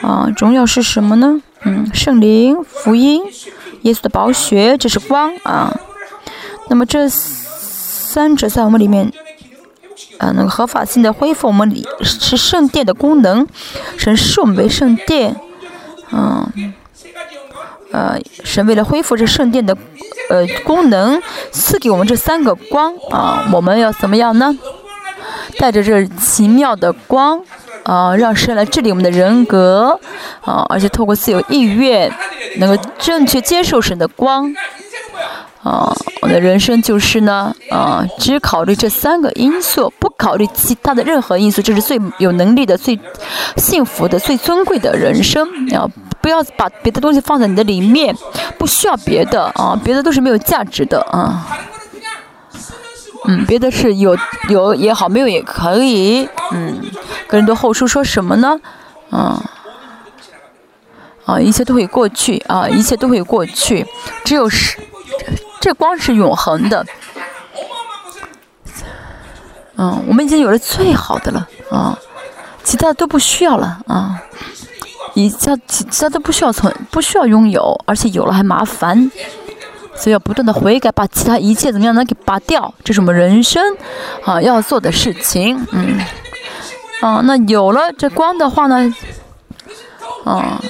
[0.00, 1.40] 啊，荣耀是什么呢？
[1.60, 3.22] 嗯，圣灵、福音、
[3.82, 5.72] 耶稣的宝血，这是光啊。
[6.68, 9.12] 那么这三者在我们里面，
[10.18, 11.70] 啊，那个合法性的恢复我们
[12.02, 13.46] 是圣殿的功能，
[13.96, 15.34] 神视我们为圣殿，
[16.10, 16.74] 嗯，
[17.92, 19.76] 呃，神为了恢复这圣殿的
[20.30, 21.20] 呃功能，
[21.50, 24.56] 赐给我们这三个光啊，我们要怎么样呢？
[25.58, 27.42] 带着这奇妙的光。
[27.84, 29.98] 啊，让神来治理我们的人格，
[30.42, 32.08] 啊，而且透过自由意愿，
[32.58, 34.54] 能够正确接受神的光，
[35.62, 42.98] 啊，我的人生就是呢，啊，只考虑这三个因素，不考虑其他的任何因素，这是最有能力的、最
[43.56, 45.46] 幸福的、最尊贵的人生。
[45.72, 45.88] 啊，
[46.20, 48.12] 不要把别的东西放在你的里面，
[48.58, 51.46] 不需要别的，啊，别的都是没有价值的，啊。
[53.28, 54.16] 嗯，别的是有
[54.48, 56.28] 有也好，没有也可以。
[56.50, 56.82] 嗯，
[57.28, 58.58] 跟人多后书说什么呢？
[59.10, 59.40] 啊
[61.24, 63.86] 啊，一切都会过去啊，一切都会过去，
[64.24, 64.76] 只有是
[65.62, 66.84] 这光是永恒的。
[69.76, 71.96] 嗯，我们已经有了最好的了啊，
[72.64, 74.20] 其他的都不需要了啊，
[75.14, 79.10] 一下其其他都不需要存，不需要拥有，而且有了还麻烦。
[79.94, 83.62] 所以要不断的悔改，把其他一切怎么样能给拔掉，这是我们人生
[84.24, 85.64] 啊要做的事情。
[85.70, 86.00] 嗯，
[87.00, 88.92] 啊，那有了这光的话呢，
[90.24, 90.60] 啊，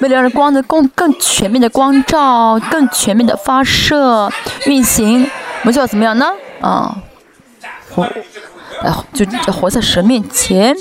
[0.00, 4.30] 为了让光的更更全面的光照，更全面的发射
[4.66, 5.22] 运行，
[5.60, 6.26] 我们就要怎么样呢？
[6.60, 6.96] 啊，
[7.94, 8.02] 活，
[8.82, 10.74] 哎，就活在神面前，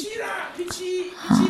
[1.27, 1.43] 啊。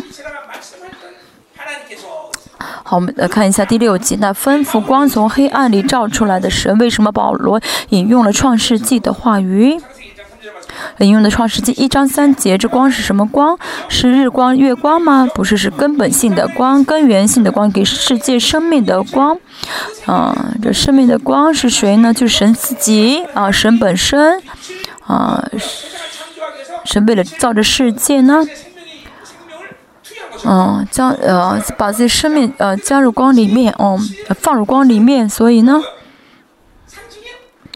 [2.83, 4.17] 好，我们来看一下第六集。
[4.19, 9.79] 那吩咐光从黑暗里照出来的神，为什么保罗引用了创世纪的话语？
[11.05, 13.57] 引用的创世纪一章三节，这光是什么光？
[13.88, 15.27] 是日光、月光吗？
[15.34, 19.38] 不是，是根本性的光，根源性的光，给世界生命的光。
[20.05, 22.13] 啊，这生命的光是谁呢？
[22.13, 24.41] 就是神自己啊，神本身
[25.05, 25.43] 啊，
[26.84, 28.45] 神为了造这世界呢，
[30.45, 33.97] 嗯，将呃把自己生命呃加入光里面，哦，
[34.39, 35.81] 放入光里面，所以呢。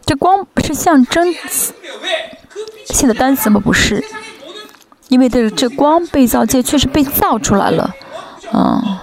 [0.05, 1.33] 这光不是象征
[2.85, 3.59] 性的单词吗？
[3.63, 4.03] 不是，
[5.09, 7.93] 因为这这光被造界确实被造出来了，
[8.51, 9.01] 啊，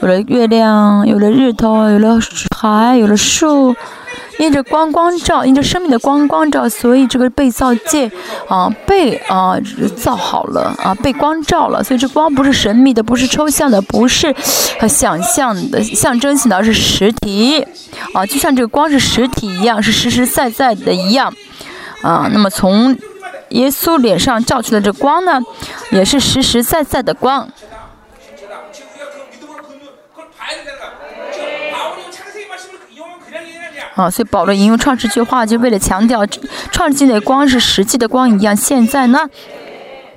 [0.00, 2.18] 有了月亮，有了日头，有了
[2.56, 3.74] 海，有了树。
[4.38, 8.08] 因着光光照，因着生命的光光照，所以这个被造界
[8.46, 9.58] 啊被啊
[9.96, 14.32] 造好了啊被光照了，所以这光不是神秘的，不是抽象的，不是
[14.78, 17.66] 和想象的象征性的，而是实体
[18.14, 21.34] 啊，就像这个光是实体一样，是实实在在的一样
[22.02, 22.28] 啊。
[22.32, 22.96] 那么从
[23.50, 25.40] 耶稣脸上照出的这光呢，
[25.90, 27.48] 也是实实在在的光。
[33.94, 36.24] 啊，所以保罗引用创世句话，就为了强调
[36.70, 38.54] 创世纪的光是实际的光一样。
[38.54, 39.28] 现在呢，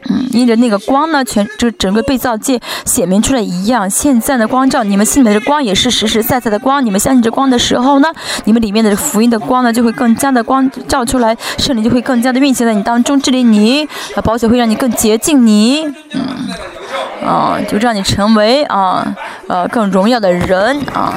[0.10, 3.90] 嗯，因着那个光呢，全就整个被造界显明出来一样。
[3.90, 6.84] 现在的光照你们心里的光也是实实在在的光。
[6.86, 8.10] 你们相信这光的时候呢，
[8.46, 19.16] 你们里面的福音的光呢，就会更加的光照出来，圣灵就会更加的运行在你当中，治理你，啊，保险会让你更洁净你，嗯，啊，就让你成为啊，
[19.48, 21.14] 呃，更荣耀的人啊。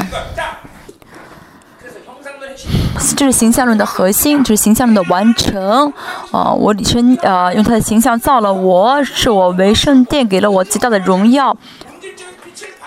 [3.16, 5.93] 这是形象论的核心，这是形象论的完成。
[6.31, 11.57] 啊，我李生啊，用他的形象造了我，是我为圣殿，给了我极大的荣耀。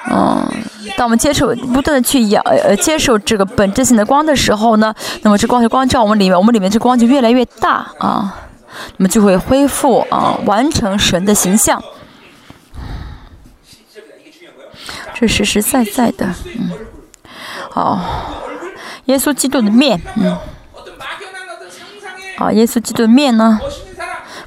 [0.09, 0.47] 嗯，
[0.95, 8.33] 当我们接受不断的去养呃接受这个本质性的光的时候呢，那么这光是光照我们里面，我们里面这光就越来越大啊，
[8.95, 11.83] 那么就会恢复啊，完成神的形象。
[15.13, 16.27] 这实实在在的，
[16.57, 16.71] 嗯，
[17.69, 17.99] 好。
[19.07, 20.37] 耶稣基督的面，嗯，
[22.37, 23.59] 啊，耶稣基督的面呢，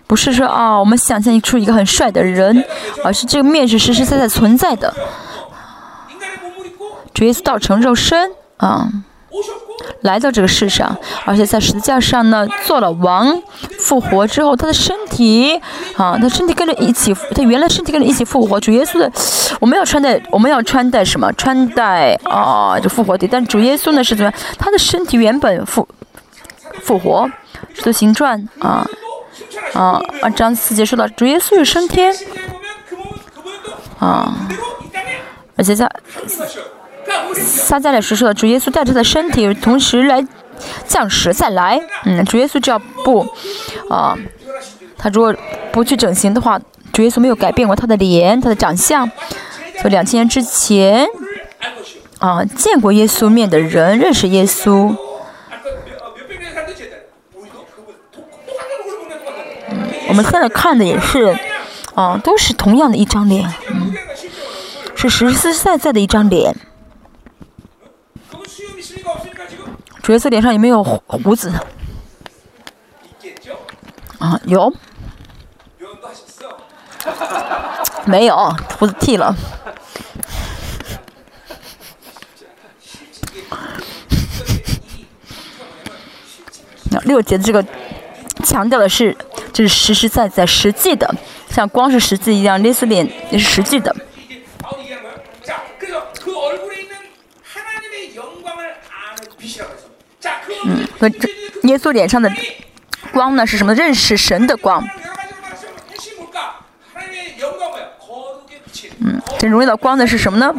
[0.07, 2.65] 不是说啊，我们想象出一个很帅的人，
[3.05, 4.95] 而是这个面是实实在在存在的。
[7.12, 8.89] 主耶稣道成肉身，啊。
[10.02, 13.40] 来到这个世上，而且在十字架上呢做了王，
[13.78, 15.61] 复活之后，他的身体
[15.97, 18.59] 啊，他身体跟着一起，他原来身体跟着一起复活。
[18.59, 19.11] 主耶稣的，
[19.61, 21.32] 我们要穿戴，我们要穿戴什么？
[21.35, 23.28] 穿戴啊，就复活体。
[23.31, 24.40] 但主耶稣呢是怎么样？
[24.59, 25.86] 他的身体原本复
[26.82, 27.31] 复活，
[27.74, 28.86] 使徒行传啊
[29.74, 32.15] 啊啊，章四节说到主耶稣有升天
[33.98, 34.35] 啊，
[35.57, 35.90] 而且在。
[37.35, 40.27] 撒加利说说的，主耶稣带着他的身体，同时来
[40.87, 41.81] 降世再来。
[42.05, 43.27] 嗯，主耶稣只要不
[43.89, 44.16] 啊，
[44.99, 45.35] 他如果
[45.73, 46.61] 不去整形的话，
[46.93, 49.11] 主耶稣没有改变过他的脸，他的长相。
[49.82, 51.07] 就两千年之前
[52.19, 54.95] 啊，见过耶稣面的人，认识耶稣。
[59.70, 61.35] 嗯，我们现在看的也是
[61.95, 63.95] 啊，都是同样的一张脸，嗯，
[64.95, 66.55] 是实实在在的一张脸。
[70.02, 71.52] 主耶稣脸上有没有胡子？
[74.18, 74.72] 啊，有。
[78.06, 79.35] 没有，胡子剃了。
[86.90, 87.64] 那六节的这个
[88.43, 89.16] 强调的是，
[89.52, 91.14] 就是实实在在、实际的，
[91.48, 93.94] 像光是实际一样，耶稣脸也是实际的。
[101.01, 101.27] 和这
[101.62, 102.31] 耶稣脸上的
[103.10, 103.74] 光呢是什么？
[103.74, 104.86] 认识神的光。
[108.98, 110.55] 嗯，这荣耀的光呢是什么呢？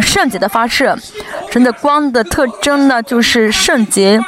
[0.00, 0.98] 圣洁的发射。
[1.50, 4.18] 神的光的特征呢就是圣洁。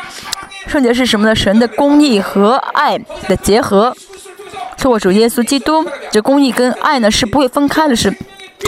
[0.67, 1.35] 圣洁是什么呢？
[1.35, 3.97] 神的公义和爱的结合。
[4.77, 8.15] 透过主耶稣基督，这公义跟爱呢是不会分开的，是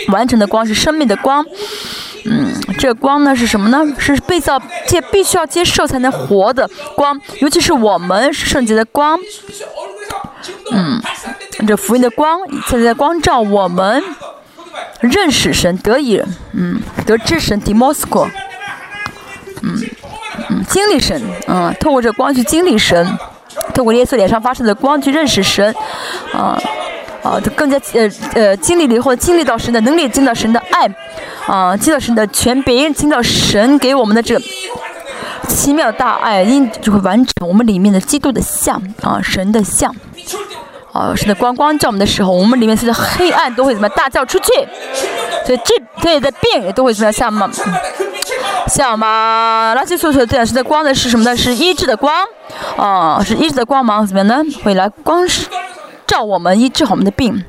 [0.09, 1.45] 完成的光，是生命的光。
[2.25, 3.87] 嗯，这光呢是什么呢？
[3.99, 9.19] 是被造界必须要接受才能活的光，尤其是我们是圣洁的光。
[10.73, 11.01] 嗯，
[11.67, 14.03] 这福音的光现在光照我们，
[15.01, 18.29] 认识神得以嗯得知神 demosco，
[19.63, 19.79] 嗯
[20.51, 23.19] 嗯经历神，嗯透过这光去经历神，
[23.73, 25.75] 透过耶稣脸上发射的光去认识神，
[26.33, 26.61] 啊。
[27.23, 30.89] 啊，就更加呃呃经历了以后，经历到神的能力，经历到神的爱，
[31.47, 34.41] 啊，经历到神的权柄，经历到神给我们的这个
[35.49, 39.95] 奇妙大爱，因就会完成我们里面的基督的像啊，神的像。
[40.91, 44.47] 啊，神的光光照我们的时候，我们里面是黑暗都会怎么大叫出去？
[45.45, 47.13] 所以这这里的病也都会怎么样？
[47.13, 47.49] 像吗？
[48.67, 49.75] 像吗？
[49.77, 51.37] 垃圾所说的神的光的是什么呢？
[51.37, 52.25] 是医治的光，
[52.77, 54.43] 啊，是医治的光芒，怎么样呢？
[54.65, 55.47] 会来光是
[56.09, 57.45] 照我们，医治好我们的病。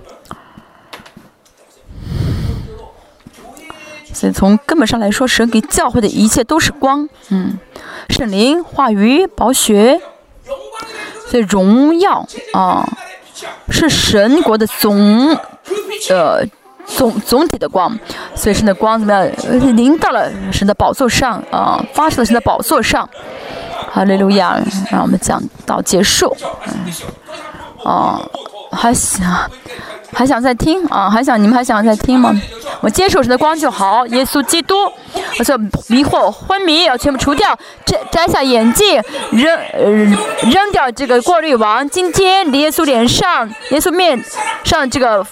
[4.14, 7.58] 所以从根本上来说，神给教会的一切都是光，嗯，
[8.10, 10.00] 圣灵、话语、宝血，
[11.28, 12.88] 所以荣耀啊。
[13.70, 15.34] 是神国的总，
[16.10, 16.44] 呃，
[16.86, 17.98] 总总体的光，
[18.36, 19.78] 所以神的光怎么样？
[19.78, 23.10] 临到了神的宝座上啊，发射到神的宝座上。
[23.92, 24.60] 哈利路亚！
[24.92, 26.36] 让我们讲到结束。
[26.68, 26.94] 嗯，
[27.84, 28.30] 哦，
[28.72, 29.50] 还想。
[30.12, 31.08] 还想再听啊？
[31.08, 32.34] 还想你们还想再听吗？
[32.82, 34.08] 我接受神的光就好。
[34.08, 34.76] 耶稣基督，
[35.38, 35.56] 我说
[35.88, 37.56] 迷惑昏迷要全部除掉，
[37.86, 39.00] 摘摘下眼镜，
[39.32, 39.88] 扔呃
[40.50, 41.88] 扔掉这个过滤网。
[41.92, 44.20] 今天耶稣脸上，耶稣面
[44.64, 45.24] 上这个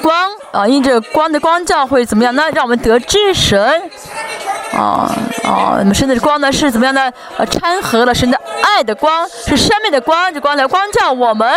[0.00, 2.44] 光啊，因着光的光照会怎么样呢？
[2.54, 3.82] 让我们得知神。
[4.72, 5.10] 啊
[5.44, 5.76] 啊！
[5.78, 7.12] 那么神的光呢是怎么样呢？
[7.36, 11.48] 呃，掺和了神的爱的光，是生命的光，这光来光照我们。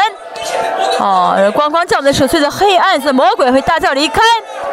[0.99, 4.21] 啊，光光照的时候，随着黑暗，这魔鬼会大叫离开，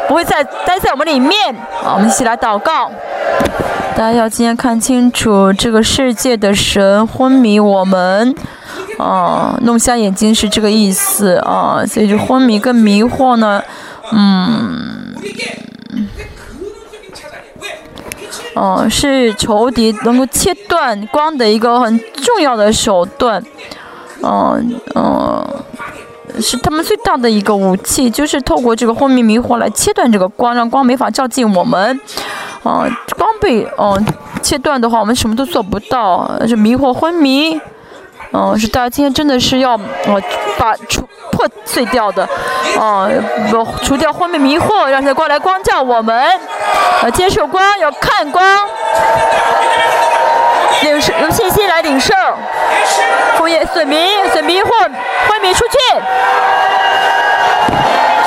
[0.07, 1.55] 不会再待在我们里面。
[1.83, 2.91] 啊，我们一起来祷告。
[3.95, 8.35] 大家要今天看清楚，这个世界的神昏迷我们，
[8.97, 11.83] 啊，弄瞎眼睛是这个意思啊。
[11.87, 13.63] 所以就昏迷跟迷惑呢，
[14.11, 15.15] 嗯。
[18.55, 23.43] 哦，是仇敌能够切断光的一个很重要的手段，
[24.21, 25.43] 嗯嗯，
[26.39, 31.99] 是他们最大的一个武器，就是透过这个昏迷迷惑来切断这个光，让光没法照进我们。
[32.63, 34.05] 嗯，光被嗯
[34.41, 37.59] 切断的话，我们什么都做不到，就迷惑昏迷。
[38.35, 40.21] 嗯，是大家今天真的是要哦
[40.57, 42.27] 把除破碎掉的，
[42.77, 43.07] 哦，
[43.83, 46.39] 除掉昏迷迷惑，让这光来光照我们，
[47.03, 48.43] 要接受光，要看光，
[50.81, 52.11] 领受用信心来领受，
[53.37, 54.67] 枫叶损迷损迷惑
[55.27, 55.77] 昏迷出去，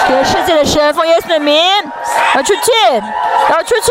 [0.07, 1.61] 全世界的神枫叶损迷
[2.37, 2.71] 要出去，
[3.51, 3.91] 要出去，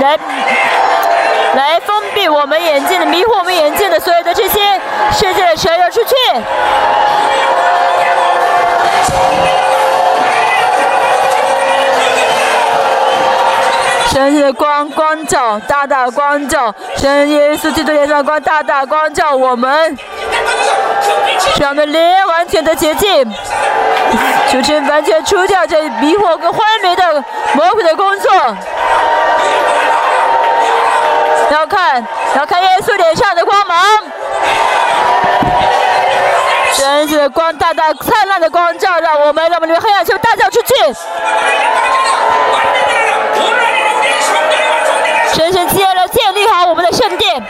[0.00, 0.18] 来。
[1.54, 4.60] 来封闭我们眼睛的，迷惑我们眼睛的所有的这些
[5.12, 6.14] 世界的神要出去。
[14.12, 19.96] 神的光光照，大大光照，神耶稣基督脸上光大大光照我们，
[21.58, 23.24] 让我们脸完全的洁净，
[24.50, 27.24] 求神完全除掉这迷惑跟昏迷的
[27.54, 28.30] 魔鬼的工作。
[31.50, 32.06] 要看，
[32.36, 33.78] 要看耶稣脸上的光芒，
[36.72, 40.74] 神的光大大灿烂的光照，让我们让我们里面黑暗就大叫出去。
[45.34, 47.42] 神神接了建立好我们的圣殿，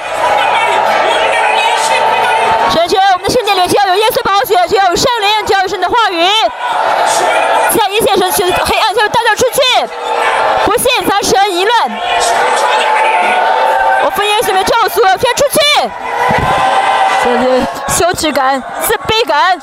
[2.73, 5.10] 神神我们的圣殿里只要有耶稣宝血，只要有圣
[18.01, 19.61] 羞耻感、自卑感、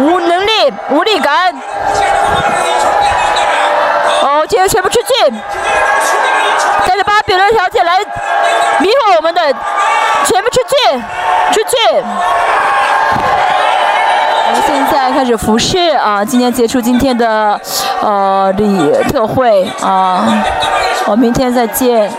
[0.00, 1.54] 无能力、无力感。
[4.22, 5.08] 哦，这些全部出去！
[6.84, 8.00] 带着巴比伦小姐来
[8.80, 9.40] 迷惑我们的，
[10.24, 10.98] 全部出去！
[11.52, 11.76] 出去！
[14.48, 16.24] 我们现在开始服侍啊！
[16.24, 17.60] 今天结束今天的
[18.02, 20.24] 呃礼特会啊！
[21.06, 22.10] 我明天再见。